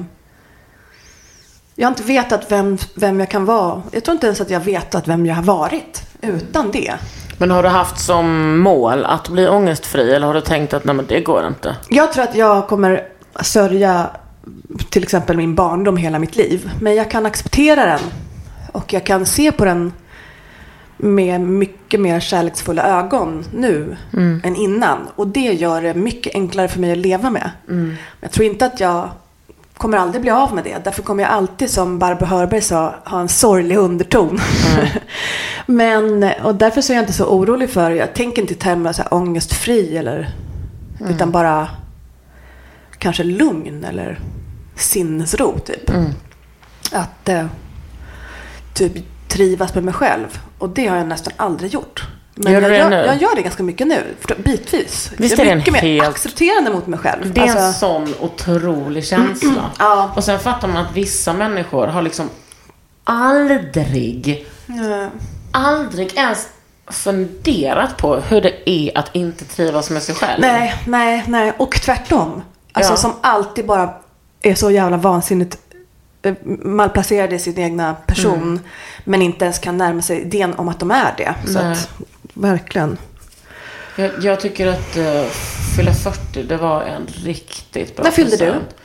jag 1.76 1.88
har 1.88 1.92
inte 1.92 2.04
vetat 2.04 2.52
vem, 2.52 2.78
vem 2.96 3.20
jag 3.20 3.30
kan 3.30 3.46
vara. 3.46 3.82
Jag 3.92 4.04
tror 4.04 4.14
inte 4.14 4.28
ens 4.28 4.42
att 4.42 4.50
jag 4.50 4.60
vetat 4.60 5.08
vem 5.08 5.26
jag 5.26 5.36
har 5.36 5.44
varit 5.44 6.04
utan 6.22 6.72
det. 6.72 6.94
Men 7.38 7.52
har 7.52 7.64
du 7.64 7.70
haft 7.70 8.00
som 8.00 8.58
mål 8.60 9.06
att 9.06 9.30
bli 9.30 9.48
ångestfri 9.48 10.14
eller 10.14 10.28
har 10.28 10.34
du 10.34 10.42
tänkt 10.42 10.74
att 10.74 10.86
nej 10.86 10.96
men 10.96 11.06
det 11.06 11.20
går 11.22 11.48
inte? 11.48 11.76
Jag 11.90 12.14
tror 12.14 12.24
att 12.24 12.36
jag 12.36 12.68
kommer 12.68 13.08
sörja 13.42 14.10
till 14.90 15.04
exempel 15.04 15.38
min 15.38 15.56
barndom 15.56 15.98
hela 15.98 16.20
mitt 16.20 16.36
liv. 16.36 16.72
Men 16.82 16.96
jag 16.96 17.12
kan 17.12 17.26
acceptera 17.26 17.86
den. 17.86 18.00
Och 18.72 18.94
jag 18.94 19.06
kan 19.06 19.26
se 19.26 19.52
på 19.52 19.66
den 19.66 19.94
med 20.98 21.42
mycket 21.42 22.00
mer 22.00 22.20
kärleksfulla 22.20 23.00
ögon 23.00 23.46
nu 23.54 23.98
än 24.44 24.56
innan. 24.56 25.08
Och 25.16 25.28
det 25.28 25.40
gör 25.54 25.82
det 25.82 25.94
mycket 25.94 26.36
enklare 26.36 26.68
för 26.68 26.80
mig 26.80 26.92
att 26.92 26.98
leva 26.98 27.30
med. 27.30 27.50
Men 27.66 27.98
jag 28.22 28.32
tror 28.32 28.46
inte 28.46 28.66
att 28.66 28.80
jag 28.80 29.10
kommer 29.78 29.98
aldrig 29.98 30.22
bli 30.22 30.32
av 30.32 30.56
med 30.56 30.64
det. 30.64 30.78
Därför 30.84 31.04
kommer 31.04 31.24
jag 31.24 31.32
alltid, 31.32 31.70
som 31.70 32.00
Barbro 32.00 32.26
Hörberg 32.26 32.62
sa, 32.62 32.96
ha 33.06 33.20
en 33.20 33.30
sorglig 33.30 33.78
underton. 33.78 34.40
Men, 35.66 36.32
och 36.44 36.56
därför 36.56 36.82
så 36.82 36.94
är 36.94 36.96
jag 36.96 37.04
inte 37.04 37.14
så 37.14 37.26
orolig 37.26 37.70
för, 37.70 37.92
jag 37.92 38.14
tänker 38.14 38.42
inte 38.42 38.54
i 38.54 38.58
termer 38.58 39.02
av 39.02 39.22
ångestfri 39.22 39.98
eller, 39.98 40.30
utan 41.10 41.32
bara 41.32 41.68
kanske 42.98 43.24
lugn 43.24 43.84
eller 43.84 44.20
sinnesro 44.76 45.60
typ. 45.60 45.90
Att 46.92 47.30
eh, 47.30 47.46
typ 48.74 48.94
trivas 49.28 49.76
med 49.76 49.84
mig 49.84 49.94
själv. 49.94 50.40
Och 50.58 50.70
det 50.70 50.88
har 50.88 50.98
jag 50.98 51.08
nästan 51.08 51.34
aldrig 51.38 51.74
gjort. 51.74 52.08
Men 52.36 52.54
Gör 52.54 52.62
jag, 52.62 52.72
det 52.72 52.78
gör, 52.78 52.90
nu? 52.90 52.96
jag 52.96 53.22
gör 53.22 53.36
det 53.36 53.42
ganska 53.42 53.64
mycket 53.64 53.88
nu, 53.88 54.04
bitvis. 54.38 55.12
Visst 55.18 55.38
jag 55.38 55.46
är 55.46 55.50
är 55.50 55.52
en 55.52 55.58
mycket 55.58 55.74
mer 55.74 55.80
helt- 55.82 56.08
accepterande 56.08 56.72
mot 56.72 56.88
mig 56.88 57.00
själv. 57.00 57.34
Det 57.34 57.42
är 57.42 57.46
en 57.48 57.58
Alltså, 57.58 57.80
sån 57.80 58.14
otrolig 58.20 59.06
känsla. 59.06 59.72
Ja. 59.80 60.12
Och 60.16 60.24
sen 60.24 60.40
fattar 60.40 60.68
man 60.68 60.78
att 60.86 60.94
vissa 60.96 61.34
människor 61.34 61.88
har 61.88 62.02
liksom 62.02 62.30
aldrig, 63.04 64.46
eh, 64.68 65.08
aldrig 65.52 66.14
ens 66.18 66.48
funderat 66.88 67.98
på 67.98 68.16
hur 68.16 68.42
det 68.42 68.70
är 68.70 68.98
att 68.98 69.16
inte 69.16 69.46
trivas 69.46 69.90
med 69.90 70.04
sig 70.04 70.16
själv? 70.16 70.42
Nej, 70.42 70.76
nej, 70.88 71.24
nej. 71.28 71.54
Och 71.58 71.72
tvärtom. 71.82 72.42
Alltså 72.72 72.94
Ja. 72.94 72.98
som 72.98 73.14
alltid 73.22 73.66
bara 73.66 73.94
är 74.42 74.56
så 74.56 74.72
jävla 74.72 74.98
vansinnigt 74.98 75.58
malplacerade 76.64 77.36
i 77.36 77.40
sin 77.40 77.60
egna 77.60 77.94
person. 77.94 78.42
Mm. 78.42 78.60
Men 79.04 79.22
inte 79.22 79.46
ens 79.46 79.60
kan 79.60 79.78
närma 79.78 80.02
sig 80.02 80.22
idén 80.22 80.54
om 80.54 80.68
att 80.68 80.80
de 80.80 80.92
är 80.92 81.14
det. 81.18 81.36
Så 81.52 81.60
att, 81.60 81.90
verkligen. 82.34 82.98
Jag, 83.96 84.12
jag 84.22 84.40
tycker 84.40 84.68
att 84.68 84.98
uh, 84.98 85.24
fylla 85.76 85.94
40, 85.94 86.44
det 86.44 86.58
var 86.58 86.82
en 86.82 87.08
riktigt 87.08 87.96
bra 87.96 88.04
När 88.04 88.12
fyllde 88.12 88.38
du? 88.38 88.46
present. 88.46 88.76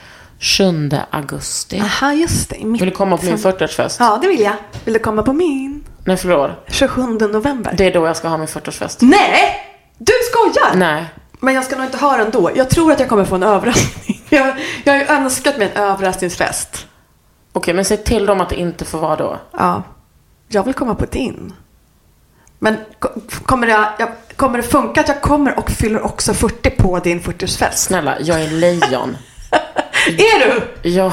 7 0.90 0.90
augusti. 1.10 1.80
Aha, 1.80 2.12
just 2.12 2.50
det. 2.50 2.56
i 2.56 2.64
Vill 2.64 2.78
du 2.78 2.90
komma 2.90 3.16
på 3.16 3.24
min 3.24 3.34
mitten. 3.34 3.52
40-årsfest? 3.52 3.96
Ja, 3.98 4.18
det 4.22 4.28
vill 4.28 4.40
jag. 4.40 4.56
Vill 4.84 4.94
du 4.94 5.00
komma 5.00 5.22
på 5.22 5.32
min? 5.32 5.84
När 6.04 6.16
fyller 6.16 6.38
år? 6.38 6.60
27 6.68 7.02
november. 7.02 7.74
Det 7.76 7.84
är 7.84 7.94
då 7.94 8.06
jag 8.06 8.16
ska 8.16 8.28
ha 8.28 8.36
min 8.36 8.46
40-årsfest. 8.46 8.96
Nej! 9.00 9.54
Du 9.98 10.12
skojar! 10.30 10.76
Nej. 10.76 11.04
Men 11.40 11.54
jag 11.54 11.64
ska 11.64 11.76
nog 11.76 11.84
inte 11.84 11.96
ha 11.96 12.16
den 12.16 12.30
då. 12.30 12.50
Jag 12.54 12.70
tror 12.70 12.92
att 12.92 13.00
jag 13.00 13.08
kommer 13.08 13.24
få 13.24 13.34
en 13.34 13.42
överraskning. 13.42 14.20
Jag, 14.30 14.56
jag 14.84 14.92
har 14.92 15.00
ju 15.00 15.06
önskat 15.06 15.58
mig 15.58 15.72
en 15.74 15.82
överraskningsfest. 15.82 16.86
Okej, 17.52 17.74
men 17.74 17.84
säg 17.84 17.96
till 17.96 18.26
dem 18.26 18.40
att 18.40 18.48
det 18.48 18.56
inte 18.60 18.84
får 18.84 18.98
vara 18.98 19.16
då. 19.16 19.38
Ja, 19.58 19.82
jag 20.48 20.62
vill 20.64 20.74
komma 20.74 20.94
på 20.94 21.06
din. 21.06 21.52
Men 22.58 22.76
ko- 22.98 23.20
kommer 23.44 23.66
det, 23.66 23.88
jag, 23.98 24.08
kommer 24.36 24.56
det 24.56 24.62
funka 24.62 25.00
att 25.00 25.08
jag 25.08 25.20
kommer 25.20 25.58
och 25.58 25.70
fyller 25.70 26.04
också 26.04 26.34
40 26.34 26.70
på 26.70 26.98
din 26.98 27.20
40-årsfest? 27.20 27.72
Snälla, 27.76 28.14
jag 28.20 28.42
är 28.42 28.48
lejon. 28.50 29.16
Är 30.06 30.48
du? 30.48 30.88
Ja, 30.90 31.12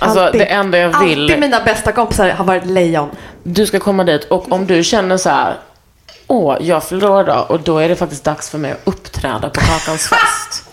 alltså 0.00 0.20
Alltid- 0.20 0.40
det 0.40 0.44
enda 0.46 0.78
jag 0.78 1.00
vill. 1.00 1.22
Alltid 1.22 1.40
mina 1.40 1.60
bästa 1.64 1.92
kompisar 1.92 2.28
har 2.30 2.44
varit 2.44 2.66
lejon. 2.66 3.10
Du 3.42 3.66
ska 3.66 3.80
komma 3.80 4.04
dit 4.04 4.24
och 4.24 4.52
om 4.52 4.66
du 4.66 4.84
känner 4.84 5.16
så 5.16 5.30
här. 5.30 5.56
Åh, 6.26 6.56
jag 6.60 6.84
fyller 6.84 7.10
år 7.10 7.22
idag 7.22 7.50
och 7.50 7.60
då 7.60 7.78
är 7.78 7.88
det 7.88 7.96
faktiskt 7.96 8.24
dags 8.24 8.50
för 8.50 8.58
mig 8.58 8.72
att 8.72 8.80
uppträda 8.84 9.50
på 9.50 9.60
Kakans 9.60 10.08
fest. 10.08 10.68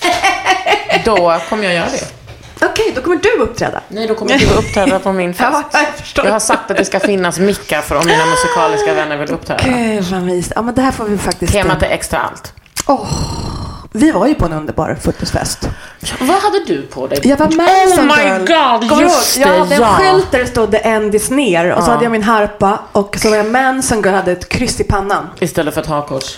Då 1.04 1.38
kommer 1.48 1.64
jag 1.64 1.74
göra 1.74 1.86
det. 1.90 2.19
Okej, 2.62 2.92
då 2.94 3.00
kommer 3.00 3.16
du 3.16 3.42
uppträda. 3.42 3.80
Nej, 3.88 4.06
då 4.06 4.14
kommer 4.14 4.38
du 4.38 4.46
uppträda 4.46 4.98
på 4.98 5.12
min 5.12 5.34
fest. 5.34 5.64
Ja, 5.72 5.80
jag. 6.14 6.26
Jag 6.26 6.32
har 6.32 6.40
sagt 6.40 6.70
att 6.70 6.76
det 6.76 6.84
ska 6.84 7.00
finnas 7.00 7.38
mickar 7.38 7.80
för 7.80 7.96
om 7.96 8.06
mina 8.06 8.26
musikaliska 8.26 8.94
vänner 8.94 9.16
vill 9.16 9.30
uppträda. 9.30 9.62
Gud 9.64 10.04
vad 10.04 10.22
mysigt. 10.22 10.52
Ja, 10.56 10.62
men 10.62 10.74
det 10.74 10.82
här 10.82 10.92
får 10.92 11.04
vi 11.04 11.18
faktiskt... 11.18 11.52
Temat 11.52 11.82
är 11.82 11.90
extra 11.90 12.18
allt. 12.18 12.52
Vi 13.92 14.10
var 14.10 14.26
ju 14.26 14.34
på 14.34 14.44
en 14.44 14.52
underbar 14.52 14.96
40-årsfest. 15.02 15.68
Vad 16.20 16.36
hade 16.36 16.64
du 16.66 16.82
på 16.82 17.06
dig? 17.06 17.20
Jag 17.22 17.36
var 17.36 17.48
med 17.48 17.68
Oh 17.68 18.02
my 18.04 18.22
girl. 18.22 18.88
god, 18.88 19.00
just 19.00 19.36
ihåg? 19.36 19.46
Jag 19.46 19.54
det, 19.54 19.58
hade 19.58 19.74
en 19.74 19.80
ja. 19.80 19.98
skylt 19.98 20.30
där 20.32 20.38
det 20.38 20.46
stod 20.46 20.70
The 20.70 20.76
End 20.88 21.14
is 21.14 21.30
near 21.30 21.70
och 21.70 21.84
så 21.84 21.90
hade 21.90 22.04
jag 22.04 22.12
min 22.12 22.22
harpa 22.22 22.78
och 22.92 23.16
så 23.18 23.30
var 23.30 23.36
jag 23.36 23.46
Manson 23.46 24.02
Girl 24.02 24.14
hade 24.14 24.32
ett 24.32 24.48
kryss 24.48 24.80
i 24.80 24.84
pannan. 24.84 25.26
Istället 25.40 25.74
för 25.74 25.80
ett 25.80 25.86
hakkors. 25.86 26.36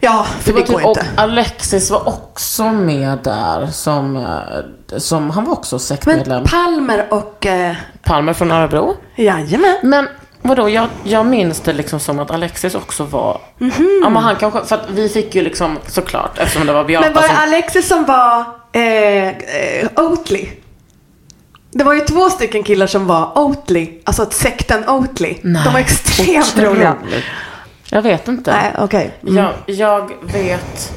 Ja, 0.00 0.26
för 0.40 0.52
det, 0.52 0.60
var 0.60 0.66
går 0.66 0.78
typ, 0.78 0.86
och 0.86 0.96
inte. 0.96 1.06
Alexis 1.16 1.90
var 1.90 2.08
också 2.08 2.64
med 2.64 3.18
där 3.22 3.66
som, 3.66 4.16
eh, 4.16 4.98
som 4.98 5.30
han 5.30 5.44
var 5.44 5.52
också 5.52 5.78
sektmedlem. 5.78 6.42
Men 6.42 6.46
Palmer 6.50 7.06
och... 7.10 7.46
Eh, 7.46 7.76
Palmer 8.02 8.32
från 8.32 8.50
Örebro. 8.50 8.96
jajamän. 9.16 9.76
Men 9.82 10.08
vadå, 10.42 10.68
jag, 10.68 10.88
jag 11.04 11.26
minns 11.26 11.60
det 11.60 11.72
liksom 11.72 12.00
som 12.00 12.18
att 12.18 12.30
Alexis 12.30 12.74
också 12.74 13.04
var... 13.04 13.40
Mhm. 13.58 14.00
Ja 14.02 14.08
men 14.08 14.22
han 14.22 14.36
kanske, 14.36 14.64
för 14.64 14.76
att 14.76 14.90
vi 14.90 15.08
fick 15.08 15.34
ju 15.34 15.42
liksom 15.42 15.78
såklart, 15.86 16.38
eftersom 16.38 16.66
det 16.66 16.72
var 16.72 16.84
Beata 16.84 17.06
Men 17.06 17.14
var 17.14 17.22
det 17.22 17.28
som... 17.28 17.36
Alexis 17.36 17.88
som 17.88 18.04
var 18.04 18.44
eh, 18.72 19.28
eh, 19.28 19.88
Oatly? 19.96 20.48
Det 21.70 21.84
var 21.84 21.94
ju 21.94 22.00
två 22.00 22.30
stycken 22.30 22.62
killar 22.62 22.86
som 22.86 23.06
var 23.06 23.38
Oatly, 23.38 24.00
alltså 24.04 24.26
sekten 24.30 24.88
Oatly. 24.88 25.36
De 25.42 25.72
var 25.72 25.80
extremt 25.80 26.58
roliga. 26.58 26.96
Jag 27.90 28.02
vet 28.02 28.28
inte. 28.28 28.52
Nej, 28.52 28.72
okej. 28.78 29.14
Mm. 29.22 29.36
Jag, 29.36 29.52
jag 29.66 30.10
vet 30.32 30.92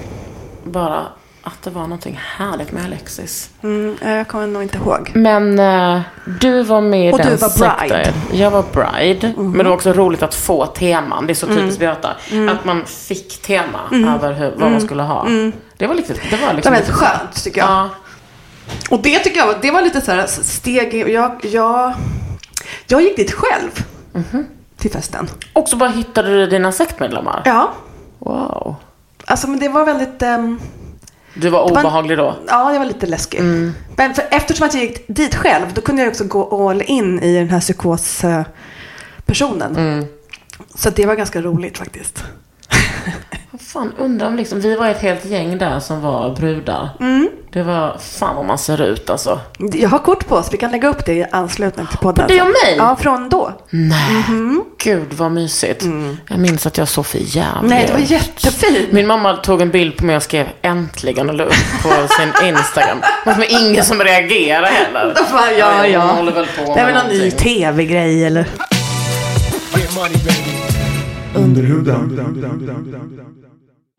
bara 0.64 1.06
att 1.44 1.62
det 1.64 1.70
var 1.70 1.82
någonting 1.82 2.20
härligt 2.38 2.72
med 2.72 2.86
Alexis. 2.86 3.50
Mm, 3.64 3.96
jag 4.02 4.28
kommer 4.28 4.48
nog 4.48 4.64
inte 4.64 4.78
ihåg. 4.78 5.12
Men 5.16 5.60
eh, 5.60 6.02
du 6.42 6.64
var 6.64 6.82
med 6.82 7.10
i 7.10 7.14
Och 7.14 7.18
den 7.18 7.28
du 7.28 7.36
var 7.36 7.50
sekten. 7.50 7.78
bride. 7.88 8.14
Jag 8.32 8.52
var 8.52 8.64
bride. 8.74 9.34
Men 9.38 9.58
det 9.58 9.64
var 9.64 9.72
också 9.72 9.94
roligt 9.94 10.24
att 10.24 10.36
få 10.36 10.66
teman. 10.66 11.28
Det 11.28 11.34
är 11.34 11.36
så 11.36 11.46
Mm. 11.46 11.58
typiskt 11.58 11.80
Beata. 11.80 12.10
Att 12.50 12.66
man 12.66 12.86
fick 12.86 13.42
tema 13.42 13.80
över 13.92 14.34
hur, 14.34 14.54
vad 14.58 14.72
man 14.72 14.82
skulle 14.82 15.04
ha. 15.04 15.28
Det 15.78 15.88
var 15.88 15.96
lite, 15.96 16.14
det 16.30 16.38
var 16.38 16.48
Det 16.50 16.54
liksom 16.56 16.72
var 16.74 16.80
lite 16.80 16.92
väldigt 16.92 16.92
skönt 16.94 17.44
tycker 17.44 17.62
jag. 17.62 17.70
Ja. 17.70 17.90
Och 18.90 19.02
det 19.02 19.20
tycker 19.20 19.38
jag 19.40 19.56
det 19.62 19.72
var 19.72 19.82
lite 19.82 20.02
så 20.02 20.12
här 20.12 20.26
steg 20.28 20.94
jag, 21.10 21.46
jag, 21.46 21.94
jag 22.88 23.02
gick 23.02 23.18
dit 23.18 23.32
själv. 23.32 23.86
Till 24.80 24.92
festen. 24.92 25.30
Och 25.54 25.70
så 25.70 25.76
bara 25.78 25.90
hittade 25.90 26.30
du 26.30 26.48
dina 26.48 26.72
sektmedlemmar. 26.72 27.42
Ja, 27.46 27.72
Wow. 28.20 28.76
alltså 29.26 29.48
men 29.48 29.60
det 29.60 29.70
var 29.70 29.86
väldigt... 29.86 30.22
ehm, 30.22 30.60
Du 31.34 31.50
var 31.50 31.72
obehaglig 31.72 32.18
då. 32.18 32.36
Ja, 32.48 32.72
det 32.72 32.80
var 32.80 32.86
lite 32.86 33.06
läskigt. 33.06 33.42
Men 33.96 34.14
för, 34.14 34.24
eftersom 34.32 34.68
att 34.68 34.74
jag 34.74 34.84
gick 34.84 35.08
dit 35.08 35.36
själv, 35.36 35.66
då 35.74 35.82
kunde 35.82 36.02
jag 36.02 36.10
också 36.10 36.24
gå 36.24 36.70
all 36.70 36.82
in 36.82 37.20
i 37.20 37.36
den 37.40 37.50
här 37.50 37.60
psykospersonen. 37.60 40.06
Så 40.76 40.90
det 40.90 41.06
var 41.06 41.16
ganska 41.16 41.42
roligt 41.42 41.78
faktiskt. 41.78 42.24
Vad 43.52 43.62
fan, 43.62 43.94
undrar 43.98 44.28
om 44.28 44.36
liksom, 44.36 44.62
vi 44.62 44.76
var 44.76 44.88
ett 44.88 45.02
helt 45.02 45.26
gäng 45.26 45.58
där 45.58 45.80
som 45.80 46.02
var 46.02 46.36
brudar. 46.36 46.90
Mm. 47.00 47.30
Det 47.52 47.64
var, 47.64 47.98
fan 47.98 48.36
vad 48.36 48.46
man 48.46 48.58
ser 48.58 48.82
ut 48.82 49.10
alltså. 49.10 49.40
Jag 49.74 49.90
har 49.90 50.00
kort 50.00 50.28
på 50.28 50.36
oss, 50.36 50.54
vi 50.54 50.58
kan 50.58 50.72
lägga 50.72 50.88
upp 50.88 51.06
det 51.06 51.14
i 51.14 51.26
anslutning 51.32 51.88
till 51.88 51.98
podden. 51.98 52.28
På 52.28 52.34
dig 52.34 52.42
och 52.42 52.48
mig? 52.48 52.76
Ja, 52.78 52.96
från 52.96 53.30
då. 53.30 53.52
Nej, 53.70 54.24
gud 54.84 55.14
vad 55.14 55.32
mysigt. 55.32 55.86
Jag 56.30 56.40
minns 56.40 56.66
att 56.66 56.78
jag 56.78 56.88
såg 56.88 57.06
för 57.06 57.18
jävligt 57.18 57.56
Mm. 57.60 57.68
Nej, 57.68 57.86
det 57.88 57.94
var 57.94 58.00
jättefint. 58.00 58.92
Min 58.92 59.08
mamma 59.08 59.34
tog 59.34 59.62
en 59.62 59.70
bild 59.70 59.98
på 59.98 60.06
mig 60.06 60.16
och 60.16 60.24
skrev 60.24 60.48
äntligen 60.62 61.30
och 61.30 61.36
la 61.36 61.44
upp 61.44 61.82
på 61.84 61.90
sin 61.90 62.48
Instagram. 62.48 62.98
Men 63.26 63.40
det 63.40 63.48
var 63.48 63.62
ingen 63.62 63.86
som 63.86 64.00
reagerade 64.00 64.68
heller. 64.68 65.16
Bara, 65.32 65.52
ja, 65.58 65.78
hon 65.82 65.92
ja. 65.92 66.00
håller 66.00 66.32
väl 66.32 66.46
på 66.46 66.74
Det 66.76 66.82
är 66.82 66.86
med 66.86 66.94
väl 66.94 67.04
någon 67.04 67.18
ny 67.18 67.32
tv-grej 67.32 68.26
eller? 68.26 68.46
Under 71.36 71.62
huden. 71.64 72.18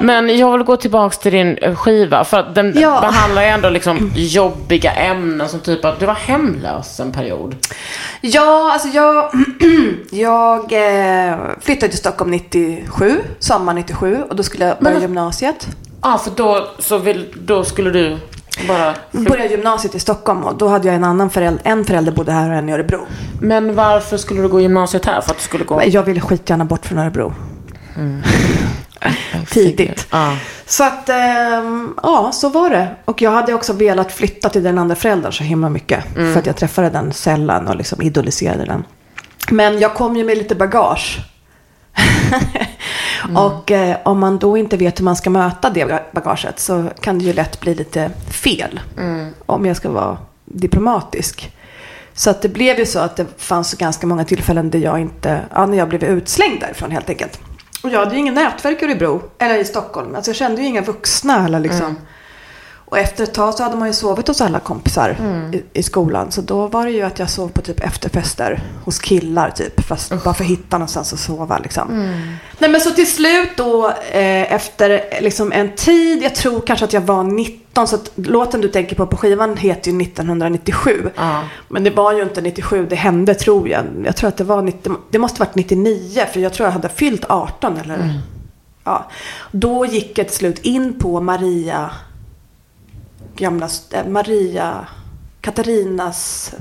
Men 0.02 0.38
jag 0.38 0.52
vill 0.52 0.62
gå 0.66 0.76
tillbaks 0.76 1.18
till 1.18 1.32
din 1.32 1.58
eh, 1.58 1.74
skiva. 1.74 2.24
För 2.24 2.38
att 2.38 2.54
den 2.54 2.74
Ja. 2.80 3.00
behandlar 3.00 3.42
ju 3.42 3.48
ändå 3.48 3.68
liksom 3.70 4.10
jobbiga 4.16 4.92
ämnen 4.92 5.48
som 5.48 5.60
typ 5.60 5.84
att 5.84 6.00
du 6.00 6.06
var 6.06 6.14
hemlös 6.14 7.00
en 7.00 7.12
period. 7.12 7.56
Ja, 8.20 8.72
alltså 8.72 8.88
jag, 8.88 9.30
jag 10.10 10.72
eh, 10.72 11.36
flyttade 11.60 11.88
till 11.90 11.98
Stockholm 11.98 12.30
97, 12.30 13.12
sommar 13.38 13.74
97 13.74 14.18
och 14.28 14.36
då 14.36 14.42
skulle 14.42 14.64
jag 14.66 14.78
börja 14.78 14.94
Men- 14.94 15.02
gymnasiet. 15.02 15.68
Ja, 16.02 16.18
för 16.18 16.30
då, 16.36 16.68
så 16.78 16.98
vill, 16.98 17.26
då 17.44 17.64
skulle 17.64 17.90
du 17.90 18.16
bara... 18.68 18.94
Började 19.12 19.48
gymnasiet 19.48 19.94
i 19.94 20.00
Stockholm 20.00 20.44
och 20.44 20.58
då 20.58 20.68
hade 20.68 20.86
jag 20.86 20.96
en 20.96 21.04
annan 21.04 21.30
förälder, 21.30 21.62
en 21.64 21.84
förälder 21.84 22.12
bodde 22.12 22.32
här 22.32 22.50
och 22.50 22.56
en 22.56 22.68
i 22.68 22.72
Örebro. 22.72 23.06
Men 23.40 23.74
varför 23.74 24.16
skulle 24.16 24.42
du 24.42 24.48
gå 24.48 24.60
gymnasiet 24.60 25.06
här? 25.06 25.20
För 25.20 25.30
att 25.30 25.36
du 25.36 25.42
skulle 25.42 25.64
gå... 25.64 25.82
Jag 25.86 26.02
ville 26.02 26.20
skitgärna 26.20 26.64
bort 26.64 26.86
från 26.86 26.98
Örebro. 26.98 27.34
Tidigt. 29.50 30.06
Ja. 30.10 30.36
Så 30.66 30.84
att, 30.84 31.08
ehm, 31.08 31.94
ja, 32.02 32.30
så 32.32 32.48
var 32.48 32.70
det. 32.70 32.88
Och 33.04 33.22
jag 33.22 33.30
hade 33.30 33.54
också 33.54 33.72
velat 33.72 34.12
flytta 34.12 34.48
till 34.48 34.62
den 34.62 34.78
andra 34.78 34.94
föräldern 34.94 35.32
så 35.32 35.44
himla 35.44 35.68
mycket. 35.68 36.04
För 36.14 36.38
att 36.38 36.46
jag 36.46 36.56
träffade 36.56 36.90
den 36.90 37.12
sällan 37.12 37.68
och 37.68 37.76
liksom 37.76 38.02
idoliserade 38.02 38.64
den. 38.64 38.84
Men 39.50 39.78
jag 39.78 39.94
kom 39.94 40.16
ju 40.16 40.24
med 40.24 40.38
lite 40.38 40.54
bagage. 40.54 41.18
Och 43.36 43.70
eh, 43.70 43.96
om 44.04 44.18
man 44.18 44.38
då 44.38 44.56
inte 44.56 44.76
vet 44.76 45.00
hur 45.00 45.04
man 45.04 45.16
ska 45.16 45.30
möta 45.30 45.70
det 45.70 46.12
bagaget 46.12 46.58
så 46.58 46.90
kan 47.00 47.18
det 47.18 47.24
ju 47.24 47.32
lätt 47.32 47.60
bli 47.60 47.74
lite 47.74 48.10
fel. 48.30 48.80
Om 49.46 49.66
jag 49.66 49.76
ska 49.76 49.90
vara 49.90 50.18
diplomatisk. 50.44 51.52
Så 52.14 52.30
att 52.30 52.42
det 52.42 52.48
blev 52.48 52.78
ju 52.78 52.86
så 52.86 52.98
att 52.98 53.16
det 53.16 53.26
fanns 53.36 53.74
ganska 53.74 54.06
många 54.06 54.24
tillfällen 54.24 54.70
där 54.70 54.78
jag 54.78 55.00
inte, 55.00 55.40
ja, 55.54 55.66
när 55.66 55.78
jag 55.78 55.88
blev 55.88 56.04
utslängd 56.04 56.60
därifrån 56.60 56.90
helt 56.90 57.10
enkelt. 57.10 57.40
Och 57.82 57.90
jag 57.90 57.98
hade 57.98 58.14
ju 58.14 58.20
ingen 58.20 58.34
nätverk 58.34 58.82
i 58.82 58.84
Örebro, 58.84 59.22
eller 59.38 59.58
i 59.58 59.64
Stockholm. 59.64 60.14
Alltså 60.14 60.28
jag 60.28 60.36
kände 60.36 60.60
ju 60.60 60.66
inga 60.66 60.82
vuxna 60.82 61.44
eller 61.44 61.60
liksom. 61.60 61.96
Och 62.90 62.98
efter 62.98 63.24
ett 63.24 63.34
tag 63.34 63.54
så 63.54 63.62
hade 63.62 63.76
man 63.76 63.88
ju 63.88 63.94
sovit 63.94 64.28
hos 64.28 64.40
alla 64.40 64.60
kompisar 64.60 65.16
i, 65.52 65.78
i 65.78 65.82
skolan. 65.82 66.32
Så 66.32 66.40
då 66.40 66.66
var 66.66 66.84
det 66.84 66.90
ju 66.90 67.02
att 67.02 67.18
jag 67.18 67.30
sov 67.30 67.48
på 67.48 67.60
typ 67.60 67.80
efterfester 67.80 68.62
hos 68.84 68.98
killar 68.98 69.50
typ. 69.50 69.86
Fast 69.86 70.24
bara 70.24 70.34
för 70.34 70.44
att 70.44 70.50
hitta 70.50 70.78
någonstans 70.78 71.12
att 71.12 71.18
sova 71.18 71.58
liksom. 71.58 72.14
Nej 72.58 72.70
men 72.70 72.80
så 72.80 72.90
till 72.90 73.12
slut 73.12 73.50
då 73.56 73.88
eh, 73.88 74.52
efter 74.52 74.90
eh, 74.90 75.22
liksom 75.22 75.52
en 75.52 75.74
tid, 75.74 76.22
jag 76.22 76.34
tror 76.34 76.60
kanske 76.60 76.84
att 76.84 76.92
jag 76.92 77.00
var 77.00 77.24
19. 77.24 77.88
Så 77.88 77.94
att 77.96 78.10
låten 78.14 78.60
du 78.60 78.68
tänker 78.68 78.96
på 78.96 79.06
på 79.06 79.16
skivan 79.16 79.56
heter 79.56 79.90
ju 79.90 80.02
1997. 80.02 81.10
Ja. 81.16 81.42
Men 81.68 81.84
det 81.84 81.90
var 81.90 82.12
ju 82.12 82.22
inte 82.22 82.40
97 82.40 82.86
det 82.90 82.96
hände 82.96 83.34
tror 83.34 83.68
jag. 83.68 83.84
Jag 84.04 84.16
tror 84.16 84.28
att 84.28 84.36
det 84.36 84.44
var 84.44 84.62
90, 84.62 84.92
det 85.10 85.18
måste 85.18 85.40
varit 85.40 85.54
99 85.54 86.24
för 86.32 86.40
jag 86.40 86.52
tror 86.52 86.66
jag 86.66 86.72
hade 86.72 86.88
fyllt 86.88 87.24
18 87.28 87.76
eller. 87.76 88.20
Ja. 88.84 89.10
Då 89.50 89.86
gick 89.86 90.18
jag 90.18 90.26
till 90.28 90.36
slut 90.36 90.58
in 90.58 90.98
på 90.98 91.20
Maria, 91.20 91.90
gamla, 93.40 93.68
eh, 93.92 94.06
Maria 94.06 94.86
Katarinas, 95.40 96.52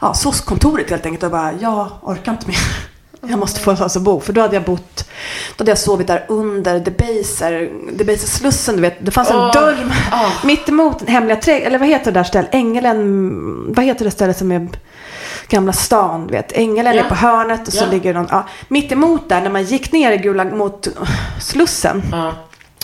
ja, 0.00 0.14
SOS-kontoret 0.14 0.90
helt 0.90 1.06
enkelt 1.06 1.22
och 1.24 1.30
bara, 1.30 1.52
jag 1.60 1.88
orkar 2.02 2.32
inte 2.32 2.46
mer. 2.46 2.56
Jag 3.28 3.38
måste 3.38 3.60
få 3.60 3.70
någonstans 3.70 3.96
att 3.96 4.02
bo. 4.02 4.20
För 4.20 4.32
då 4.32 4.40
hade 4.40 4.54
jag 4.56 4.62
bott, 4.64 5.08
då 5.56 5.62
hade 5.62 5.70
jag 5.70 5.78
sovit 5.78 6.06
där 6.06 6.24
under 6.28 6.80
Debaser, 6.80 7.70
Debaser-slussen, 7.92 8.74
du 8.76 8.82
vet. 8.82 8.94
Det 9.06 9.10
fanns 9.10 9.30
en 9.30 9.36
Åh, 9.36 9.52
dörr 9.52 9.76
åh. 10.12 10.30
mitt 10.44 10.68
emot 10.68 11.08
Hemliga 11.08 11.36
trädgården, 11.36 11.66
eller 11.66 11.78
vad 11.78 11.88
heter 11.88 12.12
det 12.12 12.20
där 12.20 12.24
stället? 12.24 12.54
Ängelen, 12.54 13.74
vad 13.74 13.84
heter 13.84 14.04
det 14.04 14.10
stället 14.10 14.36
som 14.38 14.52
är 14.52 14.68
Gamla 15.48 15.72
stan, 15.72 16.26
du 16.26 16.32
vet. 16.32 16.52
Ängelen 16.52 16.96
Ja. 16.96 17.04
är 17.04 17.08
på 17.08 17.14
hörnet 17.14 17.66
och 17.68 17.74
så 17.74 17.84
Ja. 17.84 17.90
ligger 17.90 18.14
någon, 18.14 18.26
ja, 18.30 18.46
mitt 18.68 18.92
emot 18.92 19.28
där 19.28 19.40
när 19.40 19.50
man 19.50 19.64
gick 19.64 19.92
ner 19.92 20.12
i 20.12 20.16
gula 20.16 20.44
mot 20.44 20.88
Slussen. 21.40 22.02
Ja. 22.12 22.32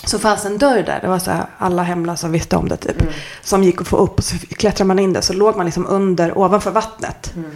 Så 0.05 0.19
fanns 0.19 0.45
en 0.45 0.57
dörr 0.57 0.83
där, 0.83 0.99
det 1.01 1.07
var 1.07 1.19
så 1.19 1.31
här, 1.31 1.45
alla 1.57 1.83
hemlösa 1.83 2.27
visste 2.27 2.55
om 2.55 2.69
det 2.69 2.77
typ. 2.77 3.01
Mm. 3.01 3.13
Som 3.43 3.63
gick 3.63 3.81
att 3.81 3.87
få 3.87 3.97
upp 3.97 4.17
och 4.17 4.23
så 4.23 4.37
klättrade 4.37 4.87
man 4.87 4.99
in 4.99 5.13
där 5.13 5.21
så 5.21 5.33
låg 5.33 5.57
man 5.57 5.65
liksom 5.65 5.87
under, 5.87 6.37
ovanför 6.37 6.71
vattnet. 6.71 7.33
Mm. 7.35 7.51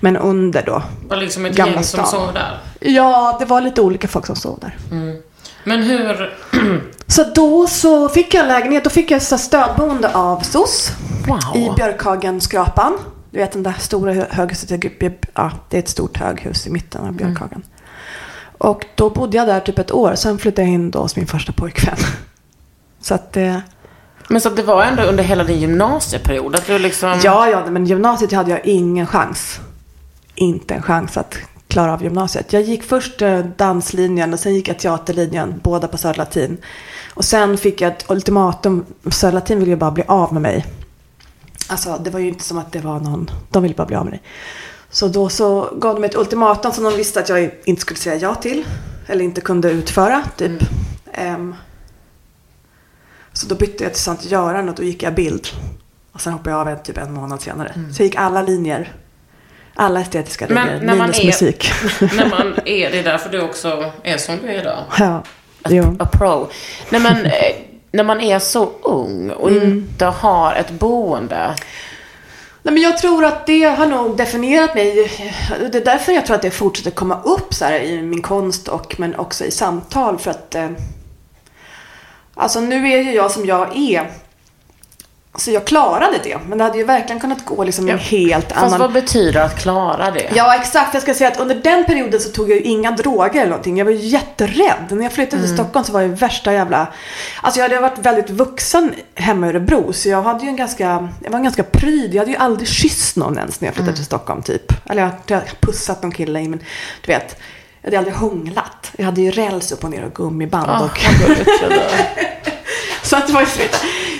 Men 0.00 0.16
under 0.16 0.62
då. 0.62 0.82
Var 1.08 1.16
liksom 1.16 1.46
ett 1.46 1.56
Gamla 1.56 1.74
gäng 1.74 1.84
som 1.84 2.04
sov 2.04 2.32
där. 2.32 2.60
Ja, 2.80 3.36
det 3.38 3.44
var 3.44 3.60
lite 3.60 3.80
olika 3.80 4.08
folk 4.08 4.26
som 4.26 4.36
sov 4.36 4.58
där. 4.60 4.76
Men 5.64 5.82
hur... 5.82 6.34
Så 7.06 7.24
då 7.34 7.66
så 7.66 8.08
fick 8.08 8.34
jag 8.34 8.42
en 8.42 8.48
lägenhet, 8.48 8.84
då 8.84 8.90
fick 8.90 9.10
jag 9.10 9.22
så 9.22 9.38
stödboende 9.38 10.14
av 10.14 10.40
SOS. 10.40 10.92
Wow. 11.26 11.40
I 11.54 11.70
Björkhagenskrapan. 11.76 12.98
Du 13.30 13.38
vet 13.38 13.52
den 13.52 13.62
där 13.62 13.74
stora 13.78 14.12
hö- 14.12 14.26
höghuset, 14.30 14.70
ja, 15.34 15.50
det 15.68 15.76
är 15.76 15.78
ett 15.78 15.88
stort 15.88 16.16
höghus 16.16 16.66
i 16.66 16.70
mitten 16.70 17.06
av 17.06 17.12
Björkhagen. 17.12 17.62
Och 18.58 18.86
då 18.94 19.10
bodde 19.10 19.36
jag 19.36 19.46
där 19.46 19.60
typ 19.60 19.78
ett 19.78 19.92
år, 19.92 20.14
sen 20.14 20.38
flyttade 20.38 20.68
jag 20.68 20.74
in 20.74 20.90
då 20.90 20.98
hos 20.98 21.16
min 21.16 21.26
första 21.26 21.52
pojkvän. 21.52 21.96
Så 23.00 23.14
att 23.14 23.36
eh, 23.36 23.56
Men 24.28 24.40
så 24.40 24.48
att 24.48 24.56
det 24.56 24.62
var 24.62 24.84
ändå 24.84 25.02
under 25.02 25.24
hela 25.24 25.44
din 25.44 25.60
gymnasieperiod 25.60 26.56
att 26.56 26.66
du 26.66 26.78
liksom... 26.78 27.20
Ja, 27.24 27.48
ja, 27.48 27.70
men 27.70 27.86
gymnasiet 27.86 28.32
hade 28.32 28.50
jag 28.50 28.66
ingen 28.66 29.06
chans. 29.06 29.60
Inte 30.34 30.74
en 30.74 30.82
chans 30.82 31.16
att 31.16 31.38
klara 31.68 31.92
av 31.92 32.02
gymnasiet. 32.02 32.52
Jag 32.52 32.62
gick 32.62 32.82
först 32.82 33.22
eh, 33.22 33.38
danslinjen 33.38 34.32
och 34.32 34.40
sen 34.40 34.54
gick 34.54 34.68
jag 34.68 34.78
teaterlinjen, 34.78 35.60
båda 35.62 35.88
på 35.88 35.98
Södra 35.98 36.22
Latin. 36.22 36.58
Och 37.14 37.24
sen 37.24 37.58
fick 37.58 37.80
jag 37.80 37.92
ett 37.92 38.10
ultimatum. 38.10 38.84
Södra 39.10 39.34
Latin 39.34 39.58
ville 39.58 39.70
ju 39.70 39.76
bara 39.76 39.90
bli 39.90 40.04
av 40.06 40.32
med 40.32 40.42
mig. 40.42 40.66
Alltså, 41.68 41.98
det 42.04 42.10
var 42.10 42.20
ju 42.20 42.28
inte 42.28 42.44
som 42.44 42.58
att 42.58 42.72
det 42.72 42.80
var 42.80 43.00
någon... 43.00 43.30
De 43.50 43.62
ville 43.62 43.74
bara 43.74 43.86
bli 43.86 43.96
av 43.96 44.04
med 44.04 44.12
dig. 44.12 44.22
Så 44.90 45.08
då 45.08 45.28
så 45.28 45.68
gav 45.76 45.94
de 45.94 46.04
ett 46.04 46.14
ultimatum 46.14 46.72
som 46.72 46.84
de 46.84 46.96
visste 46.96 47.20
att 47.20 47.28
jag 47.28 47.50
inte 47.64 47.80
skulle 47.82 47.98
säga 48.00 48.16
ja 48.16 48.34
till. 48.34 48.64
Eller 49.06 49.24
inte 49.24 49.40
kunde 49.40 49.70
utföra, 49.70 50.22
typ. 50.36 50.52
Ehm, 51.12 51.54
så 53.32 53.46
då 53.46 53.54
bytte 53.54 53.84
jag 53.84 53.92
till 53.92 54.02
Sankt 54.02 54.24
Göran 54.24 54.68
och 54.68 54.74
då 54.74 54.82
gick 54.82 55.02
jag 55.02 55.14
bild. 55.14 55.48
Och 56.12 56.20
sen 56.20 56.32
hoppade 56.32 56.50
jag 56.50 56.60
av 56.60 56.68
en, 56.68 56.82
typ 56.82 56.98
en 56.98 57.12
månad 57.12 57.40
senare. 57.42 57.72
Så 57.74 58.02
jag 58.02 58.06
gick 58.06 58.16
alla 58.16 58.42
linjer. 58.42 58.92
Alla 59.74 60.00
estetiska 60.00 60.46
Men 60.48 60.66
linjer, 60.66 60.82
när 60.86 60.96
man 60.96 61.10
minus 61.10 61.18
är- 61.20 61.26
musik. 61.26 61.70
När 62.16 62.28
man 62.30 62.52
är, 62.64 62.90
det 62.90 62.98
är 62.98 63.02
därför 63.04 63.30
du 63.30 63.40
också 63.40 63.92
är 64.02 64.16
som 64.16 64.36
du 64.42 64.48
är 64.48 64.60
idag. 64.60 64.84
ja, 64.98 65.22
jo. 65.68 65.96
A 65.98 66.06
pro. 66.12 66.48
Nej 66.90 67.00
men, 67.00 67.26
eh, 67.26 67.32
när 67.92 68.04
man 68.04 68.20
är 68.20 68.38
så 68.38 68.70
ung 68.82 69.30
och 69.30 69.50
Mm. 69.50 69.62
inte 69.68 70.04
har 70.04 70.54
ett 70.54 70.70
boende. 70.70 71.54
Nej, 72.68 72.74
men 72.74 72.82
jag 72.82 72.98
tror 72.98 73.24
att 73.24 73.46
det 73.46 73.62
har 73.62 73.86
nog 73.86 74.16
definierat 74.16 74.74
mig. 74.74 75.10
Det 75.72 75.78
är 75.78 75.84
därför 75.84 76.12
jag 76.12 76.26
tror 76.26 76.36
att 76.36 76.42
det 76.42 76.50
fortsätter 76.50 76.90
komma 76.90 77.22
upp 77.24 77.54
så 77.54 77.64
här 77.64 77.80
i 77.80 78.02
min 78.02 78.22
konst 78.22 78.68
och 78.68 78.94
men 78.98 79.14
också 79.14 79.44
i 79.44 79.50
samtal. 79.50 80.18
För 80.18 80.30
att 80.30 80.54
eh, 80.54 80.70
alltså 82.34 82.60
nu 82.60 82.92
är 82.92 83.02
ju 83.02 83.12
jag 83.12 83.30
som 83.30 83.46
jag 83.46 83.76
är. 83.76 84.10
Så 85.38 85.50
jag 85.50 85.66
klarade 85.66 86.18
det. 86.24 86.38
Men 86.48 86.58
det 86.58 86.64
hade 86.64 86.78
ju 86.78 86.84
verkligen 86.84 87.20
kunnat 87.20 87.44
gå 87.44 87.64
liksom 87.64 87.88
en 87.88 87.98
helt 87.98 88.52
Fast 88.52 88.64
annan... 88.64 88.80
vad 88.80 88.92
betyder 88.92 89.40
att 89.40 89.58
klara 89.58 90.10
det? 90.10 90.30
Ja, 90.34 90.54
exakt. 90.54 90.94
Jag 90.94 91.02
ska 91.02 91.14
säga 91.14 91.30
att 91.30 91.40
under 91.40 91.54
den 91.54 91.84
perioden 91.84 92.20
så 92.20 92.28
tog 92.28 92.50
jag 92.50 92.56
ju 92.56 92.62
inga 92.62 92.90
droger 92.90 93.40
eller 93.40 93.50
någonting. 93.50 93.78
Jag 93.78 93.84
var 93.84 93.92
ju 93.92 93.98
jätterädd. 93.98 94.86
När 94.90 95.02
jag 95.02 95.12
flyttade 95.12 95.42
till 95.42 95.54
Stockholm 95.54 95.84
så 95.84 95.92
var 95.92 96.00
jag 96.00 96.08
värsta 96.08 96.52
jävla... 96.52 96.86
Alltså 97.42 97.60
jag 97.60 97.68
hade 97.68 97.80
varit 97.80 97.98
väldigt 97.98 98.30
vuxen 98.30 98.94
hemma 99.14 99.46
i 99.46 99.50
Örebro. 99.50 99.92
Så 99.92 100.08
jag 100.08 100.22
hade 100.22 100.44
ju 100.44 100.48
en 100.48 100.56
ganska... 100.56 101.08
Jag 101.22 101.30
var 101.30 101.38
en 101.38 101.44
ganska 101.44 101.62
pryd. 101.62 102.14
Jag 102.14 102.20
hade 102.20 102.30
ju 102.30 102.36
aldrig 102.36 102.68
kysst 102.68 103.16
någon 103.16 103.38
ens 103.38 103.60
när 103.60 103.68
jag 103.68 103.74
flyttade 103.74 103.96
till 103.96 104.06
Stockholm 104.06 104.42
typ. 104.42 104.90
Eller 104.90 105.10
jag 105.26 105.36
har 105.36 105.44
pussat 105.60 106.02
någon 106.02 106.12
kille 106.12 106.40
men 106.40 106.58
du 107.00 107.12
vet. 107.12 107.36
Jag 107.80 107.86
hade 107.86 107.98
aldrig 107.98 108.14
hånglat. 108.14 108.90
Jag 108.96 109.04
hade 109.04 109.20
ju 109.20 109.30
räls 109.30 109.72
upp 109.72 109.84
och 109.84 109.90
ner 109.90 110.04
och 110.04 110.14
gummiband. 110.14 110.70
Ah, 110.70 110.84
och... 110.84 111.00
Så 113.02 113.16
att 113.16 113.26
det 113.26 113.32
var 113.32 113.40
ju. 113.40 113.46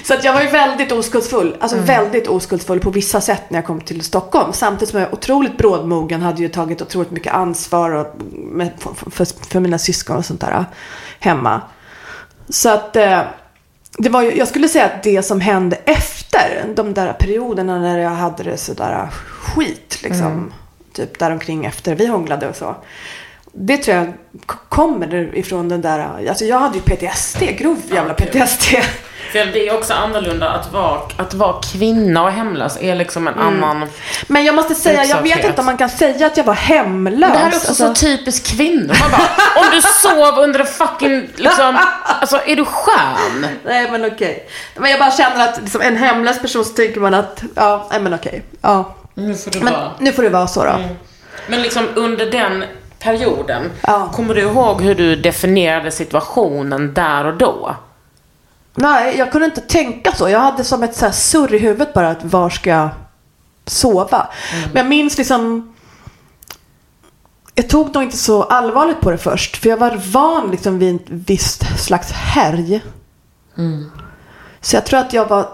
Så 0.09 0.15
att 0.15 0.25
jag 0.25 0.33
var 0.33 0.41
ju 0.41 0.49
väldigt 0.49 0.93
oskuldsfull. 0.93 1.57
Alltså 1.61 1.79
väldigt 1.79 2.29
oskuldsfull 2.29 2.81
på 2.81 2.91
vissa 2.91 3.21
sätt 3.21 3.51
när 3.51 3.59
jag 3.59 3.67
kom 3.67 3.81
till 3.81 4.03
Stockholm. 4.03 4.53
Samtidigt 4.53 4.89
som 4.89 5.01
jag 5.01 5.07
var 5.07 5.15
otroligt 5.15 5.59
brådmogen. 5.59 6.23
Hade 6.23 6.43
ju 6.43 6.49
tagit 6.49 6.83
otroligt 6.83 7.11
mycket 7.11 7.33
ansvar 7.33 7.91
och 7.91 8.15
med, 8.33 8.71
för, 8.79 9.11
för, 9.11 9.27
för 9.51 9.61
mina 9.61 9.79
syskon 9.79 10.17
och 10.17 10.25
sånt 10.25 10.41
där 10.41 10.53
äh, 10.53 10.63
hemma. 11.19 11.61
Så 12.49 12.69
att 12.69 12.97
eh, 12.97 13.21
det 13.99 14.09
var 14.09 14.23
ju, 14.23 14.37
jag 14.37 14.49
skulle 14.49 14.69
säga 14.69 14.85
att 14.85 15.03
det 15.03 15.23
som 15.23 15.41
hände 15.41 15.77
efter 15.77 16.73
de 16.75 16.95
där 16.95 17.13
perioderna 17.13 17.79
när 17.79 17.99
jag 17.99 18.11
hade 18.11 18.43
det 18.43 18.57
sådär 18.57 19.09
skit 19.13 19.99
liksom. 20.03 20.53
Typ 20.93 21.19
däromkring 21.19 21.65
efter 21.65 21.95
vi 21.95 22.07
hånglade 22.07 22.49
och 22.49 22.57
så. 22.57 22.77
Det 23.53 23.77
tror 23.77 23.97
jag 23.97 24.13
kommer 24.69 25.37
ifrån 25.37 25.69
den 25.69 25.81
där, 25.81 26.29
alltså 26.29 26.45
jag 26.45 26.59
hade 26.59 26.75
ju 26.79 26.81
PTSD, 26.83 27.43
grov 27.59 27.77
jävla. 27.93 28.15
PTSD. 28.15 28.65
För 29.33 29.39
det 29.53 29.69
är 29.69 29.75
också 29.79 29.95
annorlunda 29.95 30.51
att 30.51 30.73
vara, 30.73 31.01
att 31.17 31.35
vara 31.35 31.63
kvinna 31.73 32.23
och 32.23 32.31
hemlös 32.31 32.79
är 32.81 32.95
liksom 32.95 33.29
en 33.29 33.35
annan... 33.35 33.87
Men 34.27 34.45
jag 34.45 34.55
måste 34.55 34.75
säga, 34.75 35.05
jag 35.05 35.23
vet 35.23 35.45
inte 35.45 35.61
om 35.61 35.67
man 35.67 35.77
kan 35.77 35.91
säga 35.91 36.27
att 36.27 36.37
jag 36.37 36.45
var 36.45 36.55
hemlös. 36.55 37.33
Det 37.33 37.39
här 37.39 37.51
är 37.51 37.57
också 37.57 37.69
Alltså, 37.69 37.87
så 37.87 37.95
typiskt 37.95 38.47
kvinnor. 38.47 38.97
Man 39.01 39.11
bara, 39.11 39.61
om 39.65 39.67
du 39.73 39.83
sov 39.83 40.39
under 40.45 40.61
en 40.61 40.67
fucking, 40.67 41.29
liksom, 41.37 41.79
alltså 42.21 42.41
är 42.47 42.57
du 42.57 42.65
skön? 42.65 43.47
Nej 43.65 43.91
men 43.91 44.05
okej. 44.05 44.49
Men 44.77 44.91
jag 44.91 45.01
bara 45.01 45.11
känner 45.11 45.49
att 45.49 45.61
liksom, 45.63 45.81
en 45.81 45.97
hemlös 45.97 46.41
person 46.41 46.65
så 46.65 46.73
tänker 46.73 47.01
man 47.01 47.15
att, 47.15 47.43
ja, 47.55 47.87
nej 47.91 48.01
men 48.01 48.15
okej. 48.15 48.43
Ja. 48.61 48.95
Nu 49.15 49.35
får 49.35 49.51
du 49.51 49.61
Men 49.61 49.73
vara. 49.73 49.91
nu 49.99 50.13
får 50.13 50.23
det 50.23 50.29
vara 50.31 50.47
så 50.47 50.65
då. 50.65 50.79
Men 51.47 51.63
liksom 51.63 51.89
under 51.95 52.31
den 52.31 52.65
perioden, 52.99 53.71
Ja. 53.83 54.09
kommer 54.15 54.35
du 54.35 54.41
ihåg 54.41 54.83
hur 54.83 54.95
du 54.95 55.17
definierade 55.17 55.91
situationen 55.91 56.95
där 56.95 57.25
och 57.25 57.37
då? 57.37 57.77
Nej, 58.75 59.19
jag 59.19 59.33
kunde 59.33 59.45
inte 59.47 59.61
tänka 59.61 60.13
så. 60.13 60.29
Jag 60.29 60.41
hade 60.41 60.65
som 60.65 60.83
ett 60.83 60.97
så 60.97 61.05
här 61.05 61.13
surr 61.13 61.55
i 61.55 61.59
huvudet 61.59 61.95
bara 61.95 62.11
att 62.11 62.25
var 62.25 62.51
ska 62.51 62.71
jag 62.71 62.89
sova? 63.67 64.27
Men 64.73 64.77
jag 64.77 64.87
minns 64.87 65.19
liksom 65.19 65.75
jag 67.55 67.69
tog 67.69 67.95
nog 67.95 68.03
inte 68.03 68.17
så 68.17 68.43
allvarligt 68.43 69.01
på 69.01 69.11
det 69.11 69.19
först. 69.19 69.57
För 69.57 69.69
jag 69.69 69.77
var 69.77 70.01
van 70.13 70.51
liksom 70.51 70.79
vid 70.79 70.95
ett 70.97 71.03
visst 71.07 71.79
slags 71.85 72.13
härj. 72.13 72.83
Så 74.61 74.77
jag 74.77 74.87
tror 74.87 75.01
att 75.01 75.13
jag 75.13 75.29
var, 75.29 75.49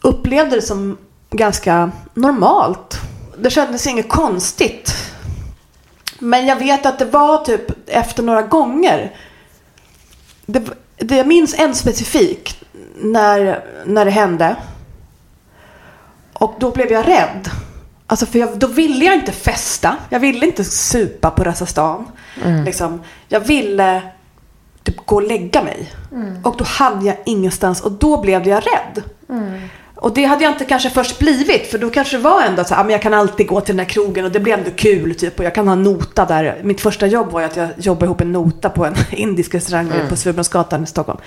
upplevde 0.00 0.56
det 0.56 0.62
som 0.62 0.96
ganska 1.30 1.90
normalt. 2.14 3.00
Det 3.38 3.50
kändes 3.50 3.86
inget 3.86 4.08
konstigt. 4.08 4.94
Men 6.18 6.46
jag 6.46 6.56
vet 6.56 6.86
att 6.86 6.98
det 6.98 7.04
var 7.04 7.44
typ 7.44 7.88
efter 7.88 8.22
några 8.22 8.42
gånger. 8.42 9.14
Det, 10.46 10.62
det, 10.96 11.16
jag 11.16 11.26
minns 11.26 11.54
en 11.58 11.74
specifik 11.74 12.64
när, 12.96 13.64
när 13.86 14.04
det 14.04 14.10
hände. 14.10 14.56
Och 16.32 16.54
då 16.58 16.70
blev 16.70 16.92
jag 16.92 17.08
rädd. 17.08 17.50
Alltså 18.06 18.26
för 18.26 18.38
jag, 18.38 18.58
då 18.58 18.66
ville 18.66 19.04
jag 19.04 19.14
inte 19.14 19.32
festa. 19.32 19.96
Jag 20.08 20.20
ville 20.20 20.46
inte 20.46 20.64
supa 20.64 21.30
på 21.30 21.44
Rösa 21.44 21.66
stan. 21.66 22.06
Liksom. 22.64 23.00
Jag 23.28 23.40
ville 23.40 24.02
typ 24.82 25.06
gå 25.06 25.16
och 25.16 25.22
lägga 25.22 25.62
mig. 25.62 25.92
Och 26.44 26.56
då 26.56 26.64
hade 26.64 27.06
jag 27.06 27.16
ingenstans 27.26 27.80
och 27.80 27.92
då 27.92 28.20
blev 28.20 28.48
jag 28.48 28.62
rädd. 28.66 29.02
Och 30.00 30.14
det 30.14 30.24
hade 30.24 30.44
jag 30.44 30.52
inte 30.52 30.64
kanske 30.64 30.90
först 30.90 31.18
blivit. 31.18 31.70
För 31.70 31.78
då 31.78 31.90
kanske 31.90 32.16
det 32.16 32.22
var 32.22 32.42
ändå 32.42 32.64
så 32.64 32.74
här, 32.74 32.80
"Ah, 32.80 32.84
men 32.84 32.92
jag 32.92 33.02
kan 33.02 33.14
alltid 33.14 33.46
gå 33.46 33.60
till 33.60 33.76
den 33.76 33.86
här 33.86 33.92
krogen 33.92 34.24
och 34.24 34.30
det 34.30 34.40
blir 34.40 34.52
ändå 34.52 34.70
kul 34.76 35.14
typ. 35.14 35.38
Och 35.38 35.44
jag 35.44 35.54
kan 35.54 35.66
ha 35.68 35.72
en 35.72 35.82
nota 35.82 36.24
där. 36.26 36.60
Mitt 36.64 36.80
första 36.80 37.06
jobb 37.06 37.30
var 37.32 37.40
ju 37.40 37.46
att 37.46 37.56
jag 37.56 37.68
jobbade 37.76 38.04
ihop 38.06 38.20
en 38.20 38.32
nota 38.32 38.68
på 38.70 38.84
en 38.84 38.94
indisk 39.10 39.54
restaurang 39.54 39.92
på 40.08 40.16
Surbrunnsgatan 40.16 40.84
i 40.84 40.86
Stockholm. 40.86 41.18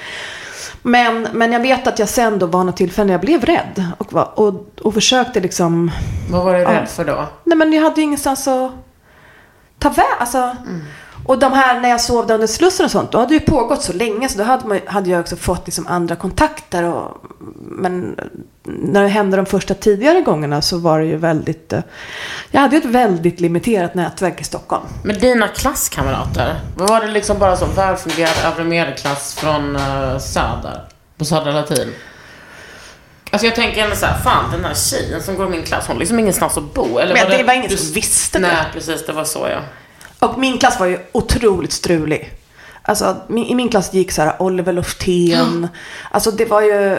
Men, 0.84 1.28
men 1.34 1.52
jag 1.52 1.60
vet 1.60 1.88
att 1.88 2.00
jag 2.00 2.10
sen 2.10 2.40
då 2.40 2.46
var 2.46 2.64
något 2.64 2.78
tillfälle 2.78 3.06
när 3.06 3.14
jag 3.14 3.22
blev 3.22 3.46
rädd. 3.46 3.86
Och, 3.98 4.14
var, 4.14 4.40
och, 4.40 4.66
och 4.82 4.94
försökte 4.94 5.40
liksom 5.40 5.92
Vad 6.32 6.46
var 6.46 6.54
du 6.54 6.60
rädd 6.66 6.90
för 6.90 7.06
då? 7.06 7.26
Nej 7.44 7.58
men 7.58 7.74
jag 7.74 7.82
hade 7.84 7.96
ju 7.96 8.04
ingenstans 8.04 8.48
att 8.48 8.72
ta 9.80 9.90
väg. 9.90 10.06
Alltså. 10.20 10.56
Och 11.26 11.40
de 11.40 11.54
här 11.54 11.80
när 11.82 11.90
jag 11.90 12.02
sov 12.02 12.28
där 12.28 12.34
under 12.34 12.48
Slussen 12.48 12.86
och 12.86 12.92
sånt. 12.92 13.12
Då 13.12 13.18
hade 13.18 13.30
det 13.30 13.34
ju 13.34 13.40
pågått 13.40 13.84
så 13.84 13.94
länge. 13.94 14.30
Så 14.30 14.38
då 14.38 14.44
hade, 14.44 14.68
man, 14.68 14.80
hade 14.86 15.10
jag 15.10 15.20
också 15.20 15.36
fått 15.36 15.66
liksom 15.66 15.88
andra 15.88 16.16
kontakter. 16.16 16.84
Och, 16.84 17.26
men 17.60 18.16
när 18.64 19.02
det 19.02 19.08
hände 19.08 19.38
de 19.38 19.46
första 19.46 19.74
tidigare 19.74 20.22
gångerna 20.22 20.62
så 20.62 20.78
var 20.78 21.00
det 21.00 21.06
ju 21.06 21.18
väldigt. 21.18 21.74
eh, 21.74 21.80
Jag 22.52 22.62
hade 22.62 22.76
ju 22.76 22.80
ett 22.80 22.86
väldigt 22.90 23.40
limiterat 23.40 23.96
nätverk 23.96 24.42
i 24.42 24.44
Stockholm. 24.44 24.84
Med 25.04 25.20
dina 25.20 25.48
klasskamrater, 25.48 26.60
var 26.76 27.02
det 27.02 27.12
liksom 27.12 27.40
bara 27.40 27.58
så 27.58 27.66
välfungerad 27.66 28.34
övre 28.46 28.64
medelklass 28.64 29.36
från 29.36 29.76
uh, 29.76 30.18
Söder? 30.20 30.82
På 31.18 31.26
Södra 31.26 31.52
Latin? 31.52 31.94
Alltså 33.32 33.48
jag 33.48 33.56
tänker 33.56 33.84
ändå 33.84 33.96
såhär, 33.96 34.18
fan 34.24 34.52
den 34.52 34.66
här 34.66 34.74
tjejen 34.74 35.22
som 35.24 35.36
går 35.36 35.48
i 35.48 35.50
min 35.50 35.64
klass, 35.64 35.88
hon 35.88 35.96
har 35.96 36.00
liksom 36.00 36.20
ingenstans 36.20 36.58
att 36.58 36.74
bo. 36.74 36.98
Eller 37.00 37.14
Men 37.14 37.30
var 37.30 37.38
det 37.38 37.44
var 37.44 37.54
ingen 37.54 37.70
du- 37.70 37.78
som 37.78 37.94
visste 37.94 38.40
Nej, 38.40 38.52
det. 38.52 38.66
precis, 38.74 39.06
det 39.06 39.14
var 39.14 39.24
så 39.24 39.48
ja. 39.52 39.60
Och 40.28 40.40
min 40.40 40.58
klass 40.58 40.80
var 40.80 40.86
ju 40.88 41.00
otroligt 41.12 41.72
strulig. 41.72 42.34
Alltså 42.82 43.16
i 43.30 43.56
min 43.56 43.70
klass 43.70 43.94
gick 43.94 44.12
så 44.12 44.22
här 44.22 44.42
Oliver 44.42 44.74
Lufthén. 44.74 45.68
Alltså 46.12 46.32
det 46.32 46.46
var 46.46 46.62
ju, 46.62 46.98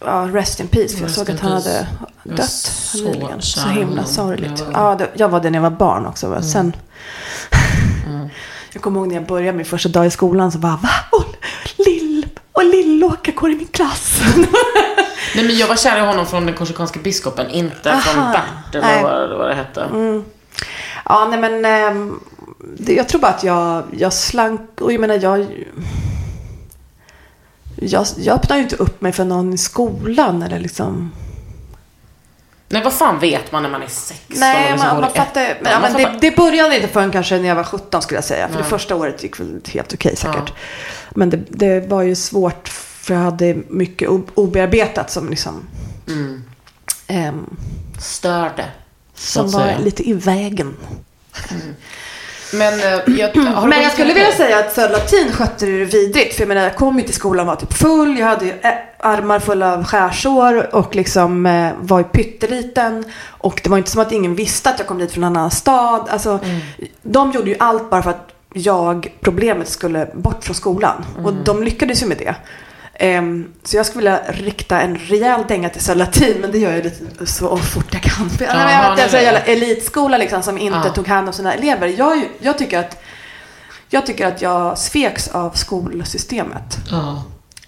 ja, 0.00 0.28
rest 0.32 0.60
in 0.60 0.68
peace. 0.68 0.96
För 0.96 1.02
jag 1.02 1.10
såg 1.10 1.30
att 1.30 1.40
han 1.40 1.52
hade 1.52 1.86
dött 2.24 2.50
så 2.50 2.98
nyligen. 3.04 3.42
Så 3.42 3.68
himla 3.68 4.04
sorgligt. 4.04 4.64
Ja. 4.72 4.94
Det, 4.98 5.08
jag 5.14 5.28
var 5.28 5.40
det 5.40 5.50
när 5.50 5.58
jag 5.58 5.70
var 5.70 5.78
barn 5.78 6.06
också. 6.06 6.28
va. 6.28 6.42
Sen, 6.42 6.76
jag 8.72 8.82
kommer 8.82 9.00
ihåg 9.00 9.08
när 9.08 9.14
jag 9.14 9.26
började 9.26 9.56
min 9.56 9.66
första 9.66 9.88
dag 9.88 10.06
i 10.06 10.10
skolan 10.10 10.52
så 10.52 10.58
bara, 10.58 10.78
va? 10.82 10.90
Och 11.12 11.36
Lill 11.86 12.26
och 12.52 12.64
Lill-Åke 12.64 13.32
går 13.32 13.50
i 13.50 13.54
min 13.54 13.66
klass. 13.66 14.20
Nej 15.34 15.44
men 15.44 15.56
jag 15.58 15.66
var 15.66 15.76
kär 15.76 15.96
i 15.96 16.00
honom 16.00 16.26
från 16.26 16.46
den 16.46 16.54
korsikanska 16.54 17.00
biskopen, 17.00 17.50
inte 17.50 18.00
från 18.04 18.22
Aha. 18.22 18.32
Bert 18.32 18.74
eller 18.74 18.86
Nej. 18.86 18.98
Mm. 18.98 19.10
vad, 19.10 19.38
vad 19.38 19.48
det 19.48 19.54
hette. 19.54 19.88
Ja, 21.04 21.28
nej 21.30 21.40
men 21.40 21.64
ehm, 21.64 22.20
det, 22.78 22.94
jag 22.94 23.08
tror 23.08 23.20
bara 23.20 23.30
att 23.32 23.44
jag, 23.44 23.82
jag 23.92 24.12
slank 24.12 24.80
och 24.80 24.92
jag 24.92 25.00
menar 25.00 25.18
jag, 25.22 25.46
jag, 27.80 28.06
jag 28.16 28.34
öppnar 28.34 28.56
ju 28.56 28.62
inte 28.62 28.76
upp 28.76 29.00
mig 29.00 29.12
för 29.12 29.24
någon 29.24 29.52
i 29.52 29.58
skolan 29.58 30.42
eller 30.42 30.58
liksom. 30.58 31.12
Nej 32.68 32.82
vad 32.84 32.92
fan 32.92 33.18
vet 33.18 33.52
man 33.52 33.62
när 33.62 33.70
man 33.70 33.82
är 33.82 33.86
16 33.86 34.40
Nej, 34.40 34.72
liksom 34.72 34.88
man, 34.88 35.00
man 35.00 35.10
i 35.10 35.14
fattar, 35.14 35.58
men, 35.62 35.72
ja, 35.72 35.80
Man 35.80 35.92
men 35.92 36.02
det, 36.02 36.18
det 36.20 36.36
började 36.36 36.76
inte 36.76 36.88
förrän 36.88 37.10
kanske 37.10 37.38
när 37.38 37.48
jag 37.48 37.54
var 37.54 37.64
17 37.64 38.02
skulle 38.02 38.16
jag 38.16 38.24
säga. 38.24 38.48
För 38.48 38.58
det 38.58 38.64
första 38.64 38.96
året 38.96 39.22
gick 39.22 39.40
väl 39.40 39.60
helt 39.68 39.94
okej 39.94 40.16
säkert. 40.16 40.52
Men 41.10 41.30
det, 41.30 41.36
det 41.48 41.88
var 41.88 42.02
ju 42.02 42.14
svårt 42.14 42.68
för 42.68 43.14
jag 43.14 43.20
hade 43.20 43.56
mycket 43.68 44.08
obearbetat 44.34 45.10
som 45.10 45.30
liksom. 45.30 45.66
ehm, 47.06 47.56
Störde. 48.00 48.64
som 49.14 49.50
var 49.50 49.78
lite 49.78 50.08
i 50.08 50.12
vägen. 50.12 50.76
Men, 52.52 52.80
eh, 52.80 53.18
jag, 53.18 53.28
har 53.36 53.62
du 53.62 53.68
Men 53.68 53.82
jag 53.82 53.92
skulle 53.92 54.14
vilja 54.14 54.32
säga 54.32 54.58
att 54.58 54.72
Södra 54.74 54.92
Latin 54.96 55.32
skötte 55.32 55.66
det 55.66 55.84
vidrigt. 55.84 56.34
För 56.34 56.42
jag 56.42 56.48
menar, 56.48 56.62
jag 56.62 56.76
kom 56.76 56.98
ju 56.98 57.04
till 57.04 57.14
skolan 57.14 57.40
och 57.40 57.46
var 57.46 57.56
typ 57.56 57.72
full. 57.72 58.18
Jag 58.18 58.26
hade 58.26 58.44
ju 58.44 58.50
ä- 58.62 58.78
armar 58.98 59.38
fulla 59.38 59.72
av 59.74 59.84
skärsår 59.84 60.74
och 60.74 60.94
liksom 60.94 61.46
eh, 61.46 61.70
var 61.80 61.98
ju 61.98 62.04
pytteliten. 62.04 63.04
Och 63.28 63.60
det 63.64 63.70
var 63.70 63.78
inte 63.78 63.90
som 63.90 64.02
att 64.02 64.12
ingen 64.12 64.34
visste 64.34 64.70
att 64.70 64.78
jag 64.78 64.88
kom 64.88 64.98
dit 64.98 65.12
från 65.12 65.24
en 65.24 65.36
annan 65.36 65.50
stad. 65.50 66.08
Alltså, 66.10 66.38
De 67.02 67.32
gjorde 67.32 67.50
ju 67.50 67.56
allt 67.58 67.90
bara 67.90 68.02
för 68.02 68.10
att 68.10 68.28
jag, 68.54 69.12
problemet, 69.20 69.68
skulle 69.68 70.06
bort 70.14 70.44
från 70.44 70.54
skolan. 70.56 71.04
Och 71.24 71.32
de 71.44 71.62
lyckades 71.62 72.02
ju 72.02 72.06
med 72.06 72.18
det. 72.18 72.34
Ehm, 73.02 73.48
så 73.64 73.76
jag 73.76 73.86
skulle 73.86 73.98
vilja 73.98 74.32
rikta 74.46 74.80
en 74.80 74.96
rejäl 74.98 75.44
dänga 75.48 75.68
till 75.68 75.80
Södra 75.84 76.04
Latin, 76.04 76.36
men 76.40 76.52
det 76.52 76.58
gör 76.58 76.72
jag 76.72 76.84
lite 76.84 77.26
så 77.26 77.56
fort 77.56 77.86
jag 77.92 78.02
kan. 78.02 78.30
För 78.30 78.44
Jaha, 78.44 78.54
jag, 78.72 78.84
jag, 78.84 78.90
nej, 78.94 79.00
jag, 79.00 79.10
så 79.10 79.16
nej. 79.16 79.24
jävla 79.24 79.40
elitskola 79.40 80.18
liksom, 80.18 80.42
som 80.42 80.58
inte 80.58 80.80
Ja. 80.84 80.92
tog 80.94 81.08
hand 81.08 81.28
om 81.28 81.32
sina 81.34 81.54
elever. 81.54 81.86
Jag, 81.98 82.28
jag, 82.38 82.58
tycker 82.58 82.78
att, 82.78 83.02
jag 83.88 84.06
tycker 84.06 84.26
att 84.26 84.42
jag 84.42 84.78
sveks 84.78 85.28
av 85.28 85.50
skolsystemet. 85.50 86.76
Ja. 86.90 87.22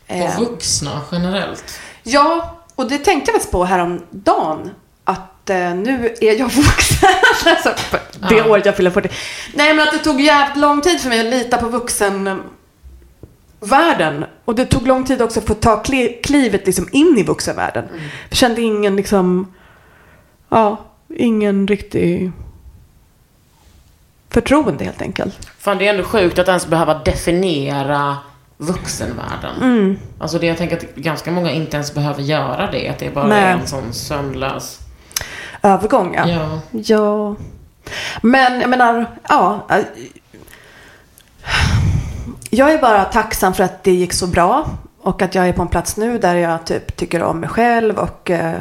Ehm, 0.06 0.22
Och 0.22 0.38
vuxna 0.38 1.00
generellt. 1.12 1.78
Ja, 2.02 2.58
och 2.74 2.88
det 2.88 2.98
tänkte 2.98 3.30
jag 3.30 3.34
faktiskt 3.34 3.52
på 3.52 3.64
häromdagen. 3.64 4.70
Att 5.04 5.50
eh, 5.50 5.74
nu 5.74 6.14
är 6.20 6.38
jag 6.38 6.48
vuxen. 6.52 7.08
alltså, 7.46 7.74
det 8.28 8.34
Ja. 8.36 8.44
året 8.48 8.66
jag 8.66 8.76
fyller 8.76 8.90
40. 8.90 9.08
Nej, 9.54 9.74
men 9.74 9.88
att 9.88 9.92
det 9.94 9.98
tog 9.98 10.20
jävligt 10.20 10.56
lång 10.56 10.80
tid 10.80 11.00
för 11.00 11.08
mig 11.08 11.20
att 11.20 11.26
lita 11.26 11.56
på 11.58 11.68
vuxenvärlden. 13.62 14.24
Och 14.44 14.54
det 14.54 14.66
tog 14.66 14.86
lång 14.86 15.04
tid 15.04 15.22
också 15.22 15.40
för 15.40 15.52
att 15.52 15.60
ta 15.62 15.82
kli- 15.82 16.22
klivet 16.22 16.66
liksom 16.66 16.88
in 16.92 17.14
i 17.18 17.22
vuxenvärlden. 17.22 17.84
Jag 18.28 18.36
kände 18.36 18.60
ingen 18.62 18.96
liksom, 18.96 19.54
ja, 20.48 20.76
ingen 21.08 21.68
riktig 21.68 22.32
förtroende 24.30 24.84
helt 24.84 25.02
enkelt. 25.02 25.48
Fan 25.58 25.78
det 25.78 25.86
är 25.86 25.90
ändå 25.90 26.04
sjukt 26.04 26.38
att 26.38 26.48
ens 26.48 26.66
behöva 26.66 26.94
definiera 26.94 28.18
vuxenvärlden. 28.56 29.56
Mm. 29.62 29.98
Alltså 30.18 30.38
det 30.38 30.46
jag 30.46 30.58
tänker 30.58 30.76
att 30.76 30.94
ganska 30.94 31.30
många 31.30 31.50
inte 31.50 31.76
ens 31.76 31.94
behöver 31.94 32.22
göra 32.22 32.70
det. 32.70 32.88
Att 32.88 32.98
det 32.98 33.14
bara 33.14 33.26
Nej. 33.26 33.42
är 33.42 33.52
en 33.52 33.66
sån 33.66 33.92
sömnlös... 33.92 34.78
Övergång, 35.64 36.14
ja. 36.14 36.28
Ja. 36.28 36.60
Ja. 36.70 37.36
Men 38.22 38.60
jag 38.60 38.70
menar, 38.70 39.06
ja. 39.28 39.66
Jag 42.54 42.72
är 42.72 42.78
bara 42.78 43.04
tacksam 43.04 43.54
för 43.54 43.64
att 43.64 43.84
det 43.84 43.92
gick 43.92 44.12
så 44.12 44.26
bra. 44.26 44.70
Och 45.02 45.22
att 45.22 45.34
jag 45.34 45.48
är 45.48 45.52
på 45.52 45.62
en 45.62 45.68
plats 45.68 45.96
nu 45.96 46.18
där 46.18 46.34
jag 46.36 46.66
typ 46.66 46.96
tycker 46.96 47.22
om 47.22 47.40
mig 47.40 47.48
själv. 47.48 47.98
Och 47.98 48.30
eh, 48.30 48.60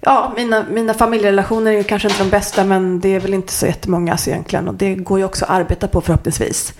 ja, 0.00 0.32
mina, 0.36 0.64
mina 0.70 0.94
familjerelationer 0.94 1.72
är 1.72 1.76
ju 1.76 1.84
kanske 1.84 2.08
inte 2.08 2.22
de 2.24 2.30
bästa. 2.30 2.64
Men 2.64 3.00
det 3.00 3.08
är 3.08 3.20
väl 3.20 3.34
inte 3.34 3.52
så 3.52 3.66
jättemånga 3.66 4.16
så 4.16 4.30
egentligen. 4.30 4.68
Och 4.68 4.74
det 4.74 4.94
går 4.94 5.18
ju 5.18 5.24
också 5.24 5.44
att 5.44 5.50
arbeta 5.50 5.88
på 5.88 6.00
förhoppningsvis. 6.00 6.74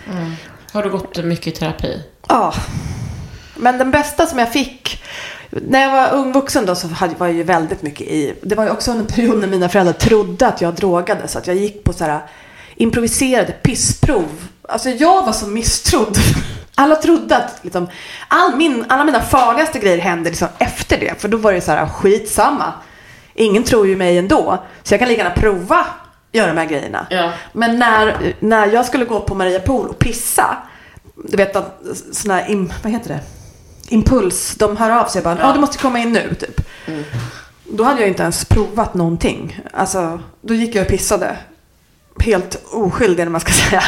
Har 0.73 0.83
du 0.83 0.91
gått 0.91 1.25
mycket 1.25 1.47
i 1.47 1.51
terapi? 1.51 2.03
Ja. 2.29 2.55
Men 3.57 3.79
den 3.79 3.91
bästa 3.91 4.27
som 4.27 4.39
jag 4.39 4.53
fick. 4.53 5.05
När 5.51 5.81
jag 5.83 5.91
var 5.91 6.19
ung 6.19 6.33
vuxen 6.33 6.67
då 6.67 6.75
så 6.75 6.89
var 7.19 7.27
jag 7.27 7.33
ju 7.33 7.43
väldigt 7.43 7.83
mycket 7.83 8.07
i. 8.07 8.35
Det 8.43 8.55
var 8.55 8.65
ju 8.65 8.71
också 8.71 8.91
en 8.91 9.07
period 9.07 9.39
när 9.39 9.49
mina 9.49 9.69
föräldrar 9.69 9.93
trodde 9.93 10.47
att 10.47 10.61
jag 10.61 10.75
drogade. 10.75 11.29
Så 11.29 11.39
att 11.39 11.47
jag 11.47 11.57
gick 11.57 11.85
på 11.85 11.93
så 11.93 12.05
här 12.05 12.21
improviserade 12.77 13.53
pissprov. 13.53 14.49
Alltså 14.69 14.89
jag 14.91 15.27
var 15.27 15.33
så 15.33 15.47
misstrodd. 15.47 16.19
Alla 16.75 16.97
trodde 16.97 17.37
att 17.37 17.59
liksom, 17.63 17.89
all 18.29 18.57
min, 18.57 18.85
alla 18.89 19.05
mina 19.05 19.21
farligaste 19.21 19.79
grejer 19.79 19.99
hände 19.99 20.31
liksom 20.31 20.49
efter 20.59 21.01
det. 21.01 21.21
För 21.21 21.29
då 21.29 21.37
var 21.37 21.53
det 21.53 21.61
så 21.61 21.73
här 21.73 21.87
skitsamma. 21.87 22.73
Ingen 23.35 23.65
tror 23.65 23.87
ju 23.87 23.97
mig 23.97 24.19
ändå. 24.19 24.59
Så 24.83 24.95
jag 24.95 24.99
kan 24.99 25.09
lika 25.09 25.23
gärna 25.23 25.35
prova 25.35 25.87
göra 26.33 26.47
de 26.47 26.59
här 26.59 26.67
grejerna. 26.67 27.07
Ja. 27.11 27.33
Men 27.53 27.79
när, 27.79 28.35
när 28.41 28.67
jag 28.67 28.87
skulle 28.87 29.05
gå 29.05 29.21
på 29.21 29.35
Maria 29.35 29.61
Pool 29.61 29.89
och 29.89 29.99
pissa. 29.99 30.57
Du 31.15 31.37
vet 31.37 31.57
att 31.57 31.81
sådana 32.13 32.41
här, 32.41 32.51
im, 32.51 32.73
vad 32.83 32.93
heter 32.93 33.09
det? 33.09 33.21
Impuls, 33.89 34.55
de 34.55 34.77
hör 34.77 34.91
av 34.91 35.07
sig 35.07 35.23
bara, 35.23 35.39
ja 35.41 35.53
du 35.53 35.61
måste 35.61 35.79
komma 35.79 35.99
in 35.99 36.13
nu 36.13 36.35
typ. 36.35 36.61
Då 37.65 37.85
hade 37.85 38.01
jag 38.01 38.09
inte 38.09 38.23
ens 38.23 38.45
provat 38.45 38.95
någonting. 38.95 39.61
Alltså, 39.73 40.21
då 40.41 40.55
gick 40.55 40.75
jag 40.75 40.83
och 40.83 40.89
pissade. 40.89 41.37
Helt 42.21 42.65
oskyldig, 42.73 43.23
eller 43.23 43.31
man 43.33 43.41
ska 43.41 43.53
säga. 43.53 43.83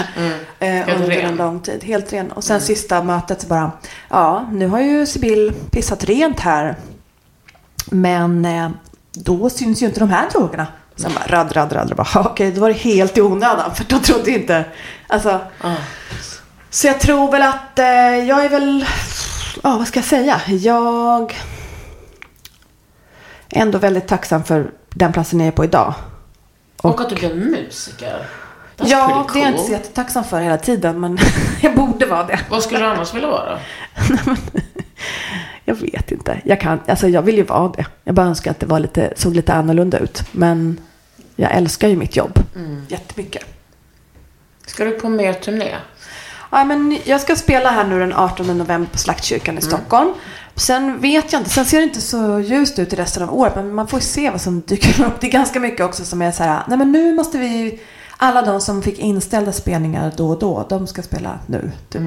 Eh, 0.59 0.68
Helt 0.68 1.01
under 1.01 1.07
ren. 1.16 1.31
en 1.31 1.37
lång 1.37 1.61
tid. 1.61 1.85
Helt 1.85 2.12
ren. 2.12 2.33
Och 2.33 2.45
sen 2.45 2.61
sista 2.61 3.03
mötet 3.03 3.41
så 3.41 3.47
bara, 3.47 3.70
ja, 4.09 4.49
nu 4.53 4.68
har 4.68 4.81
ju 4.81 5.07
Sibyl 5.07 5.53
pissat 5.70 6.05
rent 6.05 6.41
här. 6.41 6.76
Men 7.87 8.45
eh, 8.45 8.70
då 9.12 9.51
syns 9.51 9.83
ju 9.83 9.87
inte 9.87 10.01
de 10.01 10.11
här 10.11 10.31
drogerna. 10.31 10.66
Sen 10.97 11.11
bara 11.14 11.37
radd, 11.39 11.57
radd, 11.57 11.72
radd. 11.72 11.97
Bara, 11.97 12.07
"Ja, 12.14 12.20
Okej, 12.31 12.53
då 12.53 12.61
var 12.61 12.68
det 12.68 12.74
helt 12.74 13.18
i 13.18 13.20
onödan. 13.22 13.74
För 13.74 13.85
de 13.89 14.01
trodde 14.01 14.31
inte. 14.31 14.64
Alltså, 15.07 15.41
Så 16.70 16.87
jag 16.87 17.01
tror 17.01 17.31
väl 17.33 17.43
att 17.43 17.79
eh, 17.79 17.87
jag 18.29 18.45
är 18.45 18.49
väl, 18.49 18.85
ja 19.62 19.76
vad 19.79 19.87
ska 19.89 19.99
jag 19.99 20.07
säga? 20.07 20.41
Jag 20.47 21.37
är 23.49 23.62
ändå 23.62 23.79
väldigt 23.79 24.09
tacksam 24.09 24.45
för 24.45 24.70
den 24.91 25.12
platsen 25.12 25.41
jag 25.41 25.47
är 25.47 25.53
på 25.53 25.64
idag. 25.64 25.95
Och, 26.83 27.01
att 27.01 27.09
du 27.09 27.14
blev 27.14 27.37
musiker. 27.37 28.26
That's 28.76 28.87
ja, 28.87 29.26
pretty 29.26 29.39
det 29.39 29.45
är 29.45 29.45
jag 29.45 29.53
inte 29.53 29.62
så 29.62 29.66
cool. 29.66 29.72
jättetacksam 29.72 30.24
för 30.24 30.41
hela 30.41 30.59
tiden. 30.59 31.01
Men 31.01 31.18
jag 31.62 31.74
borde 31.74 32.07
vara 32.07 32.26
det. 32.26 32.41
Vad 32.51 32.62
skulle 32.62 32.81
du 32.81 32.87
annars 32.87 33.14
vilja 33.14 33.29
vara? 33.29 33.59
Jag 35.64 35.74
vet 35.74 36.12
inte. 36.12 36.41
Jag, 36.45 36.61
kan, 36.61 36.81
alltså 36.87 37.09
jag 37.09 37.22
vill 37.22 37.37
ju 37.37 37.43
vara 37.43 37.68
det. 37.68 37.87
Jag 38.05 38.14
bara 38.14 38.26
önskar 38.26 38.51
att 38.51 38.61
det 38.61 38.66
var 38.66 38.81
lite, 38.81 39.12
såg 39.16 39.35
lite 39.35 39.55
annorlunda 39.55 39.99
ut. 39.99 40.22
Men 40.33 40.81
jag 41.37 41.53
älskar 41.53 41.89
ju 41.89 41.97
mitt 41.97 42.16
jobb 42.16 42.39
jättemycket. 42.89 43.45
Ska 44.66 44.85
du 44.85 44.91
på 44.91 45.09
mer 45.09 45.33
turné? 45.33 45.74
Ja, 46.51 46.64
men 46.64 46.99
jag 47.05 47.20
ska 47.20 47.37
spela 47.37 47.70
här 47.70 47.85
nu 47.85 47.99
den 47.99 48.12
18 48.12 48.59
november 48.59 48.91
på 48.93 48.99
Slaktkyrkan 48.99 49.59
i 49.59 49.61
Stockholm. 49.61 50.12
Sen 50.59 51.00
vet 51.00 51.32
jag 51.32 51.40
inte, 51.40 51.50
sen 51.50 51.64
ser 51.64 51.78
det 51.78 51.84
inte 51.84 52.00
så 52.00 52.40
ljust 52.40 52.78
ut 52.78 52.92
i 52.92 52.96
resten 52.96 53.22
av 53.22 53.34
året. 53.34 53.54
Men 53.54 53.74
man 53.74 53.88
får 53.88 53.98
ju 53.98 54.04
se 54.04 54.30
vad 54.30 54.40
som 54.40 54.61
dyker 54.61 55.04
upp. 55.04 55.20
Det 55.20 55.26
är 55.26 55.30
ganska 55.30 55.61
mycket 55.61 55.86
också 55.86 56.04
som 56.04 56.22
är 56.22 56.32
så 56.32 56.42
här, 56.42 56.62
nej 56.68 56.78
men 56.78 56.92
nu 56.92 57.14
måste 57.14 57.38
vi, 57.38 57.80
alla 58.16 58.42
de 58.42 58.61
som 58.61 58.82
fick 58.82 58.98
inställda 58.98 59.52
spelningar 59.52 60.12
då 60.16 60.28
och 60.28 60.38
då, 60.38 60.66
de 60.68 60.86
ska 60.86 61.02
spela 61.02 61.38
nu. 61.46 61.70
Typ. 61.88 62.02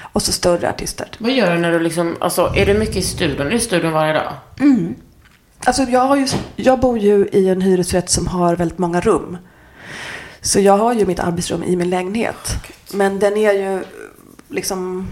Och 0.00 0.22
så 0.22 0.32
större 0.32 0.70
artister. 0.70 1.08
Vad 1.18 1.32
gör 1.32 1.52
du 1.52 1.58
när 1.58 1.72
du 1.72 1.78
liksom, 1.78 2.16
alltså 2.20 2.52
är 2.56 2.66
du 2.66 2.74
mycket 2.74 2.96
i 2.96 3.02
studion? 3.02 3.46
Är 3.46 3.50
du 3.50 3.56
i 3.56 3.60
studion 3.60 3.92
varje 3.92 4.12
dag? 4.12 4.32
Alltså 5.64 5.82
jag, 5.82 6.00
har 6.00 6.16
ju, 6.16 6.26
jag 6.56 6.80
bor 6.80 6.98
ju 6.98 7.28
i 7.32 7.48
en 7.48 7.60
hyresrätt 7.60 8.10
som 8.10 8.26
har 8.26 8.56
väldigt 8.56 8.78
många 8.78 9.00
rum. 9.00 9.38
Så 10.40 10.60
jag 10.60 10.78
har 10.78 10.92
ju 10.92 11.06
mitt 11.06 11.20
arbetsrum 11.20 11.62
i 11.62 11.76
min 11.76 11.90
lägenhet. 11.90 12.56
Men 12.92 13.18
den 13.18 13.36
är 13.36 13.52
ju 13.52 13.84
liksom 14.48 15.08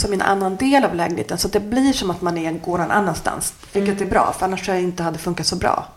som 0.00 0.12
en 0.12 0.22
annan 0.22 0.56
del 0.56 0.84
av 0.84 0.94
lägenheten. 0.94 1.38
Så 1.38 1.48
det 1.48 1.60
blir 1.60 1.92
som 1.92 2.10
att 2.10 2.22
man 2.22 2.38
är, 2.38 2.52
går 2.52 2.78
någon 2.78 2.90
annanstans. 2.90 3.54
Vilket 3.72 4.00
är 4.00 4.06
bra, 4.06 4.34
för 4.38 4.46
annars 4.46 4.64
tror 4.64 4.76
jag 4.76 4.84
inte 4.84 5.02
hade 5.02 5.18
funkat 5.18 5.46
så 5.46 5.56
bra. 5.56 5.88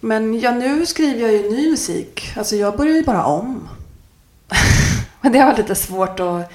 Men 0.00 0.40
ja, 0.40 0.50
nu 0.50 0.86
skriver 0.86 1.20
jag 1.20 1.32
ju 1.32 1.50
ny 1.50 1.70
musik. 1.70 2.32
Alltså 2.36 2.56
jag 2.56 2.76
börjar 2.76 2.94
ju 2.94 3.04
bara 3.04 3.24
om. 3.24 3.68
Men 5.20 5.32
det 5.32 5.38
har 5.38 5.46
varit 5.46 5.58
lite 5.58 5.74
svårt 5.74 6.20
att 6.20 6.52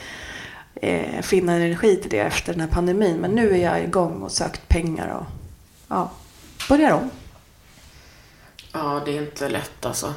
eh, 0.76 1.22
finna 1.22 1.53
energi 1.53 1.95
till 1.95 2.09
det 2.09 2.20
efter 2.20 2.53
den 2.53 2.61
här 2.61 2.68
pandemin. 2.68 3.18
Men 3.18 3.32
nu 3.32 3.53
är 3.53 3.57
jag 3.57 3.84
igång 3.84 4.22
och 4.22 4.32
sökt 4.32 4.68
pengar 4.68 5.07
och 5.07 5.26
ja, 5.88 6.11
börjar 6.70 6.91
om. 6.91 7.09
Ja, 8.72 9.01
det 9.05 9.18
är 9.18 9.22
inte 9.22 9.49
lätt 9.49 9.86
alltså. 9.86 10.14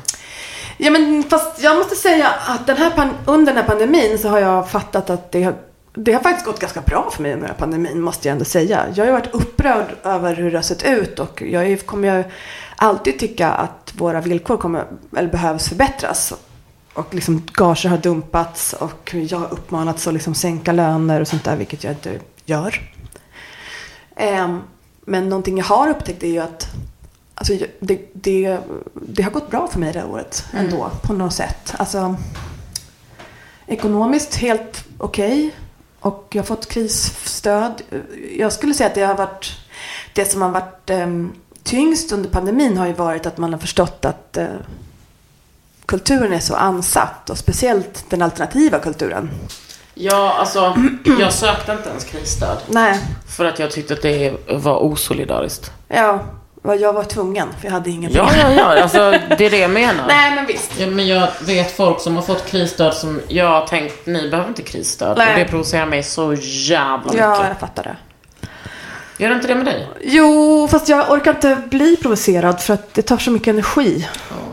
Ja, 0.76 0.90
men 0.90 1.22
fast 1.22 1.62
jag 1.62 1.76
måste 1.76 1.96
säga 1.96 2.28
att 2.28 2.66
den 2.66 2.76
här 2.76 3.12
under 3.26 3.52
den 3.52 3.62
här 3.62 3.68
pandemin 3.68 4.18
så 4.18 4.28
har 4.28 4.38
jag 4.38 4.70
fattat 4.70 5.10
att 5.10 5.32
det 5.32 5.54
det 5.98 6.12
har 6.12 6.20
faktiskt 6.20 6.46
gått 6.46 6.60
ganska 6.60 6.80
bra 6.80 7.10
för 7.10 7.22
mig 7.22 7.32
under 7.32 7.46
den 7.46 7.54
här 7.54 7.60
pandemin, 7.60 8.00
måste 8.00 8.28
jag 8.28 8.32
ändå 8.32 8.44
säga. 8.44 8.86
Jag 8.94 9.04
har 9.04 9.06
ju 9.06 9.12
varit 9.12 9.34
upprörd 9.34 9.96
över 10.04 10.34
hur 10.34 10.50
det 10.50 10.58
har 10.58 10.62
sett 10.62 10.82
ut 10.82 11.18
och 11.18 11.42
jag 11.42 11.86
kommer 11.86 12.18
ju 12.18 12.24
alltid 12.76 13.18
tycka 13.18 13.50
att 13.50 13.92
våra 13.96 14.20
villkor 14.20 14.56
kommer, 14.56 14.84
eller 15.16 15.28
behövs 15.28 15.68
förbättras. 15.68 16.32
Och 16.94 17.14
liksom 17.14 17.42
gager 17.52 17.88
har 17.88 17.98
dumpats 17.98 18.72
och 18.72 19.14
jag 19.14 19.38
har 19.38 19.52
uppmanats 19.52 20.06
att 20.06 20.14
liksom 20.14 20.34
sänka 20.34 20.72
löner 20.72 21.20
och 21.20 21.28
sånt 21.28 21.44
där, 21.44 21.56
vilket 21.56 21.84
jag 21.84 21.92
inte 21.92 22.20
gör. 22.44 22.80
Ehm, 24.16 24.60
men 25.00 25.28
någonting 25.28 25.58
jag 25.58 25.64
har 25.64 25.88
upptäckt 25.88 26.22
är 26.22 26.28
ju 26.28 26.38
att 26.38 26.68
alltså, 27.34 27.66
det, 27.80 28.10
det, 28.12 28.58
det 28.94 29.22
har 29.22 29.30
gått 29.30 29.50
bra 29.50 29.68
för 29.68 29.78
mig 29.78 29.92
det 29.92 29.98
här 29.98 30.10
året 30.10 30.44
ändå, 30.52 30.90
på 31.02 31.12
något 31.12 31.34
sätt. 31.34 31.74
Alltså, 31.76 32.16
ekonomiskt 33.66 34.34
helt 34.34 34.84
okej. 34.98 35.54
Och 36.06 36.26
jag 36.30 36.42
har 36.42 36.46
fått 36.46 36.68
krisstöd. 36.68 37.82
Jag 38.38 38.52
skulle 38.52 38.74
säga 38.74 38.88
att 38.88 38.94
det 38.94 39.02
har 39.02 39.14
varit 39.14 39.52
det 40.12 40.24
som 40.24 40.42
har 40.42 40.48
varit 40.48 40.90
ehm, 40.90 41.32
tyngst 41.62 42.12
under 42.12 42.30
pandemin 42.30 42.78
har 42.78 42.86
ju 42.86 42.92
varit 42.92 43.26
att 43.26 43.38
man 43.38 43.52
har 43.52 43.60
förstått 43.60 44.04
att 44.04 44.36
eh, 44.36 44.46
kulturen 45.86 46.32
är 46.32 46.38
så 46.38 46.54
ansatt 46.54 47.30
och 47.30 47.38
speciellt 47.38 48.04
den 48.08 48.22
alternativa 48.22 48.78
kulturen. 48.78 49.30
Ja, 49.94 50.36
alltså 50.38 50.76
jag 51.18 51.32
sökte 51.32 51.72
inte 51.72 51.88
ens 51.88 52.04
krisstöd. 52.04 52.58
Nej, 52.68 53.00
För 53.28 53.44
att 53.44 53.58
jag 53.58 53.70
tyckte 53.70 53.94
att 53.94 54.02
det 54.02 54.34
var 54.50 54.78
osolidariskt. 54.84 55.72
ja, 55.88 56.24
jag 56.74 56.92
var 56.92 57.04
tvungen 57.04 57.48
för 57.60 57.66
jag 57.66 57.72
hade 57.72 57.90
ingen 57.90 58.12
Ja, 58.12 58.30
ja, 58.38 58.52
ja. 58.52 58.82
Alltså, 58.82 58.98
det 59.38 59.46
är 59.46 59.50
det 59.50 59.58
jag 59.58 59.70
menar. 59.70 60.06
Nej, 60.06 60.34
men 60.34 60.46
visst. 60.46 60.72
Ja, 60.78 60.86
men 60.86 61.06
jag 61.06 61.28
vet 61.40 61.76
folk 61.76 62.00
som 62.00 62.16
har 62.16 62.22
fått 62.22 62.46
krisstöd 62.46 62.94
som 62.94 63.20
jag 63.28 63.50
har 63.50 63.66
tänkt, 63.66 64.06
ni 64.06 64.30
behöver 64.30 64.48
inte 64.48 64.62
krisstöd. 64.62 65.18
Nej. 65.18 65.32
Och 65.32 65.38
det 65.38 65.44
provocerar 65.44 65.86
mig 65.86 66.02
så 66.02 66.34
jävla 66.40 67.04
mycket. 67.04 67.20
Ja, 67.20 67.48
jag 67.48 67.58
fattar 67.58 67.82
det. 67.82 67.96
Gör 69.18 69.28
det 69.28 69.34
inte 69.34 69.48
det 69.48 69.54
med 69.54 69.64
dig? 69.64 69.88
Jo, 70.04 70.68
fast 70.70 70.88
jag 70.88 71.10
orkar 71.10 71.34
inte 71.34 71.58
bli 71.70 71.96
provocerad 71.96 72.60
för 72.60 72.74
att 72.74 72.94
det 72.94 73.02
tar 73.02 73.18
så 73.18 73.30
mycket 73.30 73.48
energi. 73.48 74.08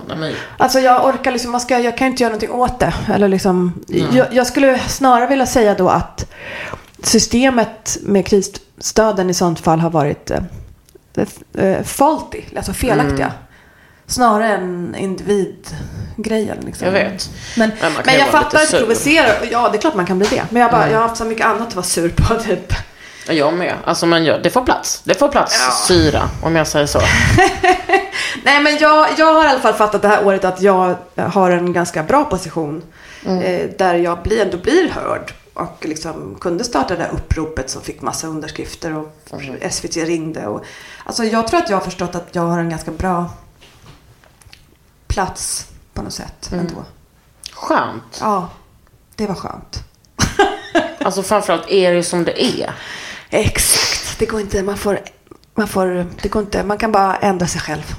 Ja, 0.10 0.16
nej, 0.16 0.36
Alltså 0.58 0.80
jag 0.80 1.06
orkar 1.06 1.32
liksom, 1.32 1.60
ska, 1.60 1.80
jag 1.80 1.98
kan 1.98 2.08
inte 2.08 2.24
göra 2.24 2.32
någonting 2.32 2.52
åt 2.52 2.80
det. 2.80 2.94
Eller 3.14 3.28
liksom, 3.28 3.84
jag, 4.12 4.28
jag 4.32 4.48
skulle 4.48 4.80
snarare 4.80 5.28
vilja 5.28 5.46
säga 5.46 5.74
då 5.74 5.90
att 5.90 6.26
systemet 7.04 7.98
med 8.02 8.28
krisstöden 8.28 9.30
i 9.30 9.34
sånt 9.34 9.60
fall 9.60 9.80
har 9.80 9.90
varit 9.90 10.32
eh, 10.32 10.40
faulty, 11.84 12.42
alltså 12.56 12.74
felaktiga. 12.74 13.32
Snarare 14.08 14.48
än 14.54 14.96
individgrejen. 14.96 16.58
Liksom. 16.66 16.86
jag 16.86 16.92
vet. 16.92 17.30
Men, 17.58 17.72
Men 17.82 17.94
men 18.06 18.16
jag 18.20 18.28
fattar 18.28 18.60
att 18.60 18.72
provocera. 18.72 19.28
Ja, 19.52 19.70
det 19.70 19.78
är 19.78 19.82
klart 19.82 19.96
man 19.96 20.06
kan 20.06 20.20
bli 20.20 20.28
det. 20.28 20.44
Men 20.50 20.62
jag, 20.62 20.72
bara, 20.72 20.90
jag 20.90 20.98
har 20.98 21.08
haft 21.08 21.18
så 21.18 21.26
mycket 21.26 21.46
annat 21.46 21.68
att 21.68 21.76
vara 21.76 21.86
sur 21.86 22.10
på. 22.10 22.36
Typ. 22.36 22.74
Ja, 23.28 23.34
Jag 23.34 23.54
med. 23.54 23.74
Alltså, 23.86 24.06
gör, 24.06 24.40
det 24.40 24.50
får 24.50 24.62
plats. 24.62 25.02
Det 25.04 25.14
får 25.20 25.28
plats 25.28 25.88
syra, 25.88 26.30
om 26.44 26.56
jag 26.56 26.68
säger 26.68 26.86
så. 26.86 27.00
Nej, 28.44 28.62
men 28.62 28.78
jag, 28.78 29.08
jag 29.18 29.34
har 29.34 29.46
i 29.46 29.48
alla 29.48 29.60
fall 29.60 29.74
fattat 29.74 30.02
det 30.02 30.08
här 30.08 30.26
året 30.26 30.46
att 30.46 30.62
jag 30.62 30.96
har 31.16 31.52
en 31.52 31.74
ganska 31.74 32.04
bra 32.04 32.26
position. 32.26 32.82
Eh, 33.26 33.70
där 33.78 33.96
jag 33.96 34.24
blir, 34.24 34.42
ändå 34.42 34.58
blir 34.58 34.90
hörd. 34.90 35.34
Och 35.54 35.86
liksom 35.86 36.36
kunde 36.42 36.64
starta 36.64 36.96
det 36.96 37.04
här 37.04 37.12
uppropet 37.12 37.70
som 37.70 37.82
fick 37.82 38.02
massa 38.02 38.28
underskrifter. 38.28 38.94
Och 38.94 39.16
SVT 39.72 39.98
ringde. 39.98 40.48
Och, 40.48 40.66
alltså 41.06 41.24
jag 41.24 41.48
tror 41.48 41.60
att 41.60 41.70
jag 41.70 41.78
har 41.78 41.84
förstått 41.84 42.16
att 42.16 42.28
jag 42.32 42.42
har 42.42 42.60
en 42.60 42.70
ganska 42.70 42.92
bra 42.92 43.30
plats 45.08 45.68
på 45.94 46.02
något 46.02 46.14
sätt. 46.14 46.50
Ändå. 46.54 46.86
Skönt. 47.52 48.18
Ja, 48.22 48.50
det 49.16 49.28
var 49.28 49.36
skönt. 49.36 49.84
Alltså 51.00 51.24
framförallt 51.24 51.70
är 51.70 51.94
det 51.94 52.04
som 52.04 52.24
det 52.24 52.44
är. 52.44 52.74
Exakt. 53.30 54.20
Det 54.20 54.26
går 54.26 54.42
inte. 54.42 54.64
Man 54.64 54.78
får, 54.78 55.00
man 55.56 55.68
får, 55.68 56.08
det 56.22 56.30
går 56.30 56.42
inte. 56.42 56.64
Man 56.64 56.78
kan 56.78 56.92
bara 56.92 57.16
ändra 57.16 57.48
sig 57.48 57.62
själv. 57.62 57.96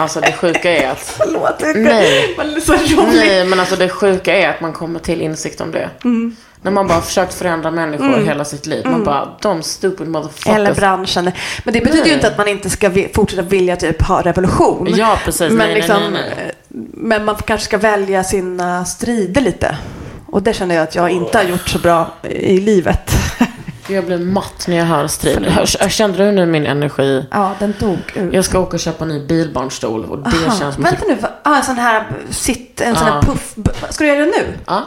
Alltså 0.00 0.20
det 0.20 0.32
sjuka 0.32 0.76
är 0.76 0.90
att... 0.90 0.98
Förlåt. 1.18 1.58
det 1.58 1.74
Nej. 1.74 2.34
Man 2.36 2.60
så 2.60 2.72
rolig. 2.72 3.14
Nej, 3.14 3.44
men 3.44 3.60
alltså 3.60 3.76
det 3.76 3.88
sjuka 3.88 4.36
är 4.36 4.48
att 4.48 4.60
man 4.60 4.72
kommer 4.72 5.00
till 5.00 5.22
insikt 5.22 5.60
om 5.60 5.70
det. 5.70 5.90
Mm. 6.04 6.36
När 6.62 6.70
man 6.70 6.86
bara 6.88 7.00
försökt 7.00 7.34
förändra 7.34 7.70
människor 7.70 8.24
hela 8.24 8.44
sitt 8.44 8.66
liv. 8.66 8.86
Man 8.86 9.04
bara, 9.04 9.28
de 9.40 9.62
stupid 9.62 10.08
motherfuckers. 10.08 10.54
Eller 10.56 10.74
branschen. 10.74 11.30
Men 11.64 11.74
det 11.74 11.80
betyder 11.80 11.96
ju 11.96 12.02
Nej. 12.04 12.12
inte 12.12 12.28
att 12.28 12.38
man 12.38 12.48
inte 12.48 12.70
ska 12.70 12.90
fortsätta 13.14 13.42
vilja 13.42 13.76
typ 13.76 14.02
ha 14.02 14.22
revolution. 14.22 14.88
Ja, 14.96 15.18
precis. 15.24 15.48
Men, 15.48 15.56
Nej, 15.56 15.74
liksom, 15.74 16.12
nej, 16.12 16.52
men 16.92 17.24
man 17.24 17.34
kanske 17.34 17.64
ska 17.64 17.78
välja 17.78 18.24
sina 18.24 18.84
strider 18.84 19.40
lite. 19.40 19.76
Och 20.26 20.42
det 20.42 20.52
känner 20.52 20.74
jag 20.74 20.82
att 20.82 20.94
jag 20.94 21.10
inte 21.10 21.38
har 21.38 21.44
gjort 21.44 21.68
så 21.68 21.78
bra 21.78 22.14
i 22.22 22.60
livet. 22.60 23.10
Jag 23.90 24.04
blir 24.04 24.18
matt 24.18 24.64
när 24.68 24.76
jag 24.76 24.84
hör 24.84 25.06
strid. 25.06 25.46
Hör, 25.46 25.88
kände 25.88 26.18
du 26.26 26.32
nu 26.32 26.46
min 26.46 26.66
energi? 26.66 27.26
Ja, 27.30 27.52
den 27.58 27.74
dog 27.80 27.98
ur. 28.14 28.34
Jag 28.34 28.44
ska 28.44 28.58
åka 28.58 28.76
och 28.76 28.80
köpa 28.80 29.04
en 29.04 29.08
ny 29.10 29.26
bilbarnstol 29.26 30.04
och 30.04 30.18
det 30.18 30.30
Aha. 30.46 30.58
känns 30.58 30.78
Vänta 30.78 31.04
nu, 31.08 31.14
va- 31.14 31.30
ah, 31.42 31.56
en 31.56 31.62
sån 31.62 31.76
här 31.78 32.06
sitt, 32.30 32.80
en 32.80 32.96
sån 32.96 33.06
här 33.06 33.22
puff. 33.22 33.54
Ska 33.90 34.04
du 34.04 34.10
göra 34.10 34.20
det 34.20 34.26
nu? 34.26 34.54
Ja, 34.66 34.84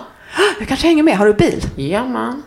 Jag 0.60 0.68
kanske 0.68 0.88
hänger 0.88 1.04
med. 1.04 1.18
Har 1.18 1.26
du 1.26 1.34
bil? 1.34 1.70
ja 1.76 2.04
man. 2.06 2.44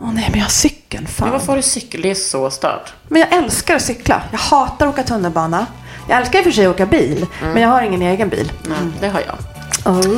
Åh 0.00 0.10
nej, 0.14 0.26
men 0.30 0.38
jag 0.38 0.44
har 0.46 0.50
cykeln. 0.50 1.02
Men 1.04 1.12
Fan. 1.12 1.30
varför 1.30 1.46
har 1.46 1.56
du 1.56 1.62
cykel? 1.62 2.02
Det 2.02 2.10
är 2.10 2.14
så 2.14 2.50
stört. 2.50 2.94
Men 3.08 3.20
jag 3.20 3.32
älskar 3.32 3.76
att 3.76 3.82
cykla. 3.82 4.22
Jag 4.30 4.38
hatar 4.38 4.86
att 4.86 4.92
åka 4.94 5.02
tunnelbana. 5.02 5.66
Jag 6.08 6.18
älskar 6.18 6.38
i 6.38 6.40
och 6.40 6.44
för 6.44 6.50
sig 6.52 6.66
att 6.66 6.74
åka 6.74 6.86
bil. 6.86 7.26
Mm. 7.40 7.52
Men 7.52 7.62
jag 7.62 7.68
har 7.68 7.82
ingen 7.82 8.02
egen 8.02 8.28
bil. 8.28 8.52
Nej, 8.68 8.78
det 9.00 9.08
har 9.08 9.20
jag. 9.20 9.36
Oh. 9.86 10.08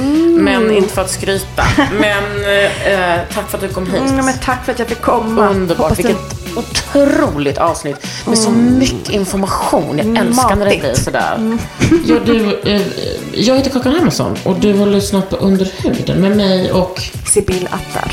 Men 0.41 0.71
inte 0.71 0.95
för 0.95 1.03
att 1.03 1.11
skryta. 1.11 1.65
Men 2.01 2.25
eh, 2.63 3.21
tack 3.35 3.51
för 3.51 3.59
att 3.59 3.63
du 3.63 3.69
kom 3.69 3.87
hit. 3.87 4.01
Mm, 4.11 4.25
men 4.27 4.35
tack 4.45 4.65
för 4.65 4.73
att 4.73 4.79
jag 4.79 4.89
fick 4.89 5.01
komma. 5.01 5.49
Underbart. 5.49 5.79
Hoppas 5.91 5.99
du- 5.99 6.03
Vilket 6.09 6.57
otroligt 6.57 7.59
avsnitt 7.59 8.07
med 8.27 8.39
så 8.39 8.51
mycket 8.51 9.09
information. 9.11 9.99
Jag 9.99 10.07
älskar 10.27 10.49
när 10.49 10.57
det 10.57 10.65
Matigt. 10.65 10.81
blir 10.81 10.95
sådär. 10.95 11.59
Ja, 12.07 12.17
du, 12.27 12.61
eh, 12.65 12.83
jag 13.35 13.57
heter 13.57 13.71
Kakan 13.71 13.93
Hermansson 13.93 14.37
och 14.45 14.59
du 14.61 14.75
har 14.75 14.87
lyssnat 14.87 15.31
på 15.31 15.37
Under 15.37 15.69
huden 15.83 16.21
med 16.21 16.37
mig 16.37 16.73
och 16.73 17.03
Sibyl 17.27 17.69
Attar. 17.71 18.13